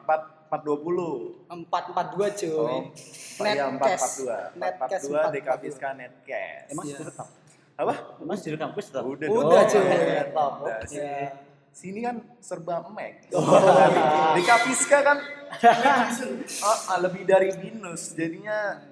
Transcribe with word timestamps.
empat 0.00 0.20
empat 0.50 0.50
empat 0.50 0.60
dua 0.66 0.76
puluh 0.82 1.14
442 1.46 2.40
cuy. 2.42 2.50
oh 2.50 2.82
saya 3.38 3.70
empat 3.70 3.86
empat 3.94 4.12
dua 4.18 4.36
empat 4.50 4.72
empat 4.74 4.88
Netcast 4.90 5.04
dua 5.06 5.20
442. 5.30 5.36
Dekafiska 5.38 5.88
Netcast 5.94 6.66
Emang 6.68 6.84
Iya. 6.84 6.96
direkam? 6.98 7.26
apa 7.80 7.94
Emang 8.18 8.36
sudah 8.36 8.60
kampus 8.60 8.84
tuh? 8.90 9.02
udah 9.06 9.26
Udah, 9.30 9.62
dong. 9.62 9.70
cuy. 9.70 9.84
Udah, 9.86 10.48
Udah. 10.60 10.78
sini, 10.84 11.14
sini 11.70 11.98
kan 12.02 12.16
serba 12.38 12.82
Mac 12.90 13.14
Oh. 13.30 13.46
Dekafiska 14.34 14.98
kan 15.00 15.18
oh, 15.22 16.78
ah, 16.90 16.98
lebih 16.98 17.22
dari 17.24 17.54
Windows 17.54 18.14
jadinya 18.14 18.82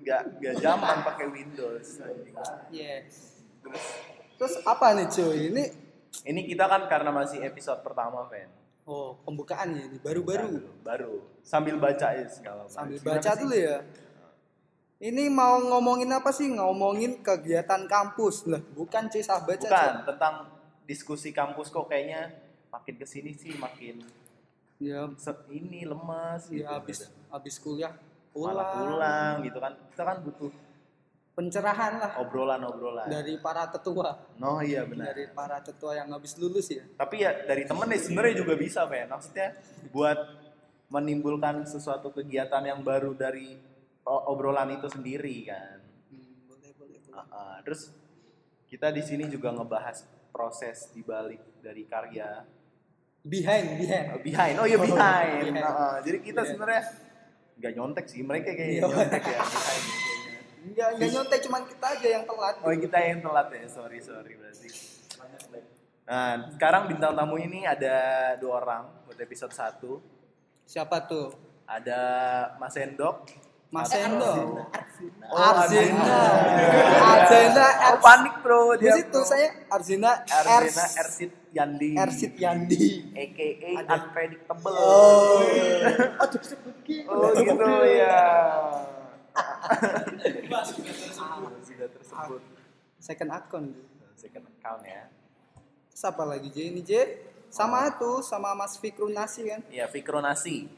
nggak 0.00 0.22
nggak 0.38 0.54
zaman 0.60 0.96
pakai 1.02 1.26
Windows 1.26 1.98
anjing. 1.98 2.36
Yes. 2.70 3.40
Terus 4.36 4.60
apa 4.62 4.94
nih 4.94 5.08
cuy? 5.08 5.50
Ini 5.50 5.64
ini 6.24 6.40
kita 6.46 6.64
kan 6.64 6.86
karena 6.86 7.10
masih 7.10 7.42
episode 7.42 7.80
pertama 7.80 8.22
Fen 8.28 8.46
oh 8.86 9.18
pembukaan 9.26 9.74
ya 9.74 9.82
ini 9.90 9.98
baru-baru. 9.98 10.62
baru 10.86 11.14
sambil 11.42 11.76
baca 11.76 12.14
ya 12.14 12.26
segala 12.30 12.64
macam. 12.64 12.74
Sambil 12.74 12.98
baca 13.02 13.30
dulu 13.34 13.56
ya. 13.58 13.82
Ini 14.96 15.28
mau 15.28 15.60
ngomongin 15.60 16.08
apa 16.08 16.32
sih? 16.32 16.48
Ngomongin 16.48 17.20
kegiatan 17.20 17.84
kampus 17.84 18.48
lah, 18.48 18.64
bukan 18.72 19.12
cuy 19.12 19.20
sah 19.20 19.44
baca. 19.44 19.60
bukan 19.60 19.92
cuy. 20.00 20.06
tentang 20.08 20.34
diskusi 20.88 21.34
kampus 21.34 21.68
kok 21.68 21.90
kayaknya 21.90 22.30
makin 22.70 22.94
ke 22.96 23.06
sini 23.06 23.34
sih 23.34 23.52
makin 23.58 24.00
Ya, 24.76 25.08
ini 25.48 25.88
lemas 25.88 26.52
gitu. 26.52 26.60
ya 26.60 26.76
habis 26.76 27.08
habis 27.32 27.56
kuliah 27.56 27.96
malah 28.36 28.76
pulang. 28.76 28.92
pulang 28.92 29.34
gitu 29.48 29.56
kan 29.56 29.72
kita 29.88 30.02
kan 30.04 30.16
butuh 30.20 30.52
Pencerahan 31.36 32.00
lah 32.00 32.12
obrolan-obrolan 32.16 33.12
dari 33.12 33.36
para 33.36 33.68
tetua, 33.68 34.08
no 34.40 34.64
iya 34.64 34.88
benar 34.88 35.12
dari 35.12 35.28
para 35.28 35.60
tetua 35.60 35.92
yang 35.92 36.08
habis 36.08 36.32
lulus 36.40 36.72
ya. 36.72 36.80
tapi 36.96 37.20
ya 37.20 37.44
dari 37.44 37.68
temen 37.68 37.84
nih 37.86 38.00
sebenarnya 38.00 38.34
juga 38.40 38.56
bisa 38.56 38.88
men 38.88 39.04
maksudnya 39.04 39.52
buat 39.92 40.16
menimbulkan 40.88 41.68
sesuatu 41.68 42.08
kegiatan 42.08 42.64
yang 42.64 42.80
baru 42.80 43.12
dari 43.12 43.52
obrolan 44.08 44.80
itu 44.80 44.88
sendiri 44.88 45.36
kan 45.44 45.76
Hmm, 46.08 46.48
boleh 46.48 46.72
boleh 46.72 46.98
boleh. 47.04 47.20
Ah, 47.20 47.28
ah. 47.28 47.56
terus 47.60 47.92
kita 48.64 48.88
di 48.88 49.04
sini 49.04 49.28
juga 49.28 49.52
ngebahas 49.52 50.08
proses 50.32 50.88
dibalik 50.90 51.60
dari 51.60 51.84
karya 51.84 52.48
Behind, 53.20 53.76
behind. 53.76 54.06
Uh, 54.08 54.20
behind 54.24 54.54
oh 54.56 54.64
iya 54.64 54.78
behind, 54.78 55.52
Behind. 55.52 55.60
Ah, 55.60 55.68
ah. 55.68 55.94
jadi 56.00 56.16
kita 56.22 56.40
Behind. 56.40 56.48
sebenarnya 56.48 56.82
nggak 57.58 57.72
nyontek 57.76 58.06
sih 58.06 58.24
mereka 58.24 58.56
kayak 58.56 58.70
Iya. 58.72 58.82
nyontek 58.88 59.20
ya 59.26 59.40
behind. 59.44 59.84
Enggak, 60.66 60.88
enggak 60.92 61.08
nyontek 61.12 61.40
cuman 61.42 61.62
kita 61.64 61.86
aja 61.88 62.08
yang 62.10 62.24
telat. 62.24 62.54
oh 62.58 62.72
kita 62.72 62.98
yang 63.00 63.20
telat 63.20 63.46
ya 63.48 63.66
sorry 63.66 63.98
sorry 64.00 64.32
berarti 64.34 64.68
nah 66.02 66.30
sekarang 66.50 66.82
bintang 66.86 67.12
tamu 67.12 67.34
ini 67.36 67.62
ada 67.62 67.94
dua 68.36 68.60
orang 68.60 68.82
buat 69.04 69.18
episode 69.18 69.50
1 69.50 69.82
Siapa 70.64 71.02
tuh? 71.02 71.30
ada 71.64 71.98
Mas 72.56 72.74
Endok 72.76 73.26
Mas 73.66 73.90
Atau- 73.90 73.98
Endo. 74.00 74.62
Oh, 75.26 75.42
Arzena. 75.42 76.18
Arzena. 77.02 77.66
oh 77.84 77.98
panik 77.98 78.34
bro 78.38 78.74
Di 78.74 78.86
situ 78.88 79.18
saya 79.20 79.50
Arzena 79.66 80.22
Ers- 80.22 80.94
Ersit 80.96 81.32
Yandi 81.50 81.98
Ersit 81.98 82.34
Yandi. 82.36 83.10
aka 83.12 83.48
unpredictable 83.96 84.70
Oh. 84.72 85.42
Aduh, 86.22 86.38
sebut 86.40 86.76
gitu. 86.84 87.10
Oh 87.10 87.34
gitu 87.34 87.66
ya. 87.92 88.22
Sudah 91.64 91.88
tersebut. 91.92 92.40
Second 92.98 93.30
account. 93.32 93.68
Second 94.16 94.44
account 94.48 94.82
ya. 94.84 95.04
Siapa 95.92 96.22
lagi 96.24 96.48
J 96.52 96.72
ini 96.72 96.80
J? 96.84 96.92
Sama 97.48 97.88
tuh 97.96 98.20
sama 98.20 98.52
Mas 98.52 98.76
Fikru 98.76 99.08
Nasi 99.08 99.46
kan? 99.48 99.62
Iya, 99.72 99.88
Fikronasi. 99.88 100.68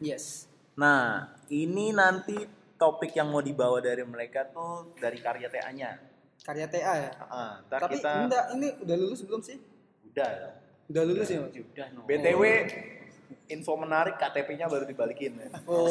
Yes. 0.00 0.48
Nah, 0.76 1.32
ini 1.52 1.92
nanti 1.92 2.36
topik 2.80 3.12
yang 3.12 3.28
mau 3.28 3.44
dibawa 3.44 3.80
dari 3.84 4.00
mereka 4.04 4.48
tuh 4.48 4.96
dari 4.96 5.20
karya 5.20 5.48
TA-nya. 5.52 6.00
Karya 6.40 6.66
TA 6.72 6.92
ya. 6.96 7.12
Heeh, 7.12 7.52
ntar 7.68 7.80
Tapi 7.84 8.00
kita 8.00 8.10
enggak 8.24 8.44
ini 8.56 8.68
udah 8.80 8.96
lulus 8.96 9.20
belum 9.24 9.40
sih? 9.44 9.60
udah. 10.10 10.56
Udah 10.90 11.02
lulus 11.06 11.28
ya, 11.30 11.38
Mas? 11.44 11.54
Udah, 11.54 11.86
no. 11.94 12.02
BTW 12.08 12.42
info 13.50 13.74
menarik 13.74 14.14
KTP-nya 14.16 14.70
baru 14.70 14.86
dibalikin 14.86 15.36
ya. 15.36 15.48
Oh. 15.66 15.90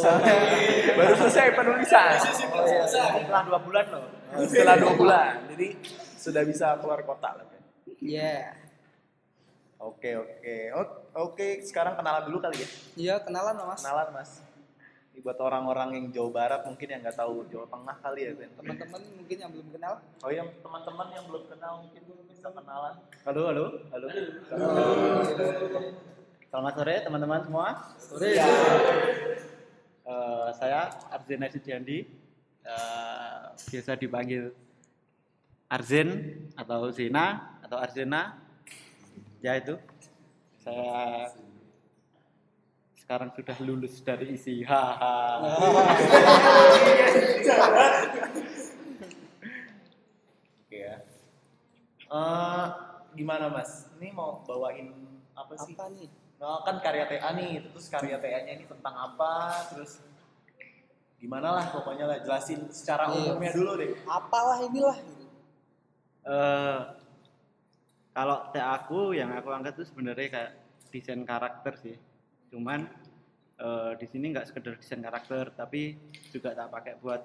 baru 0.99 1.13
selesai 1.19 1.55
penulisan. 1.55 2.15
Oh, 2.55 2.65
iya. 2.65 2.83
Setelah 2.87 3.43
dua 3.47 3.59
bulan 3.59 3.85
loh. 3.91 4.05
Setelah 4.47 4.75
dua 4.79 4.93
bulan. 4.95 5.33
Jadi 5.55 5.67
sudah 6.19 6.43
bisa 6.47 6.75
keluar 6.79 7.03
kota 7.03 7.39
lah. 7.39 7.45
Yeah. 7.99 8.55
Oke, 9.79 10.11
oke. 10.15 10.55
Oke, 11.15 11.47
sekarang 11.63 11.95
kenalan 11.95 12.27
dulu 12.27 12.43
kali 12.43 12.59
ya. 12.59 12.67
Iya, 12.99 13.15
kenalan 13.23 13.55
Mas. 13.63 13.79
Kenalan 13.83 14.09
mas. 14.11 14.31
Ini 15.15 15.23
buat 15.23 15.39
orang-orang 15.39 15.89
yang 15.99 16.05
Jawa 16.15 16.29
Barat 16.31 16.61
mungkin 16.63 16.87
yang 16.87 17.01
nggak 17.03 17.17
tahu 17.19 17.43
Jawa 17.51 17.67
Tengah 17.67 17.95
kali 17.99 18.23
ya 18.23 18.31
Ben. 18.35 18.51
Teman-teman 18.55 19.01
mungkin 19.19 19.37
yang 19.39 19.51
belum 19.51 19.67
kenal. 19.75 19.93
Oh 20.23 20.31
yang 20.31 20.47
teman-teman 20.63 21.07
yang 21.11 21.25
belum 21.27 21.43
kenal 21.49 21.73
mungkin 21.83 22.01
bisa 22.29 22.47
kenalan. 22.55 22.95
Halo, 23.27 23.41
halo, 23.51 23.63
halo. 23.91 24.07
Selamat 26.49 26.81
sore 26.81 26.97
teman-teman 27.05 27.45
semua. 27.45 27.93
Sore. 28.01 28.33
Eh, 28.33 30.47
saya 30.57 30.89
Arzena 31.13 31.45
Sudiandi. 31.45 32.09
Eh, 32.65 33.37
biasa 33.69 33.93
dipanggil 33.93 34.49
Arzen 35.69 36.09
atau 36.57 36.89
Zena 36.89 37.53
atau 37.61 37.77
Arzena. 37.77 38.41
Ya 39.45 39.61
itu. 39.61 39.77
Saya 40.57 41.29
sekarang 42.97 43.29
sudah 43.37 43.57
lulus 43.61 44.01
dari 44.01 44.33
isi. 44.33 44.65
Haha. 44.65 45.45
Oke 50.65 50.77
ya. 50.81 50.97
Eh 52.09 52.65
gimana 53.13 53.53
mas? 53.53 53.85
Ini 54.01 54.09
mau 54.17 54.41
bawain 54.49 54.97
apa 55.37 55.53
sih? 55.61 55.77
Apa 55.77 55.93
nih? 55.93 56.09
Nah, 56.39 56.63
kan 56.63 56.79
karya 56.79 57.03
TA 57.03 57.35
nih, 57.35 57.67
terus 57.67 57.91
karya 57.91 58.15
TA-nya 58.15 58.55
ini 58.55 58.63
tentang 58.63 58.95
apa? 58.95 59.31
Terus 59.69 59.99
gimana 61.19 61.51
lah 61.51 61.65
pokoknya 61.67 62.07
lah 62.07 62.17
jelasin 62.23 62.71
secara 62.71 63.11
Iya. 63.11 63.35
umumnya 63.35 63.51
dulu 63.51 63.71
deh. 63.75 63.91
Apalah 64.07 64.63
inilah. 64.63 64.97
Eh, 66.23 66.79
kalau 68.09 68.47
TA 68.49 68.79
aku 68.79 69.11
yang 69.11 69.35
aku 69.35 69.51
angkat 69.51 69.75
itu 69.75 69.85
sebenarnya 69.85 70.27
kayak 70.31 70.51
desain 70.89 71.21
karakter 71.23 71.73
sih. 71.77 71.95
Cuman 72.49 72.87
eh, 73.59 73.91
di 73.99 74.07
sini 74.07 74.31
nggak 74.31 74.47
sekedar 74.47 74.79
desain 74.79 75.03
karakter, 75.03 75.51
tapi 75.51 75.99
juga 76.31 76.55
tak 76.55 76.71
pakai 76.71 76.95
buat 76.95 77.19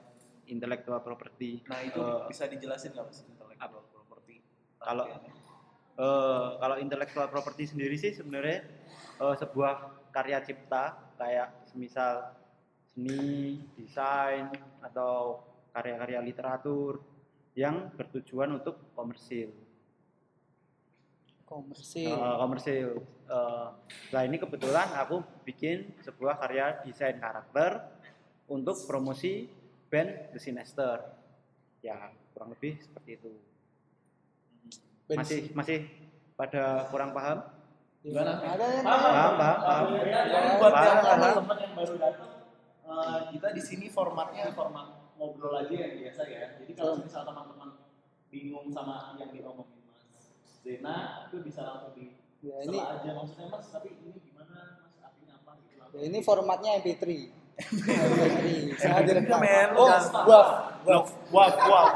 intellectual 0.51 0.99
property. 0.99 1.63
Nah 1.71 1.79
itu 1.81 2.03
Eh, 2.03 2.27
bisa 2.27 2.51
dijelasin 2.51 2.91
nggak 2.91 3.07
mas? 3.07 3.23
Intellectual 3.23 3.87
property. 3.87 4.43
Kalau- 4.83 5.07
eh, 5.99 6.49
kalau 6.59 6.77
intellectual 6.79 7.27
property 7.31 7.65
sendiri 7.71 7.95
sih 7.99 8.15
sebenarnya 8.15 8.67
eh, 9.21 9.35
sebuah 9.39 10.09
karya 10.15 10.39
cipta 10.47 11.15
kayak 11.19 11.67
semisal 11.71 12.35
seni, 12.95 13.59
desain 13.75 14.55
atau 14.79 15.43
karya-karya 15.75 16.23
literatur 16.23 17.03
yang 17.59 17.91
bertujuan 17.99 18.63
untuk 18.63 18.79
komersil. 18.95 19.51
Komersil. 21.47 22.15
Eh, 22.15 22.37
komersil. 22.39 22.89
Eh, 23.27 23.69
nah 24.15 24.23
ini 24.23 24.39
kebetulan 24.39 24.95
aku 24.95 25.23
bikin 25.43 25.91
sebuah 26.07 26.39
karya 26.39 26.83
desain 26.87 27.19
karakter 27.19 27.91
untuk 28.47 28.87
promosi 28.87 29.51
band 29.91 30.35
The 30.35 30.41
Sinister. 30.43 31.03
Ya 31.83 32.15
kurang 32.33 32.55
lebih 32.55 32.79
seperti 32.83 33.19
itu. 33.19 33.31
Ben- 35.05 35.21
Masih 35.21 35.53
masih 35.53 35.79
pada 36.35 36.89
kurang 36.89 37.13
paham? 37.13 37.45
Gimana? 38.01 38.37
Ada 38.39 38.65
yang 38.71 38.85
Paham, 38.85 39.33
paham, 39.37 39.57
paham. 39.61 39.85
Buat 40.55 40.73
Paham, 40.73 40.85
yang 40.87 40.99
paham. 40.99 41.21
teman-teman 41.21 41.59
yang 41.59 41.73
baru 41.75 41.95
datang, 41.99 42.31
eh, 42.85 43.21
kita 43.31 43.49
di 43.51 43.63
sini 43.63 43.87
formatnya 43.89 44.45
format 44.51 44.87
ngobrol 45.15 45.55
aja 45.55 45.73
yang 45.73 45.93
biasa 45.99 46.23
ya. 46.27 46.57
Jadi 46.59 46.73
kalau 46.73 46.95
misal 46.99 47.23
teman-teman 47.23 47.69
bingung 48.29 48.67
sama 48.69 49.15
yang 49.15 49.31
diomongin 49.31 49.81
Mas 49.87 50.25
Zena, 50.59 50.97
itu 51.27 51.37
bisa 51.41 51.61
langsung 51.63 51.93
di 51.93 52.17
Ya, 52.41 52.61
ini 52.61 52.77
aja 52.77 53.09
maksudnya 53.11 53.49
Mas, 53.49 53.73
tapi 53.73 53.89
ini 53.95 54.21
gimana 54.21 54.77
Mas 54.79 55.01
artinya 55.01 55.33
apa 55.39 55.57
gitu 55.57 55.97
ya, 55.97 56.01
ini 56.03 56.19
formatnya 56.21 56.77
MP3. 56.77 57.05
MP3. 57.57 58.37
Saya 58.77 59.01
direkam. 59.03 59.41
Oh, 59.73 59.89
jangan- 59.89 60.29
waf. 60.29 60.49
Wah, 60.85 61.01
wah, 61.33 61.49
wah. 61.65 61.89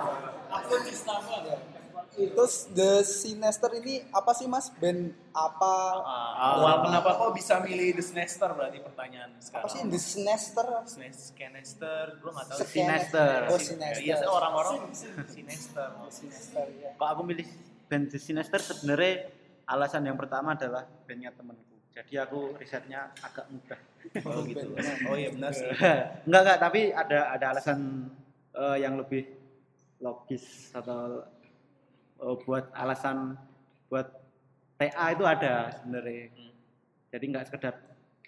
Itu 2.19 2.45
The 2.75 3.07
Sinister 3.07 3.71
ini 3.79 4.03
apa 4.11 4.35
sih 4.35 4.51
Mas? 4.51 4.75
Band 4.75 5.15
apa? 5.31 5.75
Ah, 6.03 6.59
awal 6.59 6.83
kenapa 6.91 7.15
kok 7.15 7.31
bisa 7.39 7.63
milih 7.63 7.95
The 7.95 8.05
Snester 8.05 8.51
berarti 8.53 8.83
pertanyaan 8.83 9.39
sekarang. 9.39 9.63
Apa 9.63 9.69
sih 9.71 9.81
The 9.87 10.01
Sinister? 10.03 10.67
Snester, 10.85 12.05
gue 12.19 12.31
nggak 12.35 12.47
tahu. 12.51 12.59
Sinister. 12.67 13.39
Oh, 13.47 13.61
Sinister. 13.63 14.03
Iya, 14.03 14.15
saya 14.19 14.31
orang-orang 14.35 14.75
Sinester. 15.31 15.89
Sinister 16.11 16.67
ya. 16.83 16.91
Kalau 16.99 17.11
aku 17.15 17.23
milih 17.23 17.47
band 17.87 18.11
The 18.11 18.19
Sinister 18.19 18.61
sebenarnya 18.61 19.31
alasan 19.71 20.03
yang 20.05 20.19
pertama 20.19 20.59
adalah 20.59 20.85
bandnya 21.07 21.33
temenku 21.33 21.69
jadi 21.99 22.31
aku 22.31 22.55
risetnya 22.55 23.11
agak 23.27 23.51
mudah 23.51 23.81
Oh 24.25 24.41
gitu. 24.47 24.73
Oh 25.11 25.17
iya 25.19 25.29
benar 25.35 25.53
sih. 25.53 25.69
enggak 26.27 26.41
enggak 26.47 26.59
tapi 26.63 26.81
ada 26.95 27.35
ada 27.35 27.47
alasan 27.53 28.09
eh, 28.55 28.77
yang 28.81 28.97
lebih 28.97 29.27
logis 29.99 30.71
atau 30.73 31.27
eh, 32.23 32.37
buat 32.45 32.71
alasan 32.75 33.39
buat 33.89 34.07
TA 34.79 35.07
itu 35.11 35.25
ada 35.27 35.75
sebenarnya. 35.81 36.31
Hmm. 36.31 36.55
jadi 37.09 37.25
nggak 37.25 37.47
sekedar 37.49 37.75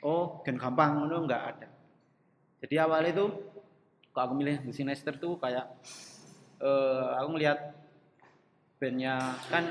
oh 0.00 0.40
gen 0.42 0.56
gampang 0.56 1.06
itu 1.06 1.16
nggak 1.28 1.42
ada. 1.56 1.68
Jadi 2.60 2.74
awal 2.80 3.08
itu 3.08 3.24
kalau 4.12 4.24
aku 4.32 4.34
milih 4.36 4.56
The 4.64 4.72
Sinister 4.72 5.14
tuh 5.16 5.36
kayak 5.36 5.68
eh, 6.60 7.08
aku 7.20 7.28
ngelihat 7.36 7.58
bandnya 8.80 9.36
kan 9.52 9.64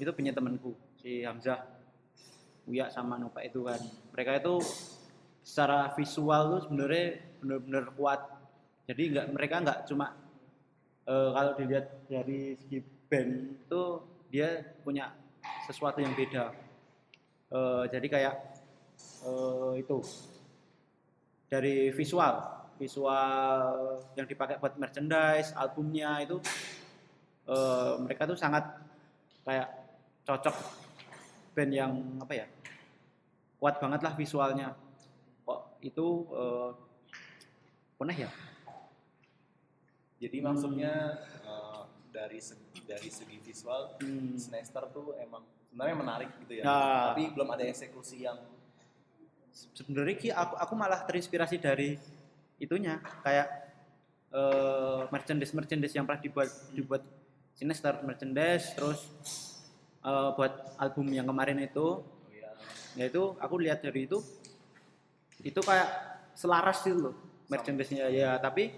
itu 0.00 0.10
bandnya 0.10 0.32
temanku 0.32 0.72
si 1.00 1.20
Hamzah 1.24 1.60
Uya 2.64 2.88
sama 2.88 3.20
Nova 3.20 3.44
itu 3.44 3.60
kan. 3.68 3.80
Mereka 4.16 4.40
itu 4.40 4.54
secara 5.44 5.92
visual 5.92 6.56
tuh 6.56 6.60
sebenarnya 6.68 7.20
bener-bener 7.44 7.84
kuat. 7.92 8.20
Jadi 8.88 9.02
nggak 9.12 9.26
mereka 9.36 9.54
nggak 9.60 9.78
cuma 9.88 10.16
eh, 11.04 11.30
kalau 11.36 11.52
dilihat 11.60 11.86
dari 12.08 12.56
segi 12.56 12.93
band. 13.14 13.30
Itu 13.62 13.82
dia 14.34 14.74
punya 14.82 15.14
sesuatu 15.70 16.02
yang 16.02 16.10
beda. 16.18 16.50
Eh, 17.54 17.84
jadi 17.94 18.06
kayak 18.10 18.34
eh, 19.22 19.72
itu. 19.78 19.98
Dari 21.46 21.94
visual. 21.94 22.34
Visual 22.74 23.62
yang 24.18 24.26
dipakai 24.26 24.58
buat 24.58 24.74
merchandise 24.74 25.54
albumnya 25.54 26.26
itu 26.26 26.42
eh, 27.46 27.94
mereka 28.02 28.26
tuh 28.26 28.34
sangat 28.34 28.66
kayak 29.46 29.70
cocok 30.26 30.56
band 31.54 31.70
yang 31.70 31.92
apa 32.18 32.34
ya? 32.34 32.46
Kuat 33.62 33.78
banget 33.78 34.00
lah 34.02 34.18
visualnya. 34.18 34.74
Kok 35.46 35.78
itu 35.86 36.06
eh, 36.34 36.70
pernah 37.94 38.16
ya? 38.18 38.30
Jadi 40.18 40.40
maksudnya 40.40 41.20
eh, 41.43 41.43
dari 42.14 42.38
segi, 42.38 42.78
dari 42.86 43.10
segi 43.10 43.36
visual 43.42 43.98
Hmm. 43.98 44.38
Tuh 44.94 45.18
emang 45.18 45.42
sebenarnya 45.66 45.96
menarik 45.98 46.30
gitu 46.46 46.62
ya. 46.62 46.62
Nah. 46.62 47.10
Tapi 47.10 47.34
belum 47.34 47.50
ada 47.50 47.66
eksekusi 47.66 48.22
yang 48.22 48.38
sebenarnya 49.50 50.14
Ki, 50.14 50.28
aku 50.30 50.54
aku 50.54 50.72
malah 50.78 51.02
terinspirasi 51.02 51.58
dari 51.58 51.98
itunya 52.62 53.02
kayak 53.26 53.48
eh 54.34 55.02
merchandise 55.14 55.54
merchandise 55.54 55.94
yang 55.94 56.06
pernah 56.06 56.22
dibuat 56.22 56.50
dibuat 56.74 57.02
Sinister 57.54 58.02
merchandise 58.02 58.74
terus 58.74 58.98
eh, 60.02 60.30
buat 60.34 60.74
album 60.78 61.10
yang 61.14 61.26
kemarin 61.26 61.58
itu 61.62 62.02
oh 62.02 62.02
ya, 62.34 62.50
yaitu 62.98 63.34
aku 63.38 63.62
lihat 63.62 63.78
dari 63.78 64.10
itu 64.10 64.18
itu 65.38 65.60
kayak 65.62 65.86
selaras 66.34 66.82
gitu 66.82 67.10
loh 67.10 67.14
merchandise-nya 67.46 68.10
ya 68.10 68.34
tapi 68.42 68.74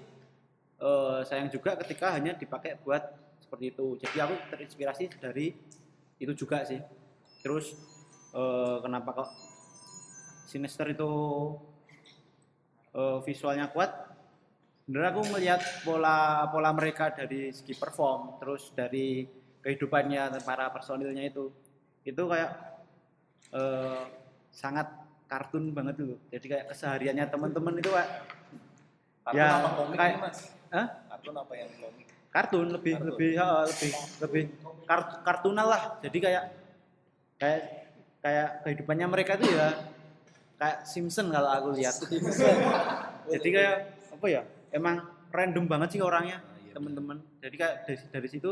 eh, 0.76 1.18
sayang 1.24 1.48
juga 1.48 1.72
ketika 1.80 2.12
hanya 2.12 2.36
dipakai 2.36 2.76
buat 2.84 3.25
seperti 3.46 3.64
itu 3.70 3.86
jadi 4.02 4.26
aku 4.26 4.34
terinspirasi 4.50 5.04
dari 5.16 5.54
itu 6.18 6.32
juga 6.34 6.66
sih 6.66 6.82
terus 7.40 7.78
eh, 8.34 8.76
kenapa 8.82 9.14
kok 9.14 9.30
Sinister 10.44 10.90
itu 10.90 11.10
eh, 12.92 13.18
visualnya 13.22 13.70
kuat 13.70 13.90
sebenarnya 14.82 15.10
aku 15.12 15.22
melihat 15.30 15.60
pola 15.82 16.46
pola 16.46 16.70
mereka 16.70 17.10
dari 17.10 17.50
segi 17.50 17.74
perform 17.74 18.38
terus 18.38 18.70
dari 18.70 19.26
kehidupannya 19.62 20.42
para 20.42 20.70
personilnya 20.70 21.22
itu 21.22 21.50
itu 22.02 22.22
kayak 22.22 22.50
eh, 23.50 24.02
sangat 24.50 24.90
kartun 25.26 25.70
banget 25.70 25.98
dulu 25.98 26.14
jadi 26.30 26.46
kayak 26.46 26.66
kesehariannya 26.70 27.26
teman-teman 27.26 27.74
itu 27.76 27.90
kartun 29.22 29.34
Ya, 29.34 29.58
apa 29.58 29.70
komik 29.74 29.98
kayak- 29.98 30.22
Mas? 30.22 30.38
Hah? 30.70 30.86
Kartun 31.10 31.34
apa 31.34 31.52
yang 31.52 31.70
komik? 31.82 32.05
Kartun 32.36 32.68
lebih 32.68 33.00
Kartun. 33.00 33.08
lebih 33.16 33.30
lebih 33.40 33.90
lebih 34.20 34.42
kart- 34.84 35.24
kartunal 35.24 35.66
lah. 35.66 35.82
Jadi 36.04 36.18
kayak 36.20 36.44
kayak 37.40 37.60
kayak 38.20 38.48
kehidupannya 38.60 39.06
mereka 39.08 39.40
itu 39.40 39.56
ya 39.56 39.72
kayak 40.60 40.84
Simpson 40.84 41.32
kalau 41.32 41.48
aku 41.48 41.68
lihat. 41.72 41.96
Jadi 43.32 43.48
kayak 43.48 43.76
apa 44.12 44.26
ya 44.28 44.42
emang 44.68 45.00
random 45.32 45.64
banget 45.64 45.96
sih 45.96 46.00
orangnya 46.00 46.40
teman-teman 46.72 47.16
jadi 47.40 47.56
kayak 47.56 47.74
dari 47.84 47.96
dari 48.12 48.28
situ 48.28 48.50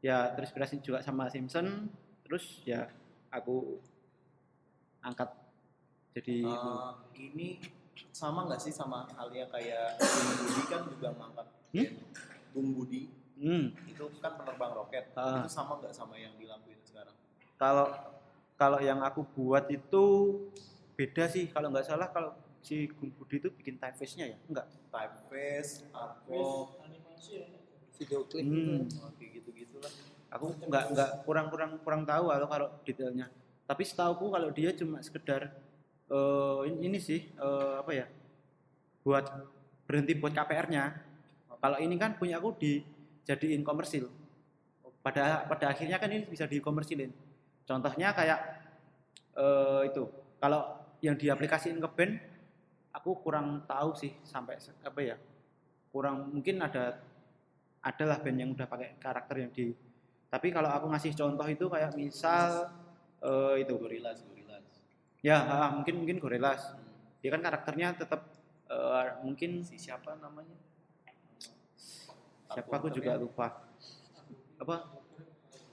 ya 0.00 0.32
terinspirasi 0.32 0.80
juga 0.80 1.00
sama 1.00 1.32
Simpson. 1.32 1.88
Terus 2.28 2.60
ya 2.62 2.88
aku 3.28 3.80
angkat 5.00 5.32
jadi 6.12 6.44
Eh, 6.44 6.90
ini 7.18 7.56
sama 8.12 8.44
nggak 8.44 8.60
sih 8.60 8.70
sama 8.70 9.08
halnya 9.16 9.48
kayak 9.48 9.96
Budi 9.98 10.62
kan 10.66 10.84
juga 10.86 11.08
ngangkat 11.12 11.46
Hmm? 11.72 11.88
Bung 12.52 12.76
Budi. 12.76 13.08
Hmm, 13.42 13.74
itu 13.88 14.04
kan 14.22 14.38
penerbang 14.38 14.72
roket. 14.76 15.10
Ah. 15.18 15.42
itu 15.42 15.50
sama 15.50 15.80
nggak 15.82 15.90
sama 15.90 16.14
yang 16.14 16.30
dilakuin 16.38 16.78
sekarang? 16.86 17.16
Kalau 17.58 17.88
kalau 18.54 18.78
yang 18.78 19.02
aku 19.02 19.26
buat 19.34 19.66
itu 19.66 20.04
beda 20.94 21.26
sih. 21.26 21.50
Kalau 21.50 21.72
nggak 21.74 21.88
salah 21.88 22.12
kalau 22.14 22.36
si 22.62 22.86
Gung 22.94 23.10
Budi 23.18 23.42
itu 23.42 23.50
bikin 23.50 23.80
typeface-nya 23.82 24.30
ya? 24.30 24.38
Enggak 24.46 24.70
typeface 24.92 25.82
atau 25.90 26.70
video 27.98 28.20
klip 28.30 28.44
Hmm. 28.46 28.86
gitu. 28.86 29.30
gitu 29.42 29.50
gitulah 29.54 29.92
aku 30.32 30.46
nggak 30.64 30.84
nggak 30.96 31.10
kurang 31.28 31.46
kurang 31.52 31.72
kurang 31.82 32.02
tahu 32.06 32.30
kalau 32.30 32.46
kalau 32.48 32.68
detailnya. 32.86 33.26
Tapi 33.66 33.82
setauku 33.84 34.30
kalau 34.32 34.48
dia 34.50 34.70
cuma 34.74 34.98
sekedar 35.00 35.50
eh, 36.08 36.60
ini, 36.68 36.78
ini 36.92 36.98
sih 37.02 37.30
eh, 37.36 37.74
apa 37.78 37.92
ya 37.92 38.06
buat 39.02 39.24
berhenti 39.86 40.14
buat 40.14 40.30
KPR-nya 40.30 40.84
kalau 41.62 41.78
ini 41.78 41.94
kan 41.94 42.18
punya 42.18 42.42
aku 42.42 42.58
dijadiin 42.58 43.62
komersil. 43.62 44.10
Pada 44.98 45.46
pada 45.46 45.70
akhirnya 45.70 46.02
kan 46.02 46.10
ini 46.10 46.26
bisa 46.26 46.50
dikomersilin. 46.50 47.14
Contohnya 47.62 48.10
kayak 48.10 48.38
eh, 49.38 49.80
itu. 49.86 50.10
Kalau 50.42 50.82
yang 50.98 51.14
diaplikasiin 51.14 51.78
ke 51.78 51.88
band 51.94 52.14
aku 52.90 53.22
kurang 53.22 53.62
tahu 53.66 53.94
sih 53.94 54.10
sampai 54.26 54.58
apa 54.82 55.00
ya 55.02 55.16
kurang 55.90 56.34
mungkin 56.34 56.62
ada 56.62 56.98
adalah 57.82 58.18
band 58.22 58.38
yang 58.38 58.50
udah 58.54 58.66
pakai 58.66 58.98
karakter 58.98 59.36
yang 59.42 59.50
di 59.50 59.74
tapi 60.30 60.48
kalau 60.54 60.70
aku 60.70 60.86
ngasih 60.90 61.12
contoh 61.18 61.46
itu 61.50 61.66
kayak 61.66 61.94
misal 61.94 62.70
eh, 63.22 63.62
itu. 63.66 63.74
Gorilas 63.74 64.22
gorilas 64.22 64.66
ya 65.22 65.38
ah, 65.38 65.68
mungkin 65.70 66.02
mungkin 66.02 66.18
Gorillaz. 66.18 66.74
Hmm. 66.74 66.82
dia 67.22 67.30
kan 67.30 67.42
karakternya 67.42 67.94
tetap 67.94 68.26
eh, 68.66 69.06
mungkin 69.22 69.62
si 69.62 69.78
siapa 69.78 70.18
namanya 70.18 70.54
siapa 72.52 72.72
aku 72.76 72.88
juga 72.92 73.16
lupa. 73.16 73.64
Apa? 74.60 74.76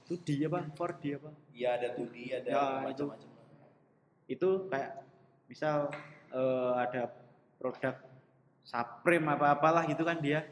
Itu 0.08 0.18
dia 0.24 0.50
apa? 0.50 0.66
For 0.74 0.90
dia 0.98 1.20
apa? 1.20 1.30
Iya 1.54 1.68
ada 1.78 1.88
Tudi 1.94 2.24
ada 2.34 2.48
Ya, 2.48 2.64
macam-macam. 2.82 3.30
Itu 4.26 4.66
kayak 4.72 4.90
misal 5.46 5.92
eh, 6.32 6.72
ada 6.74 7.12
produk 7.60 7.94
Supreme 8.64 9.26
apa 9.30 9.54
apalah 9.54 9.84
gitu 9.86 10.02
kan 10.02 10.18
dia. 10.18 10.46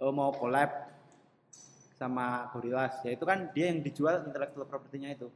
Eh, 0.00 0.12
mau 0.12 0.32
collab 0.32 0.90
sama 2.00 2.48
Gorillaz. 2.56 3.04
Ya 3.04 3.12
itu 3.12 3.24
kan 3.28 3.52
dia 3.52 3.68
yang 3.68 3.84
dijual 3.84 4.24
intellectual 4.24 4.64
property-nya 4.64 5.12
itu. 5.12 5.28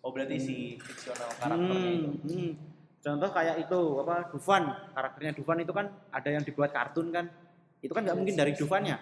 Oh 0.00 0.12
berarti 0.12 0.36
si 0.40 0.56
fiksional 0.80 1.28
karakternya 1.40 1.90
itu. 1.92 2.08
Hmm, 2.08 2.28
hmm. 2.28 2.52
Contoh 3.00 3.30
kayak 3.32 3.56
itu 3.64 3.80
apa 4.04 4.16
Dufan, 4.28 4.64
karakternya 4.92 5.32
Dufan 5.32 5.58
itu 5.64 5.72
kan 5.72 5.86
ada 6.12 6.28
yang 6.28 6.44
dibuat 6.44 6.72
kartun 6.72 7.08
kan. 7.08 7.32
Itu 7.80 7.92
kan 7.96 8.04
nggak 8.04 8.16
mungkin 8.16 8.36
dari 8.36 8.52
Dufannya. 8.56 8.96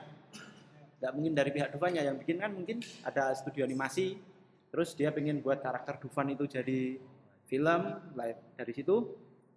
Nggak 0.98 1.12
mungkin 1.14 1.32
dari 1.34 1.50
pihak 1.54 1.68
Dufannya 1.74 2.02
yang 2.02 2.16
bikin 2.18 2.36
kan 2.42 2.50
mungkin 2.54 2.78
ada 3.06 3.34
studio 3.34 3.66
animasi. 3.66 4.18
Terus 4.68 4.92
dia 4.94 5.10
pengen 5.14 5.40
buat 5.42 5.62
karakter 5.62 5.98
Dufan 5.98 6.30
itu 6.34 6.44
jadi 6.46 6.98
film. 7.46 7.82
Dari 8.58 8.72
situ 8.74 9.14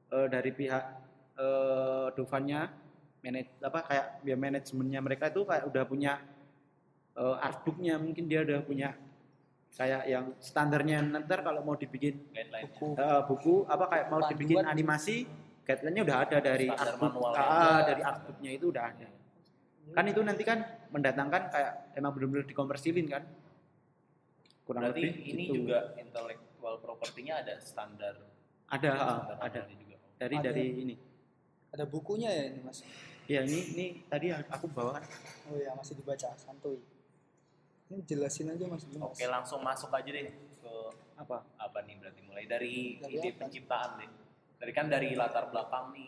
eh, 0.10 0.28
dari 0.30 0.52
pihak 0.54 0.84
eh, 1.38 2.08
Dufannya 2.18 2.62
manage 3.22 3.54
apa 3.62 3.80
kayak 3.86 4.08
ya 4.26 4.34
manajemennya 4.34 5.00
mereka 5.06 5.30
itu 5.30 5.46
kayak 5.46 5.66
udah 5.70 5.84
punya 5.86 6.14
eh, 7.14 7.36
artbooknya 7.46 8.02
mungkin 8.02 8.26
dia 8.26 8.42
udah 8.42 8.66
punya 8.66 8.98
kayak 9.72 10.04
yang 10.10 10.26
standarnya 10.44 11.00
nanti 11.00 11.32
kalau 11.32 11.64
mau 11.64 11.80
dibikin 11.80 12.20
buku 12.34 12.88
Eh, 12.98 13.22
buku 13.30 13.54
apa 13.72 13.86
kayak 13.88 14.06
mau 14.12 14.20
Panduan. 14.20 14.32
dibikin 14.36 14.58
animasi 14.68 15.18
guideline-nya 15.72 16.04
udah 16.04 16.18
ada 16.28 16.38
dari 16.44 16.68
artbook 16.68 17.14
ah, 17.32 17.80
dari 17.88 18.02
artbooknya 18.04 18.52
itu 18.52 18.66
udah 18.68 18.84
ada. 18.84 19.08
Kan 19.96 20.06
itu 20.12 20.20
nanti 20.20 20.44
kan 20.44 20.60
mendatangkan 20.92 21.42
kayak 21.48 21.72
emang 21.96 22.12
benar-benar 22.12 22.44
dikomersilin 22.44 23.08
kan? 23.08 23.24
Kurang 24.68 24.92
berarti 24.92 25.02
lebih 25.08 25.16
ini 25.24 25.44
gitu. 25.48 25.56
juga 25.64 25.96
intellectual 25.96 26.76
propertinya 26.84 27.40
ada 27.40 27.56
standar. 27.64 28.16
Ada 28.68 28.90
ah, 28.92 29.20
standar 29.32 29.38
ada. 29.40 29.62
juga. 29.72 29.98
Dari 30.20 30.36
Ada. 30.38 30.46
dari 30.52 30.66
ini. 30.76 30.96
Ada 31.72 31.84
bukunya 31.88 32.30
ya 32.30 32.44
ini 32.52 32.60
mas? 32.62 32.84
Ya 33.32 33.48
ini 33.48 33.60
ini 33.72 33.86
tadi 34.12 34.36
aku 34.36 34.68
bawa 34.68 35.00
kan? 35.00 35.04
Oh 35.48 35.56
ya 35.56 35.72
masih 35.72 35.96
dibaca. 35.96 36.36
Santuy. 36.36 36.84
Ini 37.92 38.08
jelasin 38.08 38.48
aja 38.48 38.64
Mas. 38.72 38.88
Oke, 38.88 39.28
langsung 39.28 39.60
masuk 39.60 39.92
aja 39.92 40.08
deh 40.08 40.32
ke 40.32 40.74
apa? 41.20 41.44
apa 41.60 41.78
nih 41.84 42.00
berarti? 42.00 42.24
Mulai 42.24 42.48
dari 42.48 42.96
Dari 43.04 43.20
ide 43.20 43.30
apa? 43.36 43.40
penciptaan 43.44 43.92
deh. 44.00 44.10
Dari 44.62 44.72
kan 44.72 44.86
dari 44.88 45.18
latar 45.18 45.50
belakang 45.50 45.90
nih. 45.92 46.08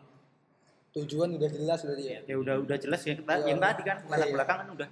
Tujuan 0.94 1.34
udah 1.34 1.50
jelas 1.50 1.82
berarti 1.82 2.04
ya. 2.06 2.20
ya 2.30 2.36
udah 2.38 2.56
udah 2.62 2.78
jelas 2.78 3.02
ya 3.02 3.18
kita 3.18 3.34
Iya. 3.42 3.50
yang 3.50 3.60
tadi 3.60 3.82
kan 3.82 3.98
latar 4.06 4.30
Iya. 4.30 4.34
belakang 4.38 4.58
kan 4.62 4.68
udah 4.78 4.90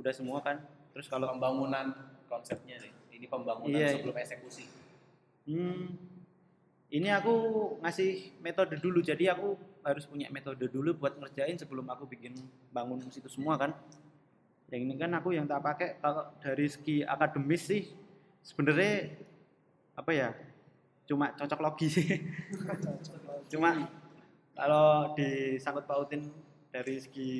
udah 0.00 0.12
semua 0.16 0.38
kan 0.40 0.56
terus 0.96 1.06
kalau 1.06 1.28
Pembangunan 1.28 1.92
konsepnya 2.24 2.80
deh. 2.80 2.88
Ini 3.12 3.28
pembangunan 3.28 3.76
Iya, 3.76 3.92
iya. 3.92 3.94
sebelum 4.00 4.16
eksekusi. 4.16 4.64
hmm, 5.44 5.84
ini 6.88 7.08
aku 7.10 7.34
ngasih 7.84 8.40
metode 8.40 8.80
dulu 8.80 9.04
jadi 9.04 9.36
aku 9.36 9.52
harus 9.84 10.08
punya 10.08 10.32
metode 10.32 10.64
dulu 10.64 10.96
buat 10.96 11.20
ngerjain 11.20 11.60
sebelum 11.60 11.84
aku 11.92 12.08
bikin 12.08 12.32
bangun 12.72 13.04
itu 13.04 13.28
semua 13.28 13.60
kan 13.60 13.76
yang 14.72 14.88
ini 14.88 14.96
kan 14.96 15.12
aku 15.12 15.36
yang 15.36 15.44
tak 15.44 15.60
pakai 15.60 16.00
kalau 16.00 16.32
dari 16.40 16.64
segi 16.64 17.04
akademis 17.04 17.62
sih 17.68 17.82
sebenarnya 18.40 19.12
apa 19.92 20.10
ya 20.16 20.28
cuma 21.04 21.36
cocok 21.36 21.60
logi 21.60 21.88
sih 21.92 22.06
cuma 23.52 23.76
kalau 24.54 25.12
disangkut 25.12 25.84
pautin 25.84 26.30
dari 26.70 26.96
segi 26.98 27.32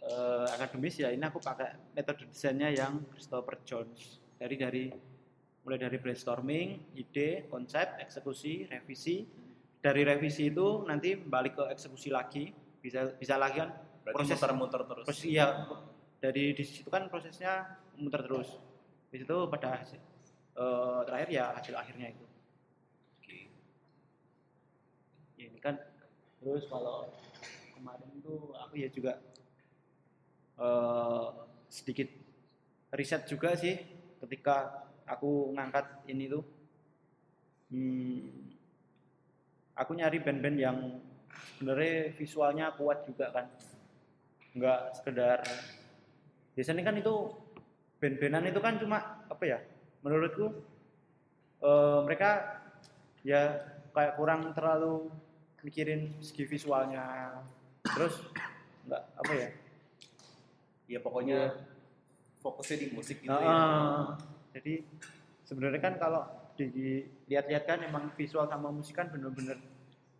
eh, 0.00 0.46
akademis 0.54 1.00
ya 1.00 1.12
ini 1.12 1.24
aku 1.24 1.38
pakai 1.38 1.92
metode 1.92 2.28
desainnya 2.30 2.70
yang 2.72 3.04
Christopher 3.12 3.60
Jones 3.62 4.22
dari 4.38 4.56
dari 4.56 4.84
mulai 5.64 5.80
dari 5.80 5.96
brainstorming, 5.96 6.92
ide, 6.92 7.48
konsep, 7.48 7.96
eksekusi, 7.96 8.68
revisi. 8.68 9.24
Dari 9.80 10.04
revisi 10.04 10.52
itu 10.52 10.84
nanti 10.84 11.16
balik 11.16 11.56
ke 11.56 11.64
eksekusi 11.72 12.12
lagi, 12.12 12.52
bisa 12.84 13.16
bisa 13.16 13.40
lagi 13.40 13.64
kan 13.64 13.72
Berarti 14.04 14.20
Proses- 14.20 14.36
muter-muter 14.36 14.80
terus. 14.84 15.04
proses 15.08 15.24
iya 15.24 15.64
dari 16.20 16.52
di 16.52 16.60
situ 16.60 16.92
kan 16.92 17.08
prosesnya 17.08 17.80
muter 17.96 18.20
terus. 18.28 18.60
Di 19.08 19.24
situ 19.24 19.36
pada 19.48 19.80
hasil, 19.80 19.96
eh, 20.60 21.00
terakhir 21.08 21.28
ya 21.32 21.44
hasil 21.56 21.72
akhirnya 21.72 22.12
itu. 22.12 22.24
Oke. 23.24 23.38
Ya, 25.40 25.48
ini 25.48 25.60
kan 25.64 25.80
terus 26.44 26.68
kalau 26.68 27.08
kemarin 27.72 28.20
tuh 28.20 28.52
aku 28.52 28.76
ya 28.76 28.92
juga 28.92 29.16
eh, 30.60 31.26
sedikit 31.72 32.08
riset 32.92 33.24
juga 33.24 33.56
sih 33.56 33.80
ketika 34.20 34.84
aku 35.08 35.56
ngangkat 35.56 36.04
ini 36.06 36.28
tuh. 36.28 36.44
Hmm, 37.72 38.52
aku 39.74 39.96
nyari 39.96 40.20
band-band 40.20 40.58
yang 40.60 40.78
sebenarnya 41.56 42.12
visualnya 42.14 42.66
kuat 42.76 43.08
juga 43.08 43.32
kan. 43.32 43.48
Nggak 44.54 44.80
sekedar 45.00 45.40
biasanya 46.54 46.86
kan 46.86 46.94
itu 46.94 47.14
band-bandan 47.98 48.46
itu 48.46 48.60
kan 48.62 48.78
cuma 48.78 48.98
apa 49.26 49.42
ya 49.42 49.58
menurutku 50.06 50.54
eh, 51.64 51.98
mereka 52.06 52.62
ya 53.26 53.58
kayak 53.90 54.14
kurang 54.14 54.54
terlalu 54.54 55.10
mikirin 55.64 56.12
segi 56.20 56.44
visualnya 56.44 57.40
terus 57.82 58.20
nggak 58.84 59.02
apa 59.18 59.32
ya 59.34 59.48
Ya 60.84 61.00
pokoknya 61.00 61.48
fokusnya 62.44 62.76
di 62.76 62.88
musik 62.92 63.24
gitu 63.24 63.32
ya. 63.32 63.48
Ah, 63.48 64.20
jadi 64.52 64.84
sebenarnya 65.48 65.80
kan 65.80 65.96
kalau 65.96 66.28
dilihat-lihat 66.60 67.64
kan 67.64 67.80
emang 67.80 68.12
visual 68.12 68.44
sama 68.44 68.68
musik 68.68 68.92
kan 68.92 69.08
bener-bener 69.08 69.56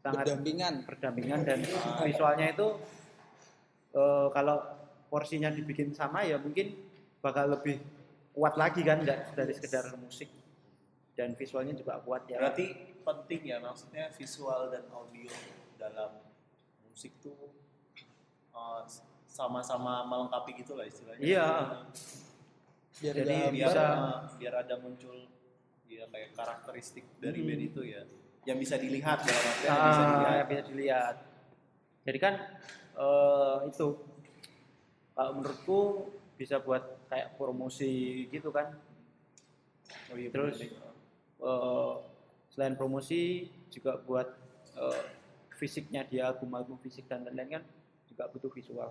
sangat 0.01 0.25
Berdampingan. 0.25 0.89
berdampingan 0.89 1.41
dan 1.45 1.61
visualnya 2.01 2.49
itu 2.49 2.81
eh, 3.93 4.29
kalau 4.33 4.57
porsinya 5.13 5.53
dibikin 5.53 5.93
sama 5.93 6.25
ya 6.25 6.41
mungkin 6.41 6.73
bakal 7.21 7.61
lebih 7.61 7.77
kuat 8.33 8.57
lagi 8.57 8.81
kan 8.81 9.05
nggak 9.05 9.37
dari 9.37 9.53
sekedar 9.53 9.93
musik 10.01 10.33
dan 11.15 11.33
visualnya 11.33 11.73
juga 11.73 12.03
kuat 12.03 12.27
ya 12.27 12.39
Berarti 12.39 12.67
penting 13.01 13.41
ya 13.45 13.59
maksudnya 13.59 14.11
visual 14.11 14.69
dan 14.69 14.83
audio 14.91 15.31
dalam 15.77 16.11
musik 16.85 17.15
tuh 17.19 17.35
uh, 18.51 18.83
sama-sama 19.25 20.03
melengkapi 20.05 20.55
gitu 20.57 20.75
lah 20.75 20.87
istilahnya. 20.87 21.23
Iya. 21.23 21.49
Biar 22.95 23.15
Jadi. 23.19 23.35
Biar 23.51 23.71
bisa- 23.71 23.99
uh, 23.99 24.21
biar 24.39 24.55
ada 24.57 24.75
muncul 24.79 25.27
ya 25.85 26.07
kayak 26.07 26.35
karakteristik 26.35 27.07
dari 27.19 27.39
Hmm. 27.39 27.49
band 27.49 27.63
itu 27.65 27.81
ya 27.83 28.03
yang 28.45 28.59
bisa 28.59 28.75
dilihat 28.77 29.19
dalam 29.21 29.43
artian 29.45 29.67
yang 29.67 29.79
bisa 29.81 30.01
Ah, 30.01 30.07
dilihat. 30.07 30.35
yang 30.35 30.49
bisa 30.49 30.63
dilihat. 30.69 31.17
Jadi 32.05 32.19
kan 32.19 32.35
eh, 32.95 33.57
itu 33.67 33.87
kalau 35.11 35.33
menurutku 35.33 35.81
bisa 36.35 36.59
buat 36.59 36.83
kayak 37.07 37.35
promosi 37.35 37.93
gitu 38.29 38.51
kan. 38.51 38.75
Oh 40.11 40.17
iya, 40.17 40.31
Terus 40.31 40.59
bener. 40.61 40.94
Eh, 41.45 41.95
selain 42.53 42.75
promosi 42.75 43.53
juga 43.69 44.01
buat 44.01 44.29
eh, 44.81 45.03
fisiknya 45.61 46.03
dia 46.09 46.33
album-album 46.33 46.81
fisik 46.81 47.07
dan 47.07 47.23
lain-lain 47.29 47.61
kan 47.61 47.65
juga 48.09 48.25
butuh 48.33 48.51
visual. 48.51 48.91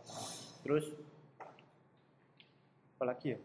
Terus 0.62 0.86
apalagi 2.96 3.36
ya? 3.36 3.40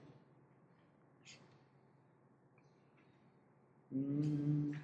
Hmm, 3.89 4.77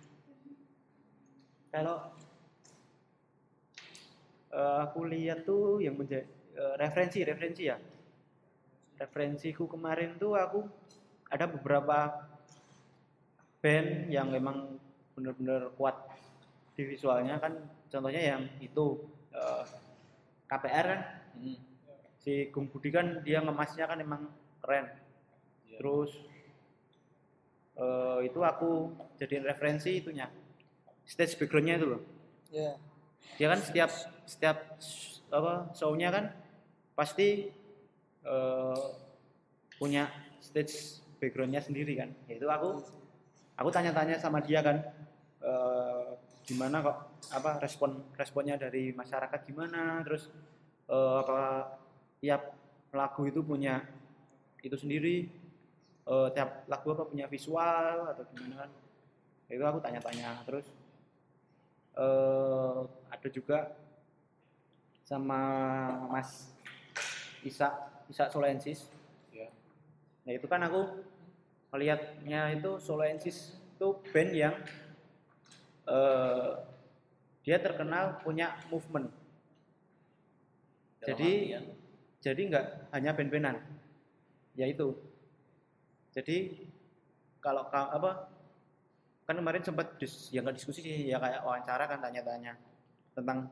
kalau 1.68 1.98
eh, 4.50 4.76
aku 4.88 5.00
lihat 5.04 5.44
tuh 5.44 5.84
yang 5.84 6.00
menjadi 6.00 6.24
referensi 6.78 7.18
referensi 7.26 7.66
ya 7.66 7.74
referensiku 8.94 9.66
kemarin 9.66 10.14
tuh 10.22 10.38
aku 10.38 10.62
ada 11.26 11.50
beberapa 11.50 12.14
band 13.64 14.12
yang 14.12 14.28
memang 14.28 14.76
benar-benar 15.16 15.72
kuat 15.80 15.96
di 16.76 16.84
visualnya 16.84 17.40
kan 17.40 17.56
contohnya 17.88 18.20
yang 18.20 18.42
itu 18.60 19.00
eh, 19.32 19.64
KPR 20.44 20.86
kan 20.86 21.02
Hmm. 21.34 21.58
si 22.22 22.46
Gung 22.54 22.70
Budi 22.70 22.94
kan 22.94 23.24
dia 23.26 23.42
ngemasnya 23.42 23.90
kan 23.90 23.98
emang 23.98 24.30
keren 24.62 24.86
Iya. 25.66 25.82
terus 25.82 26.14
eh, 27.74 28.18
itu 28.22 28.38
aku 28.38 28.94
jadiin 29.18 29.42
referensi 29.42 29.98
itunya 29.98 30.30
stage 31.02 31.34
backgroundnya 31.34 31.74
itu 31.74 31.86
loh 31.90 32.02
Ya. 32.54 32.78
dia 33.34 33.50
kan 33.50 33.58
setiap 33.58 33.90
setiap 34.30 34.78
apa 35.34 35.74
show-nya 35.74 36.14
kan 36.14 36.24
pasti 36.94 37.50
eh, 38.22 38.84
punya 39.74 40.06
stage 40.38 41.02
backgroundnya 41.18 41.58
sendiri 41.58 41.98
kan 41.98 42.14
yaitu 42.30 42.46
aku 42.46 42.78
aku 43.54 43.68
tanya-tanya 43.70 44.18
sama 44.18 44.42
dia 44.42 44.60
kan 44.60 44.82
eh, 45.42 46.08
gimana 46.44 46.84
kok 46.84 46.96
apa 47.32 47.56
respon 47.62 48.04
responnya 48.18 48.60
dari 48.60 48.92
masyarakat 48.92 49.40
gimana 49.46 50.02
terus 50.04 50.28
eh, 50.90 51.16
apa 51.22 51.74
tiap 52.20 52.42
lagu 52.94 53.22
itu 53.26 53.40
punya 53.40 53.82
itu 54.60 54.76
sendiri 54.76 55.28
eh, 56.04 56.28
tiap 56.34 56.68
lagu 56.68 56.92
apa 56.92 57.04
punya 57.08 57.26
visual 57.30 58.12
atau 58.12 58.22
gimana 58.34 58.66
kan 58.66 58.70
itu 59.48 59.64
aku 59.64 59.78
tanya-tanya 59.80 60.42
terus 60.44 60.66
eh, 61.96 62.80
ada 63.12 63.28
juga 63.30 63.58
sama 65.04 65.40
Mas 66.08 66.48
Isa 67.44 67.68
Isa 68.08 68.28
Solensis 68.32 68.88
Ya. 69.34 69.50
nah 70.22 70.30
itu 70.30 70.46
kan 70.46 70.62
aku 70.62 71.02
melihatnya 71.74 72.54
itu 72.54 72.78
Solensis 72.78 73.58
itu 73.74 73.88
band 74.14 74.30
yang 74.30 74.54
eh, 75.90 76.50
dia 77.42 77.58
terkenal 77.58 78.22
punya 78.22 78.54
movement. 78.70 79.10
Dalam 81.02 81.08
Jadi, 81.10 81.30
artian, 81.34 81.64
jadi 82.22 82.40
nggak 82.46 82.66
hanya 82.94 83.10
band-bandan. 83.12 83.56
Ya 84.54 84.70
itu. 84.70 84.94
Jadi 86.14 86.70
kalau 87.42 87.66
ka- 87.68 87.90
apa 87.90 88.30
kan 89.26 89.34
kemarin 89.34 89.66
sempat 89.66 89.98
dis, 89.98 90.30
ya 90.30 90.46
nggak 90.46 90.56
diskusi 90.56 90.80
sih 90.80 91.10
ya 91.10 91.18
kayak 91.18 91.42
wawancara 91.42 91.84
kan 91.90 91.98
tanya-tanya 91.98 92.54
tentang 93.18 93.50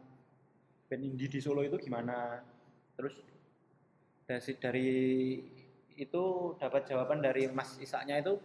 band 0.87 1.03
indie 1.03 1.27
di 1.27 1.43
Solo 1.43 1.67
itu 1.67 1.75
gimana. 1.77 2.39
Terus 2.95 3.19
dari 4.25 4.53
dari 4.63 4.91
itu 5.97 6.23
dapat 6.57 6.87
jawaban 6.87 7.21
dari 7.21 7.49
Mas 7.49 7.77
Isaknya 7.77 8.21
itu 8.21 8.37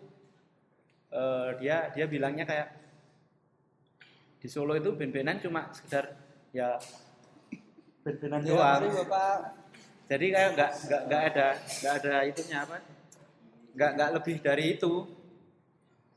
eh, 1.09 1.49
dia 1.59 1.87
dia 1.91 2.05
bilangnya 2.05 2.43
kayak 2.43 2.67
di 4.37 4.47
Solo 4.47 4.73
itu 4.73 4.93
band-bandan 4.93 5.41
cuma 5.41 5.69
sekedar 5.73 6.13
ya 6.51 6.77
band-bandan 8.05 8.41
Ya, 8.43 8.49
doang 8.53 8.81
Bapak 9.05 9.37
jadi 10.07 10.25
kayak 10.31 10.49
nggak 10.55 10.71
nggak 10.87 11.01
nggak 11.09 11.21
ada 11.33 11.47
nggak 11.57 11.93
ada 11.99 12.13
itunya 12.23 12.57
apa 12.63 12.75
nggak 13.75 13.91
nggak 13.99 14.09
lebih 14.21 14.35
dari 14.39 14.65
itu 14.73 14.93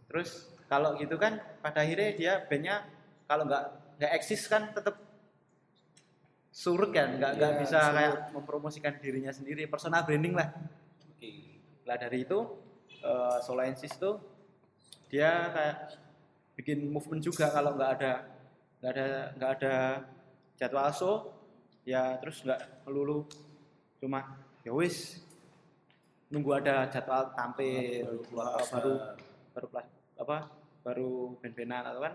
terus 0.07 0.31
kalau 0.67 0.95
gitu 0.95 1.19
kan 1.19 1.39
pada 1.59 1.83
akhirnya 1.83 2.11
dia 2.15 2.33
bandnya 2.47 2.87
kalau 3.27 3.47
nggak 3.47 3.65
nggak 3.99 4.13
eksis 4.17 4.47
kan 4.47 4.71
tetap 4.71 4.95
surut 6.51 6.91
kan 6.91 7.15
nggak 7.19 7.33
nggak 7.39 7.53
Iya, 7.53 7.61
bisa 7.63 7.79
surut. 7.81 7.95
kayak 7.97 8.15
mempromosikan 8.35 8.95
dirinya 8.99 9.31
sendiri 9.31 9.67
personal 9.67 10.03
branding 10.03 10.35
lah. 10.35 10.51
Lah 11.91 11.99
dari 11.99 12.23
itu 12.23 12.39
eh, 13.03 13.39
Solensis 13.43 13.99
tuh 13.99 14.23
dia 15.11 15.51
kayak 15.51 15.79
bikin 16.55 16.87
movement 16.87 17.19
juga 17.19 17.51
kalau 17.51 17.75
nggak 17.75 17.91
ada 17.99 18.13
nggak 18.79 18.93
ada 18.95 19.07
nggak 19.35 19.51
ada 19.59 19.75
jadwal 20.55 20.87
show 20.95 21.15
ya 21.83 22.15
terus 22.23 22.47
nggak 22.47 22.87
melulu. 22.87 23.27
Cuma 23.99 24.39
ya 24.63 24.71
wis 24.71 25.19
nunggu 26.31 26.63
ada 26.63 26.87
jadwal 26.87 27.35
tampil 27.35 28.23
Baru 28.31 28.63
baru 28.71 28.95
baru 29.51 29.67
apa 30.23 30.37
baru 30.87 31.11
band-bandan 31.43 31.91
atau 31.91 32.03
kan. 32.07 32.15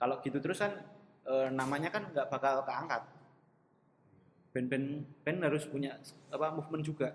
Kalau 0.00 0.14
gitu 0.24 0.40
terus 0.40 0.56
kan 0.56 0.72
eh, 1.28 1.52
namanya 1.52 1.92
kan 1.92 2.08
nggak 2.08 2.32
bakal 2.32 2.64
keangkat. 2.64 3.04
Band-band 4.56 5.04
band 5.20 5.38
harus 5.44 5.68
punya 5.68 6.00
apa 6.32 6.48
movement 6.48 6.80
juga 6.80 7.12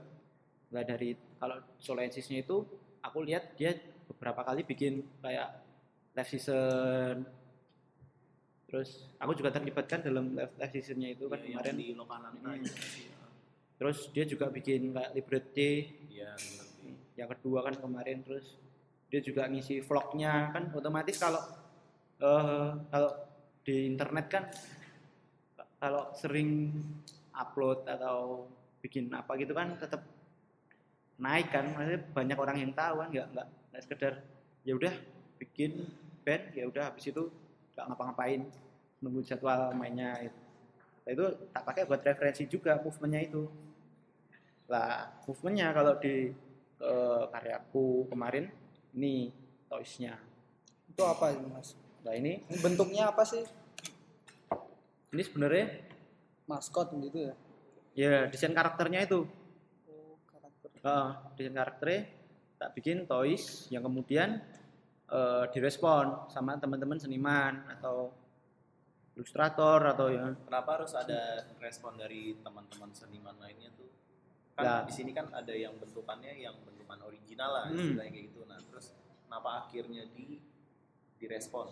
nggak 0.68 0.86
dari 0.86 1.10
kalau 1.40 1.58
Solensisnya 1.80 2.44
itu 2.44 2.64
aku 3.00 3.24
lihat 3.24 3.56
dia 3.56 3.76
beberapa 4.08 4.44
kali 4.44 4.64
bikin 4.64 5.04
kayak 5.22 5.64
live 6.14 6.30
season. 6.30 7.24
Terus 8.68 9.08
aku 9.16 9.32
juga 9.32 9.48
terlibatkan 9.48 10.04
dalam 10.04 10.36
live, 10.36 10.52
live 10.60 10.74
seasonnya 10.76 11.16
itu 11.16 11.32
kan 11.32 11.40
yang 11.40 11.64
kemarin. 11.64 11.76
di 11.80 11.88
Lokananta 11.96 12.50
Hmm. 12.52 12.68
terus 13.78 14.10
dia 14.10 14.26
juga 14.26 14.50
bikin 14.50 14.90
kayak 14.90 15.14
Liberty 15.14 15.72
Iya, 16.10 16.34
ngerti. 16.34 16.90
yang 17.14 17.30
kedua 17.30 17.62
kan 17.62 17.78
kemarin 17.78 18.26
terus 18.26 18.58
dia 19.08 19.22
juga 19.22 19.46
ngisi 19.48 19.80
vlognya. 19.86 20.50
Kan 20.52 20.74
otomatis 20.74 21.16
kalau 21.16 21.40
eh 22.18 22.70
kalau 22.90 23.12
di 23.62 23.86
internet 23.86 24.26
kan 24.28 24.44
kalau 25.78 26.10
sering 26.18 26.74
upload 27.32 27.86
atau 27.86 28.50
bikin 28.82 29.14
apa 29.14 29.38
gitu 29.38 29.54
kan 29.54 29.78
tetap 29.78 30.02
naik 31.18 31.50
kan 31.50 31.66
maksudnya 31.74 32.02
banyak 32.14 32.38
orang 32.38 32.58
yang 32.62 32.72
tahu 32.78 32.96
kan 33.02 33.10
nggak 33.10 33.28
nggak 33.34 33.48
nggak 33.74 33.82
sekedar 33.84 34.14
ya 34.62 34.74
udah 34.78 34.94
bikin 35.42 35.90
band 36.22 36.54
ya 36.54 36.70
udah 36.70 36.94
habis 36.94 37.10
itu 37.10 37.30
nggak 37.74 37.86
ngapa-ngapain 37.90 38.42
nunggu 39.02 39.22
jadwal 39.26 39.74
mainnya 39.74 40.18
itu 40.22 40.40
Nah, 41.08 41.16
itu 41.16 41.24
tak 41.56 41.64
pakai 41.64 41.88
buat 41.88 42.04
referensi 42.04 42.44
juga 42.52 42.76
movementnya 42.84 43.24
itu 43.24 43.48
lah 44.68 45.08
movementnya 45.24 45.72
kalau 45.72 45.96
di 45.96 46.36
karyaku 47.32 48.12
kemarin 48.12 48.52
ini 48.92 49.32
toysnya 49.72 50.20
Itu 50.92 51.08
apa 51.08 51.32
ini 51.32 51.48
mas? 51.48 51.80
nah 52.04 52.12
ini 52.12 52.44
bentuknya 52.60 53.08
apa 53.08 53.24
sih? 53.24 53.48
ini 55.16 55.24
sebenarnya 55.24 55.88
Maskot 56.44 56.92
gitu 57.00 57.32
ya? 57.32 57.34
ya 57.96 58.14
desain 58.28 58.52
karakternya 58.52 59.08
itu 59.08 59.24
karakter. 60.88 61.04
Heeh, 61.04 61.36
desain 61.36 61.56
karakternya 61.56 62.00
tak 62.58 62.70
bikin 62.74 62.98
toys 63.06 63.68
yang 63.70 63.84
kemudian 63.84 64.40
eh, 65.08 65.44
direspon 65.52 66.28
sama 66.28 66.56
teman-teman 66.58 66.98
seniman 66.98 67.64
atau 67.80 68.12
ilustrator 69.16 69.82
atau 69.88 70.08
ya 70.12 70.36
Kenapa 70.46 70.78
harus 70.78 70.94
ada 70.94 71.48
respon 71.58 71.98
dari 71.98 72.38
teman-teman 72.44 72.92
seniman 72.94 73.36
lainnya 73.40 73.72
tuh? 73.74 73.90
Kan 74.58 74.64
Ya. 74.66 74.76
di 74.84 74.94
sini 74.94 75.14
kan 75.14 75.30
ada 75.32 75.54
yang 75.54 75.78
bentukannya 75.78 76.34
yang 76.38 76.54
bentukan 76.66 76.98
original 77.06 77.50
lah, 77.54 77.66
Hmm. 77.70 77.78
istilahnya 77.78 78.12
kayak 78.12 78.26
gitu. 78.34 78.42
Nah, 78.50 78.58
terus 78.58 78.94
kenapa 79.26 79.50
akhirnya 79.66 80.04
di 80.14 80.40
direspon? 81.18 81.68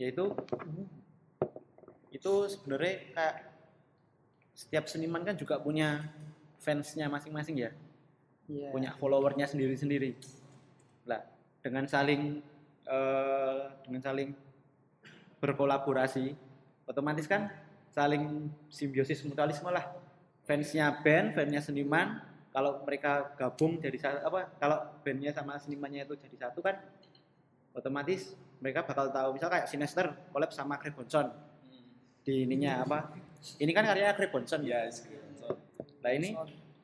yaitu 0.00 0.24
itu 2.08 2.32
sebenarnya 2.48 3.12
kayak 3.12 3.36
setiap 4.56 4.84
seniman 4.88 5.20
kan 5.20 5.36
juga 5.36 5.60
punya 5.60 6.08
fansnya 6.64 7.12
masing-masing 7.12 7.60
ya 7.60 7.70
Iya. 8.52 8.68
punya 8.68 8.90
followernya 9.00 9.48
sendiri-sendiri. 9.48 10.12
Lah 11.08 11.24
dengan 11.64 11.88
saling 11.88 12.44
eh, 12.84 13.60
dengan 13.88 14.02
saling 14.04 14.28
berkolaborasi 15.40 16.36
otomatis 16.86 17.26
kan 17.26 17.48
saling 17.90 18.52
simbiosis 18.68 19.24
mutualisme 19.24 19.72
lah. 19.72 19.88
Fansnya 20.44 20.90
band 21.00 21.32
fansnya 21.32 21.64
seniman 21.64 22.20
kalau 22.52 22.84
mereka 22.84 23.32
gabung 23.40 23.80
jadi 23.80 23.96
satu 23.96 24.18
apa 24.28 24.52
kalau 24.60 24.78
bandnya 25.00 25.32
sama 25.32 25.56
senimannya 25.56 26.04
itu 26.04 26.14
jadi 26.20 26.48
satu 26.48 26.60
kan 26.60 26.76
otomatis 27.72 28.36
mereka 28.60 28.84
bakal 28.84 29.08
tahu. 29.08 29.40
Misal 29.40 29.48
kayak 29.48 29.66
Sinester 29.66 30.12
collab 30.30 30.52
sama 30.52 30.76
Craig 30.76 30.94
Bonson 30.94 31.32
di 32.22 32.46
ininya 32.46 32.86
apa? 32.86 33.16
Ini 33.58 33.72
kan 33.74 33.82
karyanya 33.82 34.14
Craig 34.14 34.30
Bonson 34.30 34.62
Ya, 34.62 34.86
nah 36.02 36.12
ini 36.14 36.38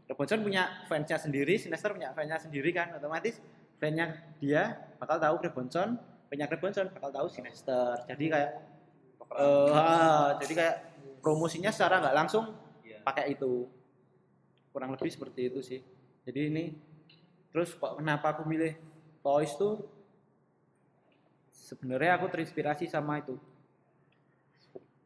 Robinson 0.09 0.41
punya 0.41 0.89
fansnya 0.89 1.21
sendiri, 1.21 1.61
Sinester 1.61 1.93
punya 1.93 2.17
fansnya 2.17 2.41
sendiri 2.41 2.73
kan, 2.73 2.97
otomatis 2.97 3.37
fansnya 3.77 4.17
dia 4.41 4.81
bakal 4.97 5.21
tahu 5.21 5.37
Rebonson, 5.45 6.01
fansnya 6.33 6.49
Rebonson 6.49 6.89
bakal 6.91 7.13
tahu 7.13 7.29
Sinester. 7.29 8.09
Jadi 8.09 8.25
kayak 8.33 8.51
eh, 9.37 9.71
ah, 9.77 10.33
jadi 10.41 10.53
kayak 10.57 10.77
promosinya 11.21 11.69
secara 11.69 12.01
nggak 12.01 12.17
langsung 12.17 12.45
Iya. 12.89 13.05
pakai 13.05 13.37
itu. 13.37 13.69
Kurang 14.73 14.97
lebih 14.97 15.13
seperti 15.13 15.53
itu 15.53 15.61
sih. 15.61 15.81
Jadi 16.25 16.41
ini 16.49 16.65
terus 17.53 17.77
kok 17.77 18.01
kenapa 18.01 18.33
aku 18.37 18.49
milih 18.49 18.77
Toys 19.21 19.53
tuh 19.61 19.85
sebenarnya 21.53 22.17
aku 22.17 22.33
terinspirasi 22.33 22.89
sama 22.89 23.21
itu. 23.21 23.37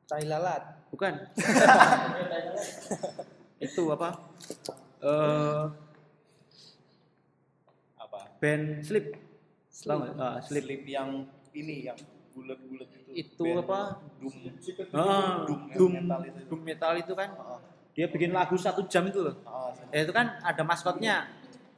Tai 0.06 0.22
lalat. 0.28 0.62
Bukan. 0.94 1.14
itu 3.66 3.82
apa? 3.88 4.08
Eh 5.02 5.62
apa? 7.98 8.18
band 8.38 8.66
Sleep. 8.82 9.06
Tahu 9.72 9.98
nggak? 9.98 10.14
Ah, 10.16 10.38
Sleep. 10.40 10.62
Slip 10.64 10.82
yang 10.86 11.26
ini 11.52 11.74
yang 11.84 11.98
bulat-bulat 12.32 12.88
itu. 12.94 13.10
Itu 13.12 13.44
Band 13.44 13.60
apa? 13.62 13.78
Doom. 14.20 14.34
Ah, 14.94 15.42
Doom 15.44 15.60
Doom, 15.74 15.90
metal 15.92 16.20
itu. 16.22 16.40
Doom 16.46 16.62
metal 16.62 16.92
itu 16.96 17.12
kan 17.12 17.28
Ah, 17.34 17.58
dia 17.92 18.06
bikin 18.06 18.30
lagu 18.30 18.54
satu 18.56 18.86
jam 18.86 19.04
itu 19.04 19.20
loh. 19.20 19.36
ah, 19.44 19.74
Ya, 19.90 20.06
itu 20.06 20.12
kan 20.12 20.38
ada 20.40 20.62
maskotnya 20.62 21.26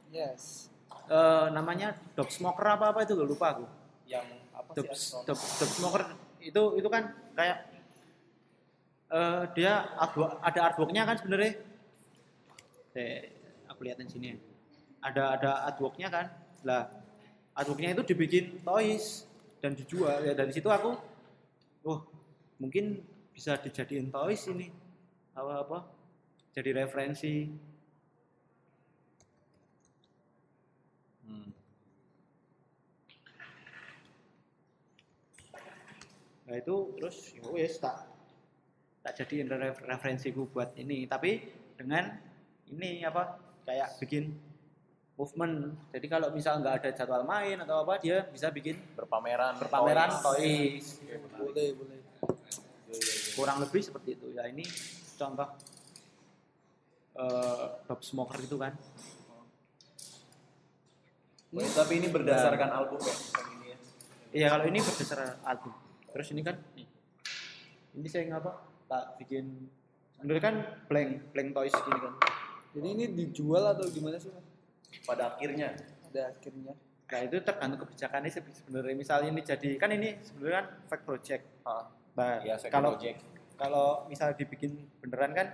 Yes. 0.07 0.69
Eh, 1.05 1.47
namanya 1.51 1.93
Dog 2.15 2.31
Smoker 2.31 2.65
apa 2.65 2.89
apa 2.89 3.03
itu 3.03 3.13
gue 3.13 3.27
lupa 3.27 3.51
aku. 3.51 3.65
yang 4.07 4.23
apa 4.49 4.71
Dog, 4.73 4.89
sih? 4.93 5.17
Dog, 5.27 5.37
Dog 5.37 5.71
Smoker 5.71 6.01
itu 6.39 6.61
itu 6.77 6.87
kan 6.87 7.03
kayak 7.35 7.57
eh 9.07 9.41
dia 9.53 9.85
artwork- 9.97 10.39
ada 10.39 10.59
artworknya 10.65 11.03
kan 11.03 11.15
sebenarnya. 11.19 11.51
Eh, 12.95 13.21
aku 13.67 13.83
liatin 13.83 14.07
sini. 14.07 14.27
ya. 14.33 14.37
Ada 15.05 15.23
ada 15.37 15.51
artworknya 15.69 16.07
kan. 16.09 16.25
Lah 16.63 16.89
artworknya 17.55 17.95
itu 17.95 18.03
dibikin 18.15 18.59
toys 18.63 19.23
dan 19.63 19.73
dijual 19.73 20.21
ya 20.21 20.35
dari 20.35 20.51
situ 20.51 20.67
aku 20.67 20.93
oh 21.87 21.99
mungkin 22.59 22.99
bisa 23.31 23.55
dijadiin 23.57 24.11
toys 24.11 24.45
ini 24.51 24.69
apa 25.33 25.63
apa 25.63 25.77
jadi 26.53 26.85
referensi 26.85 27.49
Hmm. 31.25 31.49
Nah 36.45 36.55
itu 36.61 36.75
terus 37.01 37.33
ya 37.33 37.49
wes 37.49 37.81
tak 37.81 38.05
tak 39.01 39.17
jadiin 39.17 39.49
re- 39.49 39.73
referensiku 39.89 40.45
buat 40.45 40.77
ini 40.77 41.09
tapi 41.09 41.41
dengan 41.73 42.13
ini 42.67 43.01
apa 43.01 43.37
kayak 43.63 43.97
bikin 43.99 44.33
movement 45.15 45.73
jadi 45.89 46.07
kalau 46.09 46.27
misal 46.29 46.59
nggak 46.59 46.83
ada 46.83 46.89
jadwal 46.91 47.23
main 47.23 47.55
atau 47.57 47.81
apa 47.81 47.97
dia 47.97 48.25
bisa 48.27 48.51
bikin 48.51 48.75
Berpameran. 48.93 49.55
berpameran 49.57 50.09
toys. 50.19 50.99
toys 50.99 51.19
Boleh, 51.33 51.69
boleh. 51.73 51.99
kurang 53.33 53.59
lebih 53.59 53.81
seperti 53.81 54.15
itu 54.15 54.31
ya 54.31 54.47
ini 54.47 54.63
contoh 55.15 55.47
eh 57.15 57.65
Bob 57.85 58.01
Smoker 58.01 58.39
itu 58.39 58.55
kan 58.55 58.75
Oh, 61.55 61.63
tapi 61.71 62.03
ini 62.03 62.11
berdasarkan 62.11 62.67
album 62.67 62.99
ya? 62.99 63.15
Ini 63.47 63.65
ya? 63.65 63.77
iya 64.35 64.47
kalau 64.51 64.67
ini 64.67 64.83
berdasarkan 64.83 65.39
album 65.47 65.71
terus 66.11 66.27
ini 66.35 66.43
kan 66.43 66.59
nih. 66.75 66.83
ini 67.95 68.07
saya 68.11 68.27
ngapa 68.27 68.51
tak 68.85 69.15
bikin 69.15 69.71
sebenarnya 70.11 70.43
kan 70.43 70.55
blank 70.91 71.31
blank 71.31 71.49
toys 71.55 71.71
gini 71.71 71.95
kan 71.95 72.13
Jadi 72.75 72.87
ini 72.91 73.05
dijual 73.09 73.63
atau 73.71 73.87
gimana 73.87 74.19
sih? 74.19 74.27
Mas? 74.29 74.43
Pada 75.03 75.31
akhirnya. 75.31 75.71
Pada 76.05 76.29
akhirnya. 76.29 76.73
Nah 77.05 77.19
itu 77.21 77.37
tergantung 77.39 77.79
kebijakannya 77.81 78.29
sih 78.29 78.41
sebenarnya. 78.43 78.95
Misalnya 78.95 79.29
ini 79.31 79.41
jadi 79.41 79.69
kan 79.77 79.89
ini 79.89 80.19
sebenarnya 80.19 80.55
kan 80.57 80.67
fake 80.89 81.05
project. 81.05 81.43
Ah, 81.63 81.85
Nah, 82.15 82.39
ya, 82.41 82.55
kalau 82.71 82.95
project. 82.95 83.19
kalau 83.55 83.87
misal 84.07 84.31
dibikin 84.31 84.87
beneran 84.99 85.31
kan 85.31 85.47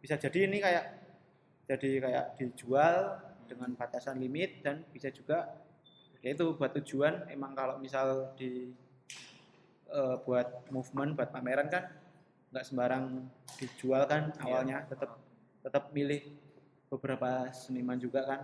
bisa 0.00 0.16
jadi 0.16 0.44
ini 0.44 0.60
kayak 0.60 0.84
jadi 1.64 1.90
kayak 1.96 2.26
dijual 2.36 3.16
dengan 3.48 3.72
batasan 3.72 4.20
limit 4.20 4.60
dan 4.60 4.84
bisa 4.92 5.08
juga 5.08 5.48
ya 6.20 6.36
itu 6.36 6.44
buat 6.52 6.76
tujuan 6.76 7.24
emang 7.28 7.56
kalau 7.56 7.80
misal 7.80 8.36
di 8.36 8.68
eh, 9.88 10.16
buat 10.28 10.68
movement 10.68 11.16
buat 11.16 11.32
pameran 11.32 11.72
kan 11.72 11.88
nggak 12.52 12.64
sembarang 12.64 13.24
dijual 13.56 14.04
kan 14.04 14.28
Iya. 14.28 14.40
awalnya 14.44 14.76
tetap 14.84 15.16
tetap 15.60 15.88
milih 15.88 16.20
beberapa 16.94 17.50
seniman 17.50 17.98
juga 17.98 18.22
kan 18.22 18.40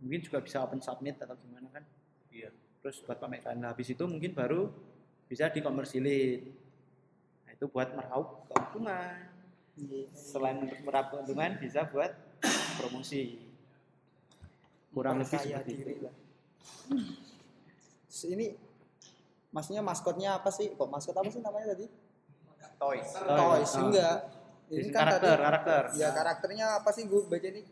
mungkin 0.00 0.24
juga 0.24 0.40
bisa 0.40 0.64
open 0.64 0.80
submit 0.80 1.20
atau 1.20 1.36
gimana 1.36 1.68
kan 1.68 1.84
Iya. 2.32 2.48
terus 2.80 3.04
buat 3.04 3.20
pameran 3.20 3.60
Nah, 3.60 3.76
habis 3.76 3.92
itu 3.92 4.04
mungkin 4.08 4.32
baru 4.32 4.72
bisa 5.28 5.52
dikomersilin 5.52 6.48
nah, 7.44 7.52
itu 7.52 7.68
buat 7.68 7.92
meraup 7.92 8.48
keuntungan 8.48 9.28
selain 10.16 10.64
untuk 10.64 10.80
meraup 10.84 11.12
keuntungan 11.12 11.60
bisa 11.60 11.84
buat 11.92 12.12
promosi 12.80 13.50
kurang 14.90 15.22
lebih 15.22 15.38
seperti 15.38 15.72
diri 15.76 15.92
itu 15.96 16.02
lah. 16.02 16.14
Terus 18.10 18.22
ini 18.26 18.46
maksudnya 19.54 19.82
maskotnya 19.86 20.42
apa 20.42 20.50
sih? 20.50 20.74
Kok 20.74 20.88
maskot 20.90 21.14
apa 21.14 21.30
sih 21.30 21.40
namanya 21.40 21.78
tadi? 21.78 21.86
Toys. 22.80 23.08
Toys 23.14 23.72
ah. 23.76 23.80
enggak. 23.86 24.16
Ini 24.70 24.88
kan 24.94 25.02
karakter 25.02 25.34
tadi 25.34 25.42
karakter 25.42 25.82
ya 25.98 26.08
karakternya 26.14 26.66
apa 26.82 26.90
sih 26.94 27.02
gue 27.06 27.20
baca 27.26 27.48
ini? 27.50 27.62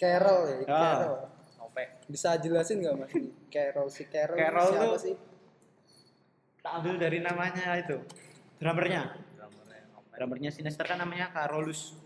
Carol 0.00 0.40
ya, 0.46 0.56
Ah. 0.64 0.80
Carol. 0.96 1.16
Sampai 1.52 1.84
Bisa 2.06 2.34
jelasin 2.34 2.80
nggak 2.80 2.94
mas? 2.96 3.12
Carol 3.46 3.86
si 3.86 4.02
Carol, 4.06 4.34
Carol 4.34 4.66
siapa 4.66 4.86
tuh- 4.88 5.02
sih? 5.02 5.16
tak 6.58 6.72
ambil 6.76 6.96
dari 6.98 7.18
namanya 7.18 7.72
itu 7.74 7.96
drummernya 8.56 9.16
drummernya 9.32 9.80
drummernya 10.12 10.50
Sinister 10.50 10.84
kan 10.84 10.98
namanya 10.98 11.28
Carolus 11.30 11.96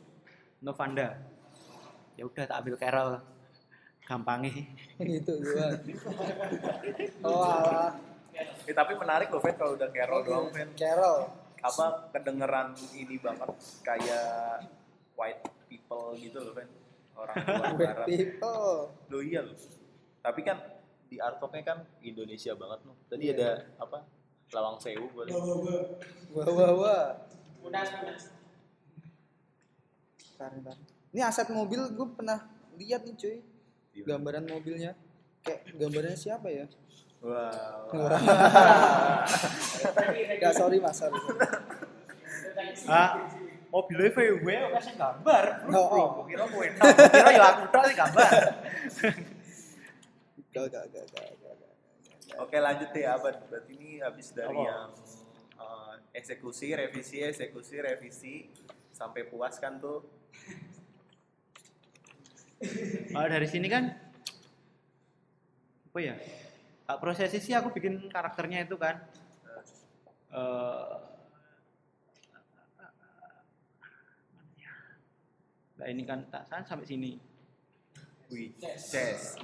Novanda 0.61 1.19
ya 2.15 2.23
udah 2.23 2.45
tak 2.45 2.63
ambil 2.63 2.77
Carol 2.77 3.19
gampangnya 4.01 4.55
gitu 4.97 5.33
gua. 5.43 5.75
Oh 7.27 7.43
alah. 7.43 7.99
Eh, 8.63 8.71
tapi 8.71 8.95
menarik 8.95 9.27
loh 9.29 9.39
Fen 9.39 9.55
kalau 9.55 9.75
udah 9.75 9.89
Carol 9.89 10.23
doang 10.23 10.47
Fen. 10.49 10.71
Carol. 10.75 11.27
Apa 11.59 11.87
kedengeran 12.11 12.71
ini 12.93 13.17
banget 13.17 13.51
kayak 13.81 14.63
white 15.15 15.41
people 15.67 16.15
gitu 16.15 16.39
loh 16.39 16.53
Fen. 16.53 16.69
Orang 17.15 17.37
tua 17.39 17.67
barat. 17.81 18.07
people. 18.07 18.91
Loh 19.09 19.23
iya 19.23 19.41
loh. 19.41 19.55
Tapi 20.19 20.41
kan 20.43 20.59
di 21.05 21.17
artworknya 21.17 21.63
kan 21.63 21.79
Indonesia 22.01 22.53
banget 22.55 22.81
loh. 22.83 22.97
Tadi 23.07 23.25
Iya. 23.25 23.35
ada 23.35 23.51
apa? 23.79 23.99
Lawang 24.51 24.77
Sewu 24.79 25.07
gue 25.11 25.25
liat. 25.27 25.41
Wah 26.31 26.47
wah 26.49 26.73
wah. 26.75 27.05
Bentar, 27.63 27.87
bentar. 30.51 30.77
Ini 31.11 31.21
aset 31.23 31.49
mobil 31.49 31.81
gue 31.89 32.09
pernah 32.13 32.43
lihat 32.75 33.03
nih 33.03 33.15
cuy. 33.15 33.39
Iya. 33.93 34.05
Gambaran 34.07 34.45
mobilnya. 34.45 34.93
Kayak 35.41 35.61
gambarnya 35.77 36.15
siapa 36.15 36.49
ya? 36.49 36.67
Wow. 37.21 37.89
Gak 40.37 40.53
sorry 40.53 40.77
mas, 40.77 40.93
sorry. 40.95 41.17
ah 42.85 43.17
mobilnya 43.75 44.11
VW 44.15 44.47
kok 44.47 44.71
kasih 44.79 44.95
gambar 44.95 45.45
Oh, 45.67 45.87
oh. 45.91 46.07
Gua 46.15 46.25
kira 46.31 46.45
gue 46.47 46.65
kira 46.79 47.31
ya 47.35 47.43
aku 47.51 47.63
tok 47.69 47.83
sih 47.91 47.97
gambar 47.99 48.31
Gak 50.55 50.65
gak 50.71 50.85
gak 50.95 51.05
gak 51.11 51.27
gak. 51.35 51.55
gak. 51.59 51.73
Oke 52.39 52.57
lanjut 52.63 52.95
deh 52.95 53.03
Abad. 53.03 53.43
Berarti 53.51 53.75
ini 53.75 53.99
habis 53.99 54.31
dari 54.31 54.55
Apa? 54.55 54.63
yang 54.63 54.87
eh, 55.59 55.95
eksekusi, 56.15 56.71
revisi, 56.71 57.19
eksekusi, 57.19 57.83
revisi 57.83 58.35
sampai 58.95 59.27
puas 59.27 59.59
kan 59.59 59.83
tuh. 59.83 60.07
kalau 63.11 63.29
dari 63.29 63.45
sini 63.45 63.67
kan 63.67 63.93
apa 65.85 65.99
ya 66.01 66.15
prosesi 66.97 67.37
sih 67.37 67.53
aku 67.53 67.75
bikin 67.75 68.09
karakternya 68.09 68.65
itu 68.65 68.79
kan 68.79 69.03
eh 70.33 71.14
nah 75.85 75.93
ini 75.93 76.03
kan 76.09 76.25
tak 76.33 76.49
kan 76.49 76.65
sampai 76.65 76.89
sini 76.89 77.13
Wih, 78.33 78.57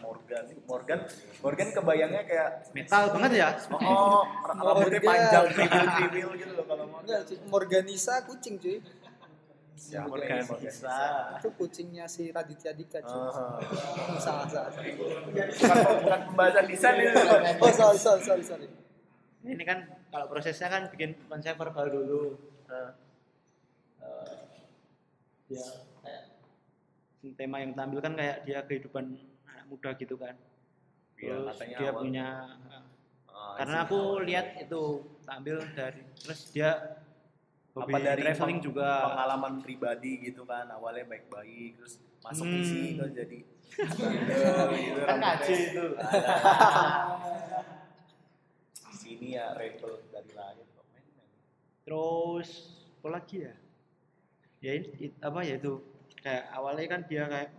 Morgan, 0.01 0.45
Morgan, 0.65 1.01
Morgan 1.45 1.69
kebayangnya 1.69 2.25
kayak 2.25 2.73
metal 2.73 3.13
banget 3.13 3.45
ya 3.45 3.49
oh, 3.77 4.25
rambutnya 4.41 5.05
Morgan. 5.05 5.05
panjang, 5.05 5.47
kriwil-kriwil 5.53 6.31
gitu 6.41 6.53
loh 6.57 6.65
kalau 6.65 6.85
Morgan. 6.89 7.21
Morganisa 7.53 8.25
kucing 8.25 8.57
cuy. 8.57 8.81
Ya, 9.93 10.09
Morgan 10.09 10.43
Morgan 10.49 10.65
bisa. 10.65 10.97
Itu 11.39 11.53
kucingnya 11.61 12.09
si 12.09 12.33
Raditya 12.33 12.73
Dika 12.73 13.05
cuy. 13.05 13.21
Ah. 13.21 13.61
Salah 14.17 14.49
salah. 14.49 14.73
salah. 14.73 14.89
bukan, 15.29 15.79
bukan 16.01 16.21
pembahasan 16.33 16.65
desain 16.73 16.95
ini. 17.05 17.13
Oh 17.61 17.71
sorry 17.71 18.01
sorry 18.01 18.23
sorry 18.25 18.43
sorry. 18.43 18.67
ini 19.45 19.65
kan 19.69 19.87
kalau 20.09 20.27
prosesnya 20.33 20.73
kan 20.73 20.89
bikin 20.89 21.21
konsep 21.29 21.53
verbal 21.61 21.87
dulu 21.93 22.37
Nah, 22.65 22.97
Eh, 24.01 24.37
ya 25.53 25.67
tema 27.35 27.57
yang 27.59 27.73
tampil 27.73 27.99
kan 27.99 28.13
kayak 28.13 28.43
dia 28.43 28.61
kehidupan 28.63 29.13
anak 29.45 29.65
muda 29.67 29.91
gitu 29.95 30.15
kan. 30.15 30.35
Terus 31.15 31.45
katanya 31.51 31.77
dia 31.77 31.91
awal- 31.91 32.01
punya 32.01 32.27
ah, 33.27 33.55
karena 33.57 33.77
aku 33.85 34.01
lihat 34.23 34.47
itu 34.59 34.83
tampil 35.23 35.57
dari 35.71 36.01
terus 36.17 36.41
dia 36.49 36.71
hobi 37.71 37.93
apa 37.93 37.99
dari 38.03 38.23
traveling 38.23 38.59
peng- 38.59 38.67
juga. 38.67 38.91
pengalaman 39.07 39.55
pribadi 39.61 40.13
gitu 40.23 40.43
kan 40.43 40.67
awalnya 40.69 41.05
baik-baik 41.07 41.77
terus 41.77 41.95
masuk 42.21 42.45
Hmm. 42.45 42.59
isi 42.59 42.81
kan 42.99 43.11
jadi 43.11 43.39
bandel 43.93 44.69
gitu 44.75 45.01
kan 45.03 45.17
ngaji. 45.19 45.55
itu 45.55 45.85
di 48.83 48.97
sini 48.99 49.27
ya 49.33 49.55
rebel 49.55 50.03
dari 50.09 50.33
lahir 50.33 50.67
terus 51.83 52.49
apa 52.97 53.09
lagi 53.11 53.37
ya? 53.41 53.55
Ya 54.61 54.73
it- 54.77 55.17
apa 55.19 55.41
ya 55.41 55.57
itu 55.57 55.81
kayak 56.21 56.45
awalnya 56.53 56.87
kan 56.87 57.01
dia 57.09 57.25
kayak 57.27 57.51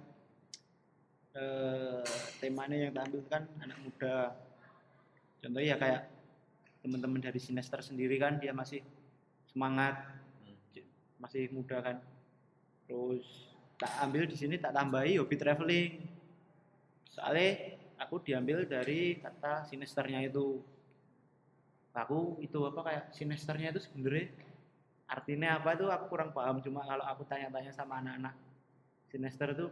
eh, 1.38 2.04
temanya 2.38 2.78
yang 2.89 2.93
tampil 2.93 3.21
kan 3.28 3.43
anak 3.62 3.78
muda. 3.82 4.36
Contohnya 5.41 5.74
ya 5.74 5.78
kayak 5.82 6.02
teman-teman 6.82 7.21
dari 7.21 7.39
Sinester 7.41 7.82
sendiri 7.82 8.17
kan 8.21 8.38
dia 8.41 8.54
masih 8.54 8.82
semangat 9.50 10.02
Hmm. 10.41 10.58
masih 11.21 11.54
muda 11.54 11.78
kan. 11.82 11.97
Terus 12.89 13.26
tak 13.78 13.93
ambil 14.06 14.26
di 14.26 14.36
sini 14.38 14.56
tak 14.58 14.74
tambahi 14.74 15.17
hobi 15.21 15.36
traveling. 15.38 15.91
Soalnya 17.12 17.78
aku 18.02 18.21
diambil 18.21 18.65
dari 18.65 19.21
kata 19.21 19.65
sinesternya 19.69 20.26
itu. 20.26 20.62
Aku 21.91 22.39
itu 22.39 22.60
apa 22.63 22.80
kayak 22.88 23.06
sinesternya 23.12 23.76
itu 23.76 23.84
sebenarnya 23.84 24.32
artinya 25.12 25.60
apa 25.60 25.76
itu 25.76 25.86
aku 25.91 26.06
kurang 26.08 26.32
paham. 26.32 26.63
Cuma 26.63 26.82
kalau 26.88 27.04
aku 27.04 27.28
tanya-tanya 27.28 27.76
sama 27.76 28.00
anak-anak 28.00 28.50
sinester 29.12 29.52
itu 29.52 29.67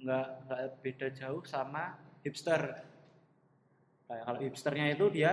nggak 0.00 0.26
nggak 0.48 0.60
beda 0.80 1.06
jauh 1.12 1.44
sama 1.44 2.00
hipster. 2.24 2.80
Kayak 4.08 4.24
kalau 4.24 4.40
hipsternya 4.40 4.86
itu 4.96 5.06
dia 5.12 5.32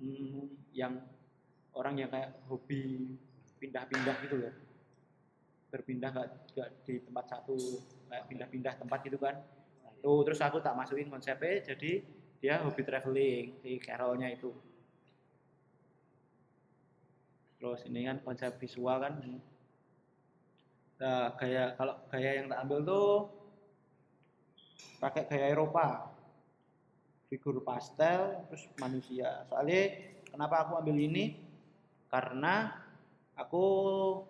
hmm, 0.00 0.72
yang 0.72 1.04
orang 1.76 2.00
yang 2.00 2.08
kayak 2.08 2.40
hobi 2.48 3.12
pindah-pindah 3.60 4.16
gitu 4.24 4.36
loh. 4.40 4.54
Berpindah 5.68 6.08
nggak 6.08 6.28
di 6.88 7.04
tempat 7.04 7.24
satu 7.28 7.56
kayak 8.08 8.24
pindah-pindah 8.32 8.74
tempat 8.80 8.98
gitu 9.04 9.20
kan. 9.20 9.36
Nah, 9.84 9.92
terus 10.24 10.40
aku 10.40 10.64
tak 10.64 10.72
masukin 10.72 11.12
konsepnya 11.12 11.60
jadi 11.60 12.00
dia 12.40 12.64
hobi 12.64 12.80
traveling 12.80 13.60
si 13.60 13.76
Carolnya 13.84 14.32
itu. 14.32 14.48
Terus 17.60 17.84
ini 17.88 18.08
kan 18.08 18.20
konsep 18.24 18.56
visual 18.56 19.00
kan 19.00 19.20
nah, 21.00 21.34
gaya 21.38 21.74
kalau 21.74 21.94
gaya 22.10 22.30
yang 22.42 22.46
tak 22.50 22.60
ambil 22.66 22.78
tuh 22.84 23.08
pakai 25.02 25.28
gaya 25.28 25.52
Eropa. 25.52 26.10
Figur 27.28 27.60
pastel 27.66 28.46
terus 28.46 28.68
manusia. 28.78 29.42
Soalnya 29.50 30.12
kenapa 30.28 30.64
aku 30.64 30.78
ambil 30.78 30.96
ini? 30.96 31.34
Karena 32.06 32.70
aku 33.34 33.64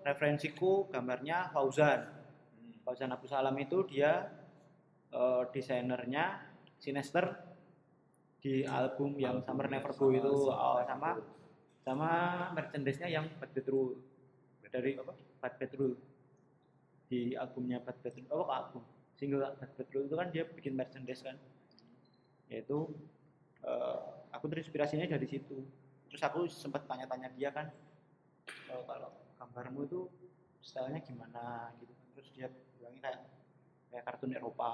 referensiku 0.00 0.88
gambarnya 0.88 1.52
Fauzan. 1.52 2.08
Fauzan 2.80 3.12
Abu 3.12 3.28
Salam 3.28 3.56
itu 3.60 3.84
dia 3.84 4.32
eh, 5.12 5.42
desainernya 5.52 6.48
Sinester 6.80 7.54
di 8.44 8.60
album 8.64 9.16
yang 9.16 9.40
Album 9.40 9.44
Summer 9.48 9.66
Never 9.72 9.92
Go 9.96 10.06
itu. 10.12 10.34
Sama 10.52 10.64
oh, 10.64 10.82
sama 10.84 11.10
sama 11.84 12.10
merchandise-nya 12.56 13.08
yang 13.12 13.28
Bad 13.36 13.52
Petrol 13.52 14.00
dari 14.68 14.96
apa? 14.96 15.12
Bad 15.40 15.54
Petrol 15.60 15.92
di 17.08 17.36
albumnya 17.36 17.78
Bad 17.80 18.00
Petrol 18.00 18.26
oh 18.30 18.48
album. 18.50 18.82
Single 19.14 19.54
Bad 19.56 19.72
Petrol 19.78 20.06
itu 20.10 20.14
kan 20.18 20.28
dia 20.34 20.44
bikin 20.48 20.74
merchandise 20.74 21.22
kan. 21.22 21.36
Yaitu 22.50 22.90
eh, 23.64 24.00
aku 24.34 24.44
terinspirasinya 24.50 25.06
dari 25.08 25.26
situ. 25.28 25.62
Terus 26.10 26.22
aku 26.22 26.46
sempat 26.46 26.86
tanya-tanya 26.86 27.30
dia 27.34 27.50
kan 27.50 27.70
"Eh, 28.70 28.82
kalau 28.86 29.10
gambarmu 29.38 29.80
itu 29.86 30.00
stylenya 30.62 31.00
gimana? 31.04 31.70
Gitu 31.80 31.92
kan. 31.92 32.06
Terus 32.18 32.28
dia 32.34 32.46
bilangnya 32.78 33.00
kayak 33.10 33.20
kayak 33.90 34.04
kartun 34.04 34.32
Eropa 34.34 34.72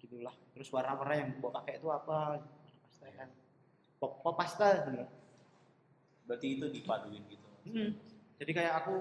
gitulah. 0.00 0.34
Terus 0.52 0.68
warna-warna 0.74 1.14
yang 1.16 1.30
mau 1.40 1.52
pakai 1.54 1.80
itu 1.80 1.88
apa? 1.88 2.42
Pastel 2.84 3.10
kan. 3.16 3.28
Pop, 4.00 4.20
pop 4.20 4.34
pastel 4.36 4.84
sebenarnya 4.84 5.24
berarti 6.24 6.46
itu 6.56 6.66
dipaduin 6.72 7.22
gitu. 7.28 7.48
Hmm. 7.68 7.90
Jadi 8.40 8.50
kayak 8.56 8.74
aku 8.84 8.96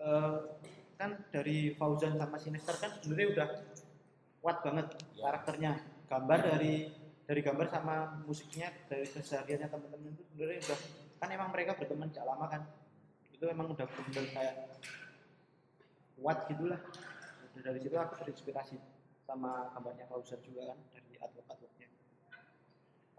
eh, 0.00 0.38
kan 1.00 1.16
dari 1.32 1.72
Fauzan 1.80 2.20
sama 2.20 2.36
Sinister 2.36 2.76
kan 2.76 2.92
sebenarnya 3.00 3.28
udah 3.32 3.48
kuat 4.44 4.58
banget 4.60 4.86
Ya. 5.16 5.32
karakternya. 5.32 5.72
Gambar 6.04 6.38
dari 6.44 6.92
dari 7.24 7.40
gambar 7.40 7.66
sama 7.72 8.20
musiknya 8.28 8.68
dari 8.90 9.06
kesehariannya 9.08 9.68
teman-teman 9.72 10.12
itu 10.12 10.22
sebenarnya 10.28 10.60
udah 10.68 10.78
kan 11.16 11.28
emang 11.32 11.48
mereka 11.48 11.72
berteman 11.80 12.12
sejak 12.12 12.28
lama 12.28 12.46
kan. 12.52 12.62
Itu 13.32 13.48
emang 13.48 13.72
udah 13.72 13.86
bener 13.88 14.24
kayak 14.28 14.54
kuat 16.20 16.38
gitulah. 16.52 16.80
Udah 17.56 17.62
dari 17.64 17.78
situ 17.80 17.96
aku 17.96 18.14
terinspirasi 18.20 18.76
sama 19.24 19.72
gambarnya 19.72 20.04
Klauser 20.10 20.42
juga 20.44 20.74
kan 20.74 20.78
dari 20.90 21.14
artwork-artworknya 21.16 21.88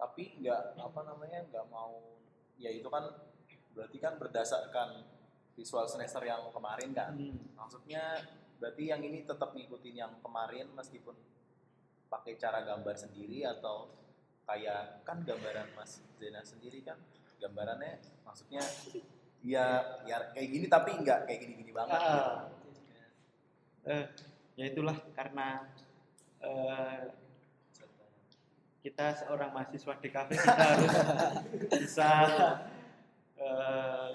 tapi 0.02 0.34
nggak 0.42 0.82
apa 0.82 1.02
namanya 1.06 1.40
nggak 1.48 1.66
mau 1.70 2.20
ya 2.58 2.74
itu 2.74 2.90
kan 2.90 3.06
berarti 3.78 3.98
kan 4.02 4.18
berdasarkan 4.18 5.06
visual 5.54 5.86
semester 5.86 6.22
yang 6.22 6.48
kemarin 6.50 6.92
kan 6.92 7.12
Hmm. 7.12 7.38
maksudnya 7.54 8.18
berarti 8.58 8.84
yang 8.86 9.02
ini 9.02 9.24
tetap 9.24 9.52
ngikutin 9.52 9.96
yang 9.96 10.14
kemarin 10.20 10.70
meskipun 10.72 11.18
pakai 12.08 12.36
cara 12.36 12.62
gambar 12.62 12.94
sendiri 12.94 13.42
atau 13.42 13.90
kayak 14.44 15.02
kan 15.02 15.22
gambaran 15.22 15.72
Mas 15.74 16.04
Zena 16.16 16.42
sendiri 16.42 16.82
kan 16.82 17.00
gambarannya 17.38 17.98
maksudnya 18.22 18.62
ya 19.42 19.66
ya 20.04 20.18
kayak 20.32 20.50
gini 20.52 20.66
tapi 20.68 20.94
nggak 20.94 21.26
kayak 21.26 21.40
gini-gini 21.42 21.72
banget 21.72 21.98
Ah. 21.98 22.06
gitu. 22.06 22.70
eh, 23.88 24.06
ya 24.54 24.66
itulah 24.68 24.98
karena 25.12 25.66
eh, 26.40 27.00
kita 28.82 29.14
seorang 29.16 29.50
mahasiswa 29.52 29.94
DKV 29.96 30.30
kita 30.32 30.54
harus 30.58 30.94
bisa 31.82 32.10
eh, 33.38 34.10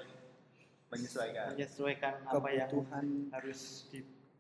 menyesuaikan. 0.91 1.47
Menyesuaikan 1.55 2.15
apa 2.27 2.49
yang 2.55 2.69
kebutuhan. 2.71 3.05
harus 3.35 3.61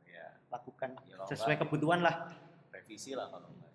ya 0.06 0.26
dilakukan. 0.46 0.90
Ya, 1.10 1.16
sesuai 1.26 1.56
kebutuhan 1.66 2.00
lah. 2.02 2.30
revisi 2.70 3.16
lah 3.16 3.26
kalau 3.32 3.48
enggak. 3.50 3.72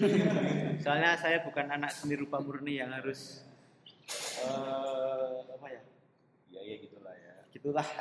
Soalnya 0.84 1.18
saya 1.18 1.42
bukan 1.42 1.66
anak 1.72 1.90
seni 1.90 2.14
rupa 2.14 2.38
murni 2.38 2.78
yang 2.78 2.94
harus 2.94 3.42
eh, 4.44 5.36
apa 5.50 5.66
ya? 5.72 5.82
ya 6.52 6.60
ya 6.62 6.76
gitulah 6.78 7.14
ya. 7.16 7.34
Gitulah. 7.50 7.86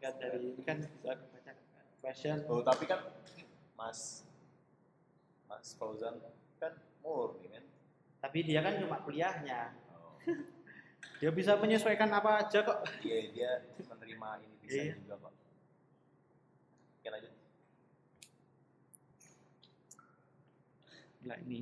Kan 0.00 0.16
dari 0.16 0.56
ini 0.56 0.64
kan 0.64 0.80
bisa 0.80 1.12
baca 1.12 1.52
fashion. 2.00 2.40
Oh 2.48 2.64
tapi 2.64 2.88
kan 2.88 3.04
Mas 3.76 4.24
Mas 5.44 5.76
Fauzan 5.76 6.16
kan 6.56 6.72
murni 7.04 7.52
kan 7.52 7.60
tapi 8.20 8.44
dia 8.44 8.64
kan 8.64 8.80
cuma 8.80 9.00
kuliahnya. 9.04 9.76
Oh, 9.92 10.16
dia 11.20 11.30
bisa 11.30 11.52
menyesuaikan 11.54 12.08
apa 12.10 12.40
aja 12.40 12.64
kok. 12.64 12.80
Iya 13.04 13.18
dia 13.30 13.50
menerima 13.84 14.28
ini 14.40 14.56
bisa 14.64 14.80
Iya. 14.80 14.92
juga 14.96 15.14
kok. 15.20 15.32
Oke 16.96 17.08
lanjut. 17.08 17.32
Gila 21.20 21.36
ini. 21.44 21.60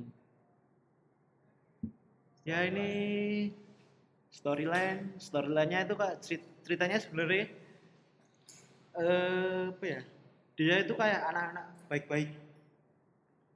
Ya 2.47 2.63
ini 2.63 2.89
storyline. 4.31 5.19
Storylinenya 5.19 5.85
itu 5.85 5.93
kak 5.93 6.23
cerit- 6.23 6.49
ceritanya 6.63 6.97
sebenarnya 6.97 7.51
eh 8.95 9.63
apa 9.75 9.85
ya? 9.85 10.01
Dia 10.55 10.75
itu 10.83 10.93
kayak 10.95 11.19
anak-anak 11.31 11.65
baik-baik. 11.87 12.31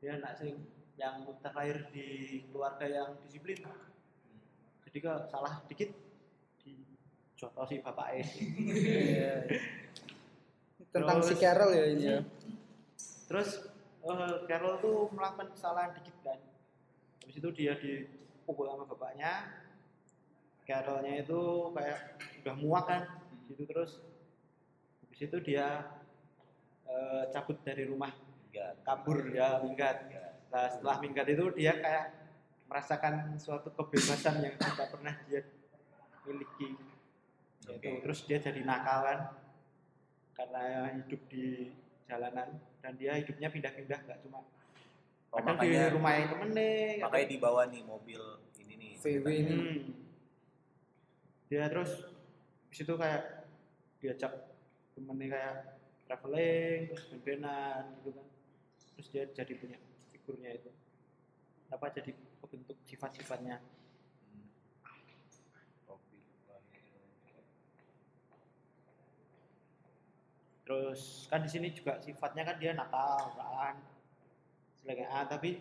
Dia 0.03 0.19
anak 0.19 0.35
sing 0.35 0.59
yang 0.99 1.23
terlahir 1.39 1.87
di 1.89 2.07
keluarga 2.51 2.85
yang 2.85 3.09
disiplin 3.23 3.59
jadi 4.93 5.09
kalau 5.09 5.25
salah 5.25 5.57
dikit 5.65 5.89
dijotosi 6.61 7.81
bapak 7.81 8.13
tentang 10.93 11.17
si 11.25 11.33
Terus- 11.33 11.41
Carol 11.41 11.71
ya 11.73 11.85
ini 11.89 12.05
ya. 12.05 12.19
Terus 13.25 13.49
eh, 14.05 14.35
Carol 14.45 14.77
tuh 14.77 15.09
melakukan 15.09 15.49
kesalahan 15.57 15.97
dikit 15.97 16.13
kan. 16.21 16.37
Habis 17.25 17.35
itu 17.41 17.49
dia 17.57 17.73
dipukul 17.81 18.69
sama 18.69 18.85
bapaknya. 18.85 19.49
Carolnya 20.69 21.25
itu 21.25 21.41
kayak 21.73 21.99
udah 22.45 22.55
muak 22.61 22.85
kan. 22.85 23.01
Gitu 23.49 23.65
terus. 23.65 23.97
Habis 25.09 25.19
itu 25.25 25.37
dia 25.41 25.89
eh, 26.85 27.23
cabut 27.33 27.57
dari 27.65 27.89
rumah, 27.89 28.13
kabur 28.85 29.33
ya 29.33 29.57
minggat. 29.65 30.13
Nah, 30.53 30.69
setelah 30.69 31.01
minggat 31.01 31.25
itu 31.25 31.49
dia 31.57 31.73
kayak 31.81 32.22
merasakan 32.67 33.35
suatu 33.37 33.69
kebebasan 33.73 34.41
yang 34.41 34.55
tidak 34.57 34.87
pernah 34.89 35.15
dia 35.27 35.41
miliki. 36.23 36.73
Gitu. 36.73 37.69
Oke. 37.69 37.89
Terus 38.03 38.19
dia 38.27 38.37
jadi 38.39 38.61
nakal 38.63 38.99
kan 39.07 39.19
karena 40.33 40.63
hidup 40.97 41.21
di 41.29 41.69
jalanan 42.03 42.57
dan 42.81 42.93
dia 42.97 43.15
hidupnya 43.15 43.47
pindah-pindah 43.47 43.99
nggak 44.03 44.19
cuma 44.25 44.41
Oh, 45.33 45.41
kadang 45.41 45.65
di 45.65 45.73
makanya 45.73 45.83
rumah 45.89 46.13
yang 46.13 46.27
temennya 46.29 47.01
makanya 47.01 47.25
dibawa 47.25 47.61
nih 47.65 47.81
mobil 47.81 48.21
ini 48.61 48.73
nih 48.77 48.91
VW 49.01 49.25
ini 49.33 49.57
Hmm. 49.57 49.93
dia 51.49 51.65
terus 51.73 52.05
di 52.69 52.75
situ 52.77 52.93
kayak 52.93 53.49
diajak 53.97 54.29
temennya 54.93 55.33
kayak 55.33 55.55
traveling 56.05 56.79
terus 56.93 57.03
gitu 57.09 57.41
kan 57.41 57.85
terus 58.93 59.07
dia 59.09 59.23
jadi 59.33 59.53
punya 59.57 59.77
figurnya 60.13 60.49
itu 60.53 60.69
apa 61.73 61.89
jadi 61.89 62.13
bentuk 62.45 62.77
sifat-sifatnya? 62.85 63.57
Terus 70.63 71.27
kan 71.27 71.43
di 71.43 71.49
sini 71.51 71.75
juga 71.75 71.99
sifatnya 71.99 72.47
kan 72.47 72.55
dia 72.55 72.71
nakal 72.71 73.35
kan 73.35 73.75
sebagai 74.79 75.05
A 75.11 75.27
tapi 75.27 75.59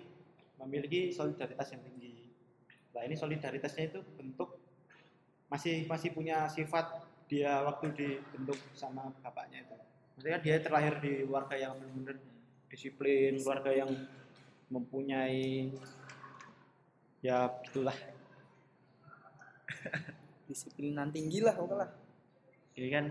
memiliki 0.63 1.11
solidaritas 1.11 1.75
yang 1.75 1.83
tinggi. 1.83 2.31
Nah 2.95 3.03
ini 3.03 3.19
solidaritasnya 3.19 3.91
itu 3.91 4.01
bentuk 4.15 4.63
masih 5.51 5.85
masih 5.91 6.15
punya 6.15 6.47
sifat 6.49 7.03
dia 7.27 7.61
waktu 7.67 7.93
dibentuk 7.93 8.57
sama 8.79 9.11
bapaknya 9.21 9.67
itu. 9.67 9.77
Maksudnya 10.17 10.39
dia 10.39 10.57
terlahir 10.63 10.95
di 11.03 11.27
keluarga 11.27 11.57
yang 11.59 11.75
benar-benar 11.77 12.17
disiplin 12.71 13.37
keluarga 13.37 13.73
yang 13.75 13.91
mempunyai 14.73 15.69
ya 17.23 17.47
gitulah 17.63 17.95
disiplinan 20.49 21.09
tinggi 21.09 21.41
lah 21.41 21.55
pokoknya 21.55 21.77
lah. 21.81 21.89
Ini 22.73 22.89
kan? 22.91 23.05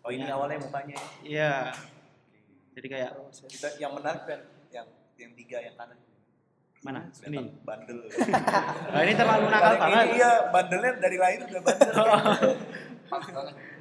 Oh 0.00 0.10
ini 0.10 0.24
Ya. 0.24 0.34
awalnya 0.34 0.58
mukanya 0.58 0.94
ya? 0.94 1.02
Iya. 1.22 1.52
Jadi 2.74 2.86
kayak 2.88 3.10
kita 3.46 3.68
yang 3.76 3.92
menarik 3.92 4.24
kan 4.24 4.40
yang 4.70 4.86
yang 5.14 5.30
tiga 5.36 5.58
yang 5.60 5.74
kanan. 5.76 5.98
Mana? 6.80 7.00
Kelihatan 7.06 7.30
ini? 7.36 7.60
bandel. 7.60 7.98
Nah, 8.90 9.00
ini 9.04 9.12
terlalu 9.12 9.44
nakal 9.46 9.72
banget. 9.76 10.00
ini 10.00 10.16
iya 10.16 10.30
bandelnya 10.48 10.90
dari 10.96 11.16
lahir 11.16 11.40
udah 11.44 11.60
bandel. 11.60 11.94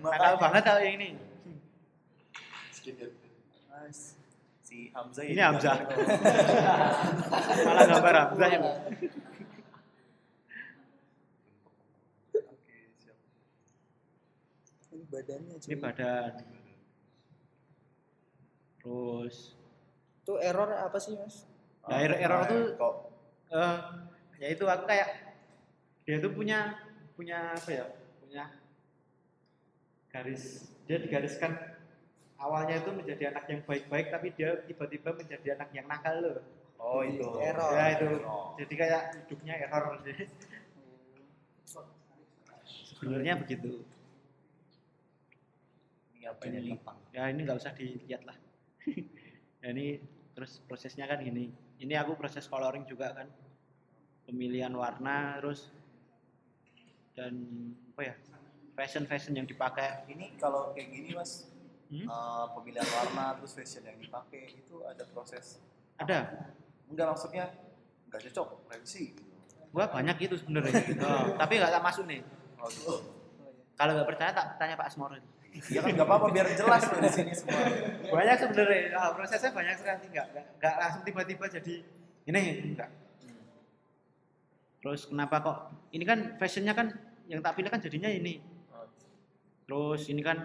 Nakal 0.04 0.34
banget 0.38 0.62
kalau 0.64 0.80
yang 0.80 0.96
ini. 1.00 1.10
Si 4.60 4.92
Hamzah 4.92 5.24
Ini 5.24 5.40
Hamzah. 5.42 5.76
malah 7.66 7.84
gambar 7.88 8.16
Hamzah 8.22 8.48
yang 8.50 8.64
Oke, 12.30 12.78
siap. 12.96 13.18
Ini 15.20 15.28
badannya 15.28 15.54
ini 15.56 15.60
cuy. 15.60 15.76
badan. 15.76 16.32
Terus. 18.80 19.36
Itu 20.24 20.34
error 20.40 20.70
apa 20.72 20.98
sih 20.98 21.14
mas? 21.20 21.44
Ya, 21.90 21.96
error- 22.08 22.20
error 22.22 22.42
tuh 22.48 22.64
kok? 22.80 22.94
Eh 23.52 23.78
ya 24.40 24.48
itu 24.56 24.64
aku 24.64 24.84
kayak 24.88 25.10
dia 26.08 26.18
tuh 26.24 26.32
punya 26.32 26.80
punya 27.20 27.54
apa 27.54 27.70
ya? 27.70 27.86
Punya 28.24 28.44
garis 30.10 30.72
dia 30.90 30.98
digariskan 30.98 31.54
awalnya 32.40 32.82
itu 32.82 32.90
menjadi 32.96 33.30
anak 33.36 33.46
yang 33.52 33.62
baik-baik 33.68 34.10
tapi 34.10 34.28
dia 34.34 34.64
tiba-tiba 34.66 35.14
menjadi 35.14 35.60
anak 35.60 35.70
yang 35.76 35.86
nakal 35.86 36.16
loh. 36.24 36.40
Oh 36.80 37.04
itu. 37.04 37.28
Error. 37.44 37.70
ya 37.76 37.86
itu. 38.00 38.08
Oh. 38.24 38.56
jadi 38.56 38.74
kayak 38.74 39.02
hidupnya 39.28 39.54
error. 39.68 40.00
Sebenarnya 42.64 43.34
begitu. 43.40 43.84
ini 43.84 43.99
apa 46.34 46.44
ini? 46.48 46.78
ya 47.14 47.24
ini 47.30 47.40
nggak 47.46 47.60
usah 47.60 47.74
dilihat 47.74 48.24
lah. 48.26 48.38
Ya 49.60 49.76
ini 49.76 50.00
terus 50.32 50.64
prosesnya 50.64 51.04
kan 51.04 51.20
gini. 51.20 51.52
Ini 51.84 52.00
aku 52.00 52.16
proses 52.16 52.48
coloring 52.48 52.88
juga 52.88 53.12
kan. 53.12 53.28
Pemilihan 54.24 54.72
warna 54.72 55.36
terus 55.36 55.68
dan 57.12 57.36
apa 57.92 58.02
ya 58.08 58.16
fashion 58.80 59.04
fashion 59.04 59.36
yang 59.36 59.44
dipakai. 59.44 60.08
Ini 60.08 60.40
kalau 60.40 60.72
kayak 60.72 60.90
gini 60.96 61.12
mas 61.12 61.52
Hmm? 61.90 62.06
eh, 62.06 62.46
pemilihan 62.54 62.86
warna 62.86 63.34
terus 63.42 63.58
fashion 63.58 63.82
yang 63.82 63.98
dipakai 63.98 64.62
itu 64.62 64.86
ada 64.86 65.02
proses 65.10 65.58
ada? 65.98 66.30
Enggak 66.86 67.18
maksudnya 67.18 67.50
enggak 68.06 68.30
cocok 68.30 68.70
revisi. 68.70 69.18
Gitu 69.18 69.30
gua 69.74 69.86
banyak 69.90 70.18
itu 70.22 70.36
sebenarnya. 70.38 70.74
Oh, 71.06 71.38
tapi 71.38 71.62
nggak 71.62 71.72
tak 71.74 71.84
masuk 71.86 72.06
nih. 72.10 72.22
Oh, 72.60 72.70
gitu. 72.70 72.96
kalau 73.74 73.92
nggak 73.96 74.08
percaya 74.12 74.32
tak 74.36 74.60
tanya 74.60 74.76
Pak 74.76 74.92
Asmoro 74.92 75.16
Ya 75.50 75.82
kan 75.82 75.92
nggak 75.98 76.08
apa-apa 76.08 76.28
biar 76.30 76.48
jelas 76.54 76.84
loh 76.88 77.00
di 77.02 77.10
sini 77.10 77.34
semua. 77.34 77.58
banyak 78.10 78.36
sebenarnya 78.38 78.80
nah, 78.94 79.12
prosesnya 79.18 79.50
banyak 79.50 79.76
sekali 79.82 80.06
nggak 80.14 80.28
nggak 80.62 80.76
langsung 80.78 81.04
tiba-tiba 81.06 81.46
jadi 81.50 81.76
ini 82.30 82.42
enggak 82.74 82.90
terus 84.80 85.10
kenapa 85.10 85.36
kok 85.42 85.58
ini 85.92 86.06
kan 86.06 86.38
fashionnya 86.38 86.74
kan 86.78 86.94
yang 87.26 87.42
tak 87.42 87.58
pilih 87.58 87.70
kan 87.74 87.82
jadinya 87.82 88.10
ini 88.10 88.42
terus 89.66 90.06
ini 90.10 90.22
kan 90.22 90.38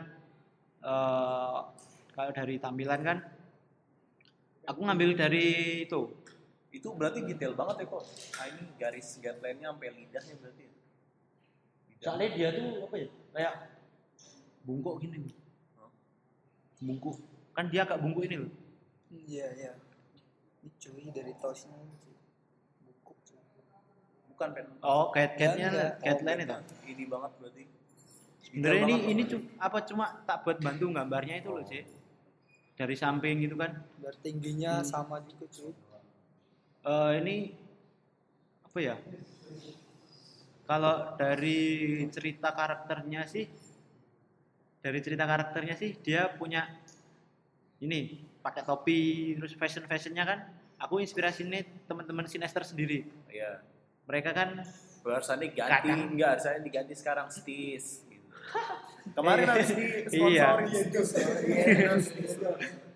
eh 0.85 1.59
kalau 2.15 2.31
dari 2.33 2.57
tampilan 2.61 3.01
kan 3.05 3.19
aku 4.65 4.81
ngambil 4.85 5.17
dari 5.17 5.83
itu 5.85 6.03
Itu 6.75 6.91
berarti 6.99 7.23
detail 7.23 7.55
banget 7.55 7.87
ya 7.87 7.87
kok. 7.87 8.03
Nah 8.35 8.47
ini 8.51 8.63
garis 8.75 9.23
guideline-nya 9.23 9.71
sampai 9.71 9.95
lidahnya 9.95 10.35
berarti. 10.43 10.65
ya? 10.67 10.75
Soalnya 12.03 12.29
dia 12.35 12.49
tuh 12.51 12.69
apa 12.83 12.95
ya 12.99 13.09
kayak 13.31 13.55
bungkuk 14.65 14.97
gini 14.99 15.29
Hah? 15.75 15.91
bungkuk 16.81 17.17
kan 17.53 17.69
dia 17.69 17.85
agak 17.85 18.01
bungkuk 18.01 18.25
ini 18.25 18.37
loh 18.39 18.53
Iya, 19.15 19.47
iya. 19.55 19.73
Ini 20.59 20.71
cuy 20.75 21.07
dari 21.09 21.33
tosnya. 21.37 21.79
cuy. 21.95 22.19
Bukan 24.27 24.49
pen. 24.51 24.67
oh 24.83 25.07
guide 25.09 25.39
guide-nya 25.39 25.69
Enggak. 25.71 25.93
guideline 26.03 26.41
Oh, 26.43 26.59
itu 26.59 26.75
Ini 26.85 27.05
banget 27.07 27.31
berarti. 27.39 27.63
sebenarnya 28.43 28.83
ini 28.83 28.91
banget 28.93 29.07
ini 29.07 29.23
loh. 29.23 29.31
cu- 29.31 29.47
apa 29.57 29.79
cuma 29.85 30.05
tak 30.25 30.43
buat 30.43 30.59
bantu 30.59 30.85
gambarnya 30.91 31.35
itu 31.39 31.49
loh 31.49 31.63
sih 31.63 31.87
dari 32.75 32.95
samping 32.95 33.39
gitu 33.39 33.55
kan 33.55 33.71
Biar 33.97 34.15
tingginya 34.19 34.73
Hmm. 34.77 34.85
sama 34.85 35.23
juga 35.23 35.47
cuy. 35.47 35.71
Eh 36.83 37.13
ini 37.23 37.37
apa 38.65 38.79
ya 38.83 38.97
kalau 40.65 41.15
dari 41.15 41.61
cerita 42.11 42.51
karakternya 42.51 43.23
sih 43.25 43.47
dari 44.85 45.01
cerita 45.01 45.25
karakternya 45.25 45.75
sih 45.75 45.97
dia 45.97 46.29
punya 46.31 46.69
ini 47.81 48.21
pakai 48.39 48.61
topi 48.63 49.01
terus 49.35 49.57
fashion 49.57 49.83
fashionnya 49.83 50.23
kan 50.23 50.39
aku 50.77 51.01
inspirasinya 51.01 51.57
teman-teman 51.85 52.29
sinester 52.29 52.61
sendiri 52.63 53.09
Iya. 53.27 53.65
mereka 54.05 54.31
kan 54.31 54.61
Harusnya 55.05 55.37
Kadang. 55.53 56.17
enggak 56.17 56.29
harusnya 56.33 56.65
diganti 56.65 56.97
sekarang 56.97 57.29
stis. 57.29 58.09
Gitu. 58.09 58.25
Kemarin 59.17 59.45
habis 59.47 59.69
di 59.69 59.85
Iya. 60.33 60.57
sponsorin. 60.57 60.69
Iya. 61.45 61.91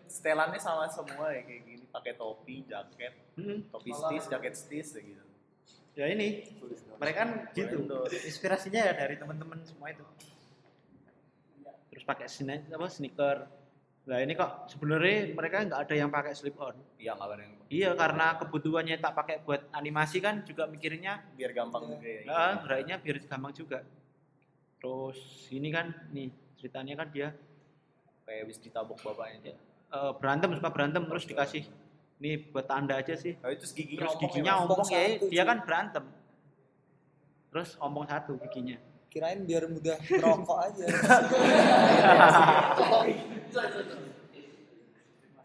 Setelannya 0.09 0.57
sama 0.57 0.89
semua 0.89 1.29
ya 1.29 1.45
kayak 1.45 1.63
gini, 1.69 1.85
pakai 1.85 2.17
topi, 2.17 2.65
jaket, 2.65 3.13
hmm, 3.37 3.69
topi 3.69 3.93
stis, 3.93 4.25
jaket 4.25 4.55
stis 4.57 4.89
kayak 4.97 5.05
gitu. 5.07 5.25
ya 5.99 6.07
ini 6.09 6.47
mereka 6.97 7.19
kan 7.27 7.31
gitu 7.53 7.77
inspirasinya 8.25 8.81
ya 8.81 8.93
dari 8.95 9.19
teman-teman 9.19 9.61
semua 9.67 9.91
itu 9.91 10.07
pakai 12.09 12.25
sne 12.25 12.65
apa 12.73 12.89
sneaker. 12.89 13.45
Nah 14.09 14.25
ini 14.25 14.33
kok 14.33 14.73
sebenarnya 14.73 15.37
mereka 15.37 15.69
nggak 15.69 15.81
ada 15.85 15.95
yang 15.95 16.09
pakai 16.09 16.33
slip 16.33 16.57
on. 16.57 16.73
Iya 16.97 17.13
nggak 17.13 17.29
ada 17.29 17.45
yang 17.45 17.53
iya 17.69 17.91
karena 17.93 18.41
kebutuhannya 18.41 18.97
tak 18.97 19.13
pakai 19.13 19.37
buat 19.45 19.69
animasi 19.77 20.25
kan 20.25 20.41
juga 20.49 20.65
mikirnya. 20.65 21.21
Biar 21.37 21.53
gampang 21.53 21.93
juga 21.93 22.09
ya. 22.09 22.21
ya 22.25 22.43
geraknya 22.65 22.97
biar 22.97 23.17
gampang 23.29 23.53
juga. 23.53 23.85
Terus 24.81 25.21
ini 25.53 25.69
kan 25.69 25.93
nih 26.17 26.33
ceritanya 26.57 27.05
kan 27.05 27.09
dia 27.13 27.29
Kayak 28.25 28.41
habis 28.45 28.59
ditabok 28.61 28.99
bapaknya. 29.05 29.57
eh, 29.89 30.13
berantem 30.21 30.53
suka 30.57 30.69
berantem 30.73 31.05
terus 31.05 31.25
dikasih. 31.29 31.65
Nih 32.21 32.49
buat 32.49 32.65
tanda 32.65 32.97
aja 32.97 33.15
sih. 33.17 33.37
Nah, 33.41 33.53
itu 33.53 33.65
giginya 33.73 34.05
terus 34.05 34.15
ya, 34.17 34.21
giginya 34.25 34.53
ompong 34.65 34.85
Ompong 34.85 34.91
ya 34.97 35.05
dia 35.29 35.43
kan 35.45 35.59
berantem. 35.65 36.05
Terus 37.53 37.77
ompong 37.81 38.05
satu 38.09 38.37
giginya 38.49 38.77
Kirain 39.09 39.41
biar 39.49 39.65
mudah 39.69 39.97
merokok 40.05 40.59
aja. 40.69 40.85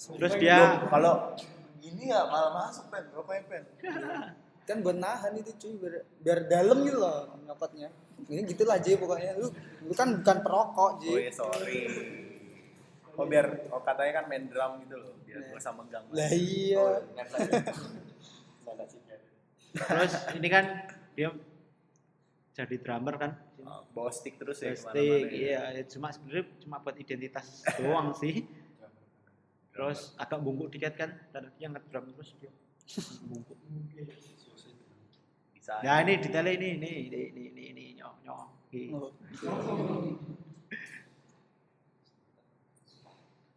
terus 0.03 0.33
dia 0.35 0.83
kalau 0.91 1.31
gini 1.79 2.11
ya 2.11 2.27
malah 2.27 2.51
masuk 2.67 2.91
pen, 2.91 3.07
rokoknya 3.15 3.43
pen. 3.47 3.63
kan 4.63 4.79
buat 4.79 4.95
nahan 4.99 5.35
itu 5.39 5.51
cuy 5.59 5.75
biar, 5.79 5.95
biar 6.23 6.39
dalam 6.51 6.83
gitu 6.83 6.99
loh 6.99 7.39
nyokotnya. 7.47 7.87
Ini 8.27 8.43
gitu 8.47 8.63
lah 8.67 8.79
Ji 8.83 8.99
pokoknya. 8.99 9.35
Lu, 9.39 9.47
lu 9.83 9.93
kan 9.95 10.19
bukan 10.19 10.37
perokok 10.43 10.91
Ji. 11.03 11.11
Oh 11.11 11.19
iya 11.19 11.31
sorry. 11.31 11.79
Oh 13.13 13.25
biar, 13.29 13.69
oh 13.71 13.81
katanya 13.83 14.23
kan 14.23 14.25
main 14.27 14.47
drum 14.51 14.79
gitu 14.83 14.95
loh, 14.99 15.13
biar 15.23 15.39
Iya. 15.39 15.49
gak 15.53 15.59
usah 15.61 15.73
megang. 15.75 16.05
Lah 16.11 16.29
iya. 16.31 16.85
terus 19.73 20.13
ini 20.37 20.47
kan 20.53 20.65
dia 21.17 21.33
jadi 22.53 22.75
drummer 22.77 23.17
kan 23.17 23.31
Oh, 23.63 23.81
bawa 23.95 24.11
stick 24.11 24.35
terus 24.35 24.59
ya 24.59 24.75
ke 24.75 24.83
mana-mana 24.83 25.27
ya. 25.27 25.29
iya 25.31 25.61
ya 25.79 25.83
cuma 25.87 26.11
sebenarnya 26.11 26.45
cuma 26.59 26.75
buat 26.83 26.95
identitas 26.99 27.63
doang 27.79 28.11
sih 28.21 28.43
terus 29.73 30.13
agak 30.19 30.39
bungkuk 30.43 30.69
dikit 30.69 30.93
kan 30.99 31.09
dan 31.31 31.49
dia 31.55 31.67
ngedrum 31.71 32.11
terus 32.13 32.35
dia 32.37 32.51
bungkuk 33.31 33.57
Bisa. 35.55 35.79
nah 35.79 36.03
ini 36.03 36.19
detailnya 36.19 36.53
ini 36.59 36.67
ini 36.75 36.91
ini 37.07 37.19
ini 37.31 37.41
ini, 37.49 37.63
ini 37.71 37.83
nyok 37.97 38.13
nyok 38.27 38.47
Ini. 38.73 38.89
Oh. 38.89 39.13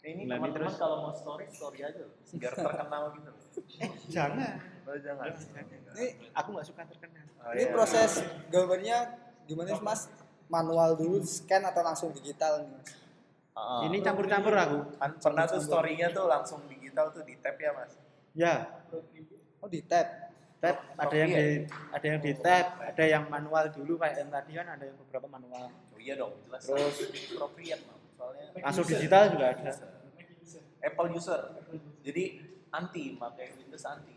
Ini 0.07 0.23
ini 0.23 0.31
teman-teman 0.31 0.71
terus. 0.71 0.79
kalau 0.79 0.97
mau 1.03 1.11
story, 1.11 1.51
story 1.51 1.83
aja 1.83 1.99
loh. 2.07 2.15
Biar 2.39 2.55
terkenal 2.55 3.03
gitu 3.19 3.31
eh 3.83 3.91
jangan 4.07 4.63
Oh 4.87 4.95
jangan. 5.03 5.35
Ini 5.99 6.07
aku 6.31 6.49
nggak 6.55 6.67
suka 6.71 6.87
terkenal 6.87 7.27
Oh, 7.47 7.55
ini 7.55 7.63
iya. 7.63 7.75
proses 7.75 8.13
gambarnya 8.51 8.99
gimana 9.47 9.71
sih 9.73 9.85
Mas? 9.85 10.01
Manual 10.47 10.95
dulu 10.95 11.19
scan 11.23 11.63
atau 11.65 11.83
langsung 11.83 12.11
digital 12.15 12.63
nih 12.67 12.71
Mas? 12.71 12.89
Ah, 13.57 13.89
ini 13.89 14.05
campur-campur 14.05 14.53
aku 14.53 14.79
kan 15.01 15.17
pernah 15.17 15.49
tuh 15.49 15.65
story-nya 15.65 16.13
tuh 16.13 16.29
langsung 16.29 16.61
digital 16.69 17.09
tuh 17.09 17.25
di 17.25 17.41
tap 17.41 17.57
ya 17.57 17.73
mas. 17.73 17.97
ya 18.37 18.69
Oh 19.65 19.69
di 19.73 19.81
tab. 19.81 20.29
tab 20.61 20.77
ada 21.01 21.17
yang 21.17 21.31
di 21.33 21.65
ada 21.89 22.05
yang 22.05 22.21
di 22.21 22.33
tab 22.37 22.77
ada 22.85 23.05
yang 23.09 23.25
manual 23.33 23.65
dulu 23.73 23.97
kayak 23.97 24.21
yang 24.21 24.29
tadi 24.29 24.53
kan 24.61 24.67
ada 24.77 24.85
yang 24.85 24.97
beberapa 25.01 25.25
manual 25.25 25.73
Oh 25.73 25.97
iya 25.97 26.21
dong, 26.21 26.37
jelas. 26.45 26.69
Terus? 26.69 26.97
appropriate 27.33 27.81
Mam. 27.89 28.01
soalnya 28.13 28.45
langsung 28.61 28.85
digital 28.85 29.23
juga 29.33 29.47
ada 29.57 29.73
Apple 30.85 31.09
user. 31.17 31.41
Jadi 32.05 32.25
anti 32.69 33.17
pakai 33.17 33.47
Windows 33.57 33.85
anti. 33.89 34.16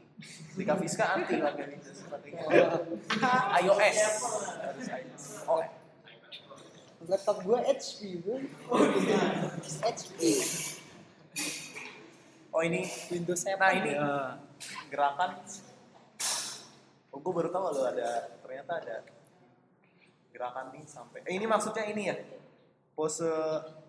Dika 0.54 0.76
Fiska 0.76 1.06
anti 1.10 1.36
pakai 1.38 1.66
Windows 1.70 2.00
pakainya 2.06 2.44
iOS. 3.58 3.98
Oh, 5.46 5.64
Laptop 7.08 7.38
gua 7.42 7.64
HP 7.64 8.20
bro. 8.20 8.36
HP. 9.80 10.20
oh 12.50 12.62
ini 12.62 12.82
Windows 13.08 13.42
7. 13.42 13.56
Nah, 13.56 13.72
ini- 13.72 13.94
ya 13.94 14.36
gerakan 14.90 15.40
oh 17.10 17.18
gue 17.18 17.32
baru 17.32 17.50
tahu 17.50 17.64
loh 17.72 17.86
ada 17.88 18.10
ternyata 18.38 18.72
ada 18.76 18.96
gerakan 20.30 20.74
nih 20.74 20.84
sampai 20.84 21.24
eh, 21.24 21.34
ini 21.34 21.46
maksudnya 21.46 21.86
ini 21.86 22.10
ya 22.10 22.16
pose 22.92 23.30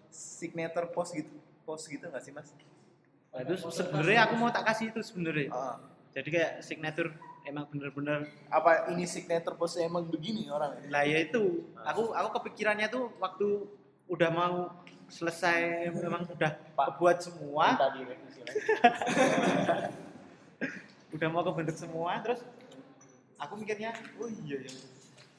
signature 0.08 0.86
pose 0.88 1.16
gitu 1.16 1.32
pose 1.62 1.88
gitu 1.88 2.06
nggak 2.06 2.22
sih 2.22 2.30
mas 2.30 2.52
Nah, 3.30 3.46
itu 3.46 3.54
sebenarnya 3.62 4.26
aku 4.26 4.34
mau 4.36 4.50
tak 4.50 4.66
kasih 4.66 4.90
itu 4.90 5.00
sebenarnya 5.00 5.48
Ah. 5.50 5.78
Jadi 6.10 6.28
kayak 6.28 6.52
signature 6.66 7.14
emang 7.46 7.70
bener-bener 7.70 8.26
apa 8.50 8.90
ini 8.90 9.06
signature 9.06 9.54
pose 9.54 9.78
emang 9.78 10.10
begini 10.10 10.50
orang 10.50 10.74
lah 10.90 11.06
ya 11.06 11.22
itu. 11.22 11.70
Aku 11.86 12.10
aku 12.10 12.28
kepikirannya 12.40 12.90
tuh 12.90 13.14
waktu 13.22 13.66
udah 14.10 14.30
mau 14.34 14.54
selesai 15.06 15.90
memang 15.94 16.26
udah 16.26 16.50
Pak. 16.74 16.86
kebuat 16.94 17.16
semua. 17.22 17.78
udah 21.10 21.26
mau 21.26 21.42
kebentuk 21.42 21.74
semua 21.74 22.22
terus 22.22 22.46
aku 23.34 23.58
mikirnya 23.58 23.90
oh 24.22 24.30
iya 24.46 24.62
ya 24.62 24.70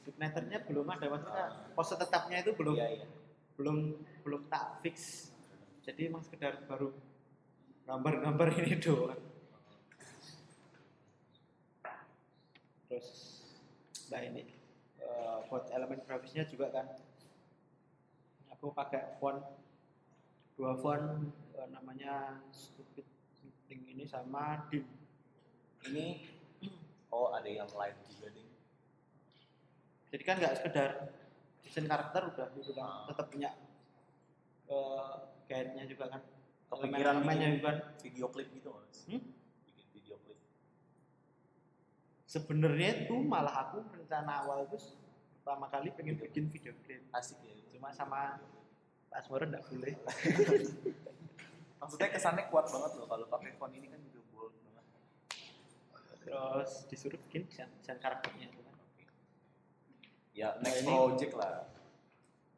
signaturenya 0.08 0.58
belum 0.64 0.88
ada. 0.88 1.04
Maksudnya 1.12 1.46
pose 1.76 1.94
tetapnya 2.00 2.40
itu 2.40 2.56
belum 2.56 2.76
iya 2.80 2.88
iya. 2.96 3.06
belum 3.60 3.76
belum 4.24 4.48
tak 4.48 4.80
fix. 4.80 5.28
Jadi 5.84 6.08
emang 6.08 6.24
sekedar 6.24 6.64
baru 6.64 6.94
gambar-gambar 7.84 8.48
ini 8.56 8.78
doang 8.78 9.31
terus 12.92 13.08
nah 14.12 14.20
ini 14.20 14.44
eh, 15.00 15.36
buat 15.48 15.64
elemen 15.72 16.04
grafisnya 16.04 16.44
juga 16.44 16.68
kan 16.68 16.92
aku 18.52 18.68
pakai 18.68 19.16
font 19.16 19.40
dua 20.60 20.76
font 20.76 21.32
eh, 21.56 21.68
namanya 21.72 22.36
stupid 22.52 23.08
meeting 23.40 23.96
ini 23.96 24.04
sama 24.04 24.68
dim 24.68 24.84
ini 25.88 26.36
oh 27.08 27.32
ada 27.32 27.48
yang 27.48 27.64
live 27.72 27.96
juga 28.12 28.28
deh 28.28 28.48
jadi 30.12 30.22
kan 30.28 30.36
nggak 30.36 30.54
sekedar 30.60 30.90
desain 31.64 31.88
karakter 31.88 32.28
udah 32.28 32.48
gitu 32.52 32.76
kan 32.76 32.84
Ah. 32.84 33.08
tetap 33.08 33.32
punya 33.32 33.56
eh 34.68 35.12
guide-nya 35.48 35.88
juga 35.88 36.12
kan 36.12 36.20
kepikiran 36.68 37.24
elemen-elemennya 37.24 37.48
juga 37.56 37.64
kan 37.64 37.76
video 38.04 38.28
klip 38.28 38.52
gitu 38.52 38.68
mas 38.68 39.08
Hmm? 39.08 39.24
Sebenarnya 42.32 43.04
tuh 43.04 43.20
malah 43.20 43.68
aku 43.68 43.84
rencana 43.92 44.40
awal 44.40 44.64
tuh 44.72 44.80
pertama 45.36 45.68
kali 45.68 45.92
pengen 45.92 46.16
bikin 46.16 46.48
video 46.48 46.72
klip 46.80 47.04
asik 47.12 47.36
ya. 47.44 47.52
Cuma 47.76 47.92
sama 47.92 48.40
password 49.12 49.52
enggak 49.52 49.68
boleh. 49.68 49.94
Maksudnya 51.82 52.08
kesannya 52.08 52.48
kuat 52.48 52.72
banget 52.72 52.92
loh 52.96 53.04
kalau 53.04 53.26
pakai 53.28 53.52
font 53.60 53.74
ini 53.76 53.92
kan 53.92 54.00
juga 54.00 54.20
bold 54.32 54.54
banget. 54.64 54.86
terus 56.22 56.86
disuruh 56.88 57.18
bikin 57.28 57.44
desain, 57.50 57.98
karakternya 58.00 58.48
itu 58.48 58.60
kan. 58.64 58.76
Ya 60.32 60.56
next 60.64 60.88
ini- 60.88 60.88
project 60.88 61.32
lah. 61.36 61.68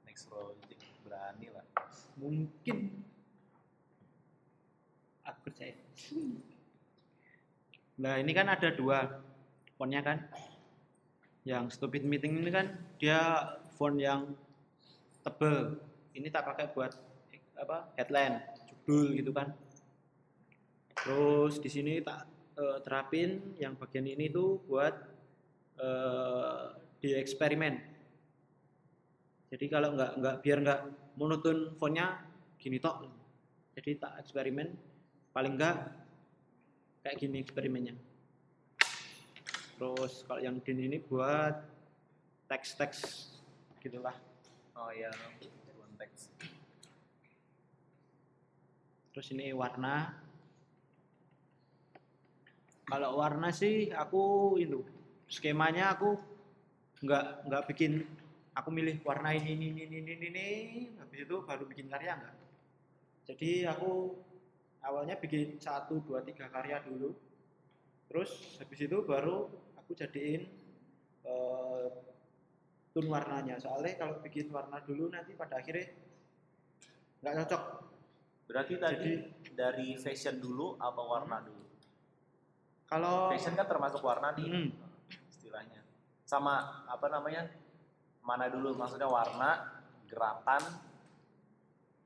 Next 0.07 0.31
project 0.31 0.83
berani 1.03 1.51
lah. 1.51 1.67
mungkin 2.15 3.03
aku 5.27 5.51
percaya. 5.51 5.75
Nah 7.99 8.23
ini 8.23 8.31
kan 8.31 8.47
ada 8.47 8.71
dua 8.71 9.25
fontnya 9.85 10.01
kan. 10.01 10.25
Yang 11.45 11.77
stupid 11.77 12.09
meeting 12.09 12.41
ini 12.41 12.49
kan 12.49 12.73
dia 12.97 13.53
font 13.77 14.01
yang 14.01 14.33
tebel. 15.21 15.77
Ini 16.17 16.33
tak 16.33 16.49
pakai 16.49 16.73
buat 16.73 16.97
apa 17.61 17.93
headline 18.01 18.41
judul 18.65 19.13
gitu 19.13 19.31
kan. 19.37 19.53
Terus 21.05 21.61
di 21.61 21.69
sini 21.69 22.01
tak 22.01 22.25
eh, 22.57 22.81
terapin 22.81 23.61
yang 23.61 23.77
bagian 23.77 24.09
ini 24.09 24.33
tuh 24.33 24.65
buat 24.65 24.97
eh, 25.77 26.65
di 27.05 27.13
eksperimen. 27.13 27.93
Jadi 29.53 29.69
kalau 29.69 29.93
nggak 29.93 30.13
nggak 30.17 30.37
biar 30.41 30.59
nggak 30.65 30.81
monoton 31.21 31.77
fontnya 31.77 32.25
gini 32.57 32.81
tok. 32.81 33.05
Jadi 33.77 34.01
tak 34.01 34.17
eksperimen 34.25 34.73
paling 35.37 35.61
nggak 35.61 35.77
kayak 37.05 37.21
gini 37.21 37.45
eksperimennya 37.45 38.14
terus 39.75 40.23
kalau 40.27 40.41
yang 40.41 40.57
din 40.63 40.79
ini 40.87 40.99
buat 41.03 41.59
teks-teks 42.47 43.31
gitulah. 43.83 44.15
Oh 44.75 44.91
iya, 44.91 45.11
konteks. 45.79 46.31
terus 49.15 49.31
ini 49.31 49.55
warna. 49.55 50.11
Kalau 52.85 53.17
warna 53.17 53.49
sih 53.55 53.89
aku 53.95 54.57
itu 54.61 54.83
skemanya 55.31 55.95
aku 55.95 56.19
nggak 57.01 57.49
nggak 57.49 57.63
bikin 57.71 58.05
aku 58.53 58.69
milih 58.75 59.01
warna 59.07 59.33
ini 59.33 59.55
ini 59.55 59.71
ini 59.73 59.85
ini 60.03 60.13
ini, 60.19 60.27
ini. 60.29 60.49
Habis 60.99 61.25
itu 61.25 61.37
baru 61.47 61.65
bikin 61.65 61.87
karya 61.87 62.19
nggak? 62.19 62.35
Jadi 63.31 63.65
aku 63.71 64.19
awalnya 64.85 65.17
bikin 65.17 65.57
satu 65.57 66.03
dua 66.05 66.21
tiga 66.21 66.51
karya 66.53 66.83
dulu 66.85 67.17
terus 68.07 68.31
habis 68.57 68.81
itu 68.81 68.97
baru 69.03 69.49
aku 69.75 69.93
jadiin 69.93 70.43
eh, 71.25 71.89
tone 72.91 73.09
warnanya 73.09 73.57
soalnya 73.57 73.95
kalau 73.97 74.21
bikin 74.21 74.49
warna 74.49 74.79
dulu 74.81 75.11
nanti 75.11 75.35
pada 75.35 75.59
akhirnya 75.59 75.89
nggak 77.21 77.35
cocok 77.45 77.65
Berarti 78.45 78.77
tadi 78.77 79.09
Jadi- 79.17 79.57
dari 79.57 79.89
fashion 79.97 80.37
dulu 80.37 80.77
apa 80.77 81.01
warna 81.01 81.41
dulu? 81.41 81.65
kalau 82.85 83.33
Fashion 83.33 83.57
kan 83.57 83.65
termasuk 83.65 84.05
warna 84.05 84.37
nih 84.37 84.45
Hmm. 84.45 84.69
istilahnya. 85.27 85.81
Sama 86.23 86.85
apa 86.85 87.09
namanya? 87.09 87.49
Mana 88.21 88.53
dulu 88.53 88.77
maksudnya 88.77 89.09
warna, 89.09 89.81
gerakan 90.05 90.61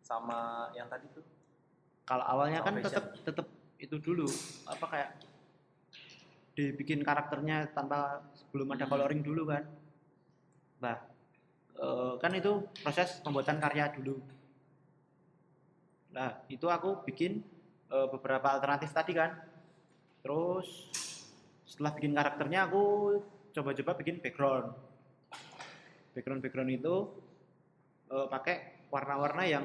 sama 0.00 0.38
yang 0.72 0.86
tadi 0.86 1.10
tuh. 1.10 1.26
kalau 2.06 2.24
awalnya 2.24 2.62
kan 2.62 2.78
tetap 2.78 3.12
tetap 3.20 3.46
itu 3.76 3.98
dulu 3.98 4.24
apa 4.64 4.84
kayak 4.86 5.08
dibikin 6.58 7.06
karakternya 7.06 7.70
tanpa 7.70 8.18
sebelum 8.34 8.74
ada 8.74 8.90
Hmm. 8.90 8.98
coloring 8.98 9.22
dulu 9.22 9.46
kan. 9.46 9.62
Nah 10.82 10.96
eh, 11.78 12.14
kan 12.18 12.32
itu 12.34 12.66
proses 12.82 13.22
pembuatan 13.22 13.62
karya 13.62 13.94
dulu. 13.94 14.18
Nah 16.10 16.42
itu 16.50 16.66
aku 16.66 17.06
bikin 17.06 17.46
eh, 17.94 18.06
beberapa 18.10 18.58
alternatif 18.58 18.90
tadi 18.90 19.14
kan. 19.14 19.38
Terus 20.26 20.66
setelah 21.62 21.94
bikin 21.94 22.10
karakternya 22.18 22.66
aku 22.66 22.82
coba-coba 23.54 23.94
bikin 24.02 24.18
background. 24.18 24.74
Background 26.18 26.42
background 26.42 26.74
itu 26.74 26.94
eh, 28.10 28.26
pakai 28.26 28.82
warna-warna 28.90 29.46
yang 29.46 29.64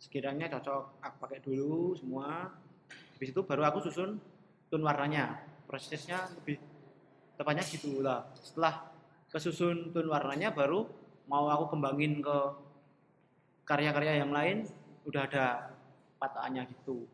sekiranya 0.00 0.48
cocok 0.48 1.04
aku 1.04 1.16
pakai 1.20 1.44
dulu 1.44 1.92
semua. 2.00 2.48
Habis 2.88 3.36
itu 3.36 3.44
baru 3.44 3.68
aku 3.68 3.84
susun 3.84 4.16
tone 4.72 4.80
warnanya 4.88 5.49
prosesnya 5.70 6.26
lebih 6.34 6.58
tepatnya 7.38 7.62
gitu 7.62 8.02
lah 8.02 8.26
setelah 8.34 8.90
kesusun 9.30 9.94
tone 9.94 10.10
warnanya 10.10 10.50
baru 10.50 10.90
mau 11.30 11.46
aku 11.46 11.78
kembangin 11.78 12.18
ke 12.18 12.38
karya-karya 13.62 14.26
yang 14.26 14.34
lain 14.34 14.66
udah 15.06 15.30
ada 15.30 15.70
patahannya 16.18 16.66
gitu. 16.74 17.06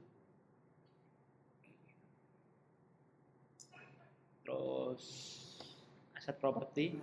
Terus 4.40 5.04
aset 6.16 6.36
properti. 6.40 6.96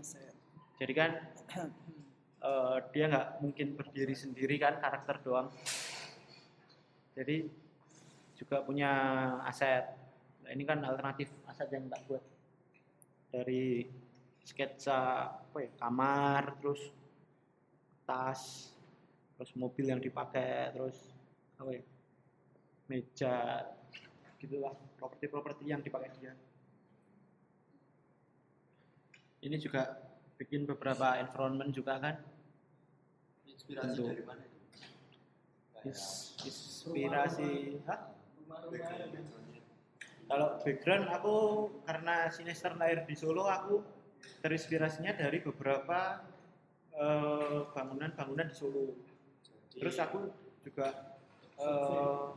Jadi 0.82 0.94
kan 0.98 1.12
eh, 2.50 2.78
dia 2.90 3.06
nggak 3.14 3.28
mungkin 3.46 3.78
berdiri 3.78 4.18
sendiri 4.18 4.58
kan 4.58 4.82
karakter 4.82 5.22
doang. 5.22 5.54
Jadi 7.14 7.46
juga 8.34 8.66
punya 8.66 8.90
aset. 9.46 9.86
Nah, 10.44 10.52
ini 10.52 10.66
kan 10.66 10.82
alternatif 10.82 11.30
aset 11.64 11.80
yang 11.80 11.88
tak 11.88 12.04
buat 12.12 12.24
dari 13.32 13.88
sketsa 14.44 15.00
apa 15.32 15.58
ya 15.64 15.72
kamar 15.80 16.60
terus 16.60 16.92
tas 18.04 18.76
terus 19.40 19.52
mobil 19.56 19.88
yang 19.88 20.04
dipakai 20.04 20.76
terus 20.76 21.16
apa 21.56 21.72
ya 21.72 21.84
meja 22.92 23.36
gitulah 24.44 24.76
properti-properti 25.00 25.72
yang 25.72 25.80
dipakai 25.80 26.12
dia 26.20 26.36
ini 29.48 29.56
juga 29.56 30.04
bikin 30.36 30.68
beberapa 30.68 31.16
environment 31.16 31.72
juga 31.72 31.96
kan 32.04 32.16
Inspirasi 33.48 33.96
Tentu. 33.96 34.04
dari 34.12 34.24
mana? 34.28 34.44
Is- 35.88 36.36
inspirasi 36.44 37.80
Hah? 37.88 38.12
Kalau 40.34 40.58
background 40.66 41.06
aku 41.14 41.36
karena 41.86 42.26
sinester 42.34 42.74
lahir 42.74 43.06
di 43.06 43.14
Solo 43.14 43.46
aku 43.46 43.86
terinspirasinya 44.42 45.14
dari 45.14 45.38
beberapa 45.46 46.26
eh, 46.90 47.70
bangunan-bangunan 47.70 48.50
di 48.50 48.56
Solo. 48.58 48.98
Terus 49.78 49.94
aku 50.02 50.34
juga 50.66 50.90
eh, 51.62 52.28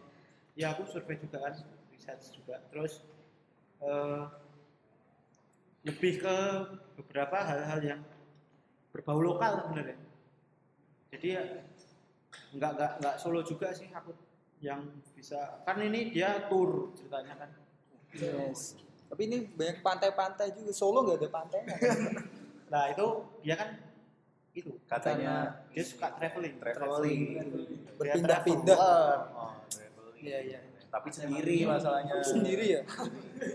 ya 0.60 0.76
aku 0.76 0.84
survei 0.84 1.16
juga 1.16 1.40
kan 1.40 1.56
riset 1.88 2.20
juga. 2.36 2.60
Terus 2.68 3.00
eh, 3.80 4.24
lebih 5.88 6.20
ke 6.20 6.36
beberapa 7.00 7.48
hal-hal 7.48 7.80
yang 7.80 8.00
berbau 8.92 9.24
lokal 9.24 9.64
sebenarnya. 9.64 9.96
Jadi 11.16 11.28
ya 11.32 11.44
nggak 12.60 12.70
nggak 12.76 12.92
nggak 13.00 13.16
Solo 13.16 13.40
juga 13.40 13.72
sih 13.72 13.88
aku 13.88 14.12
yang 14.60 14.84
bisa 15.16 15.64
kan 15.64 15.80
ini 15.80 16.12
dia 16.12 16.44
tour 16.52 16.92
ceritanya 16.92 17.40
kan 17.40 17.65
Yes. 18.20 18.74
Tapi 19.06 19.22
ini 19.30 19.36
banyak 19.46 19.78
pantai-pantai 19.80 20.52
juga. 20.56 20.72
Solo 20.74 21.06
nggak 21.06 21.18
ada 21.22 21.28
pantainya. 21.30 21.76
nah 22.72 22.90
itu 22.90 23.06
dia 23.46 23.54
kan 23.54 23.68
itu 24.56 24.72
Katanya 24.88 25.62
dia 25.70 25.84
suka 25.84 26.16
traveling 26.16 26.56
traveling. 26.56 27.22
Berpindah-pindah. 28.00 28.76
Oh, 28.76 29.52
traveling. 29.68 30.20
Iya 30.24 30.38
iya. 30.42 30.58
Tapi 30.88 31.08
sendiri 31.12 31.68
masalahnya. 31.68 32.24
Sendiri 32.24 32.80
ya. 32.80 32.82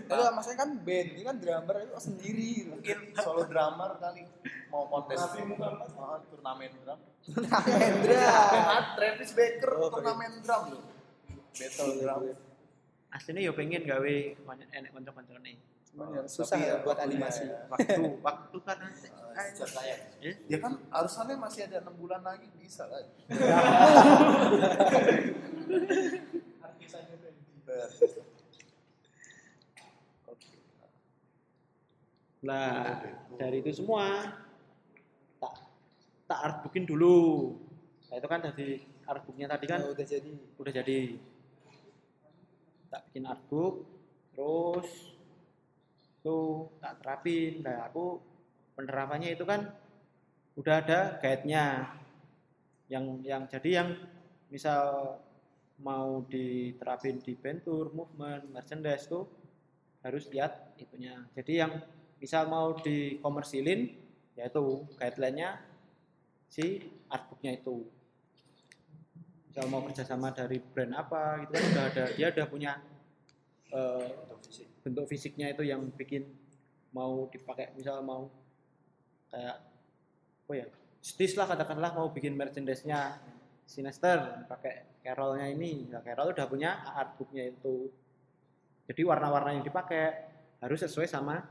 Kalau 0.06 0.30
maksudnya 0.38 0.58
kan 0.62 0.70
band, 0.78 1.08
ini 1.10 1.22
kan 1.26 1.36
drummer 1.42 1.76
itu 1.82 1.98
sendiri. 1.98 2.50
Mungkin 2.70 2.98
solo 3.18 3.42
drummer 3.50 3.98
kali 3.98 4.22
mau 4.70 4.86
kontes 4.86 5.18
oh, 5.18 6.22
turnamen 6.30 6.70
drum. 6.86 7.00
Hendra. 7.66 8.30
Travis 8.94 9.30
Baker 9.34 9.70
Oh, 9.74 9.90
turnamen 9.90 10.32
drum 10.38 10.62
loh. 10.70 10.82
Battle 11.50 11.92
drum. 11.98 12.51
Aslinya 13.12 13.44
ya 13.44 13.52
pengen 13.52 13.84
gawe 13.84 14.16
banyak 14.42 14.68
enek 14.72 14.90
konco-konco 14.90 15.36
nih 15.40 15.56
Cuman 15.92 16.08
ya 16.08 16.22
susah 16.24 16.56
Tapi 16.56 16.68
ya 16.72 16.74
buat 16.80 16.96
animasi. 16.96 17.44
ya. 17.44 17.68
waktu 17.68 18.00
waktu 18.24 18.56
kan 18.64 18.80
saya. 18.96 19.96
ya 20.24 20.32
Ya 20.48 20.56
kan 20.56 20.80
alasannya 20.88 21.36
masih 21.36 21.68
ada 21.68 21.84
enam 21.84 21.92
bulan 22.00 22.24
lagi 22.24 22.48
bisa 22.56 22.88
kan. 22.88 23.04
Nah, 32.42 32.98
dari 33.40 33.62
itu 33.62 33.70
semua 33.82 34.26
tak 35.38 35.54
tak 36.26 36.38
artbookin 36.42 36.84
dulu. 36.84 37.54
Nah, 38.10 38.16
itu 38.18 38.28
kan 38.28 38.40
dari 38.42 38.68
artbooknya 39.06 39.46
tadi 39.46 39.64
kan 39.70 39.80
Nah, 39.82 39.92
udah 39.94 40.06
jadi. 40.06 40.32
udah 40.58 40.72
jadi. 40.74 40.98
Tak 42.92 43.08
bikin 43.08 43.24
artbook, 43.24 43.88
terus 44.36 45.16
tuh 46.20 46.68
tak 46.76 47.00
terapin. 47.00 47.64
Nah, 47.64 47.88
aku 47.88 48.20
penerapannya 48.76 49.32
itu 49.32 49.48
kan 49.48 49.64
udah 50.60 50.84
ada 50.84 51.16
guide-nya. 51.16 51.98
yang 52.92 53.24
yang 53.24 53.48
jadi 53.48 53.80
yang 53.80 53.88
misal 54.52 55.16
mau 55.80 56.20
diterapin 56.28 57.24
di 57.24 57.32
bentur, 57.32 57.88
movement, 57.96 58.52
merchandise 58.52 59.08
tuh 59.08 59.24
harus 60.04 60.28
lihat 60.28 60.76
itunya. 60.76 61.24
Jadi 61.32 61.52
yang 61.56 61.72
misal 62.20 62.52
mau 62.52 62.76
dikomersilin 62.76 63.96
yaitu 64.36 64.62
guideline-nya 65.00 65.56
si 66.52 66.84
artbooknya 67.08 67.56
itu. 67.56 67.88
Misal 69.52 69.68
mau 69.68 69.84
kerjasama 69.84 70.32
dari 70.32 70.56
brand 70.64 70.96
apa 70.96 71.44
gitu 71.44 71.52
kan 71.60 71.64
udah 71.76 71.84
ada 71.92 72.04
dia 72.16 72.32
udah 72.32 72.46
punya 72.48 72.72
eh, 73.68 74.08
bentuk 74.80 75.04
fisiknya 75.12 75.52
itu 75.52 75.60
yang 75.68 75.92
bikin 75.92 76.24
mau 76.96 77.28
dipakai. 77.28 77.76
Misal 77.76 78.00
mau 78.00 78.32
kayak 79.28 79.60
apa 80.48 80.52
ya 80.56 80.66
stis 81.04 81.36
lah 81.36 81.44
katakanlah 81.44 81.92
mau 81.92 82.08
bikin 82.08 82.32
merchandise-nya 82.32 83.20
Sinister 83.68 84.48
pakai 84.48 85.04
Carol-nya 85.04 85.52
ini. 85.52 85.84
Nah, 85.92 86.00
Carol 86.00 86.32
udah 86.32 86.48
punya 86.48 86.88
artbooknya 86.88 87.52
itu. 87.52 87.92
Jadi 88.88 89.04
warna-warna 89.04 89.52
yang 89.52 89.68
dipakai 89.68 90.32
harus 90.64 90.80
sesuai 90.80 91.12
sama 91.12 91.44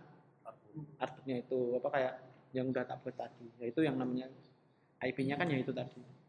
artbooknya 0.98 1.46
itu. 1.46 1.78
Apa 1.78 1.90
kayak 1.94 2.14
yang 2.52 2.74
udah 2.74 2.84
tak 2.84 2.98
buat 3.06 3.16
tadi 3.16 3.48
yaitu 3.64 3.86
yang 3.86 3.96
namanya 3.96 4.28
IP-nya 5.00 5.40
kan 5.40 5.48
ya 5.48 5.62
itu 5.62 5.72
tadi 5.72 6.21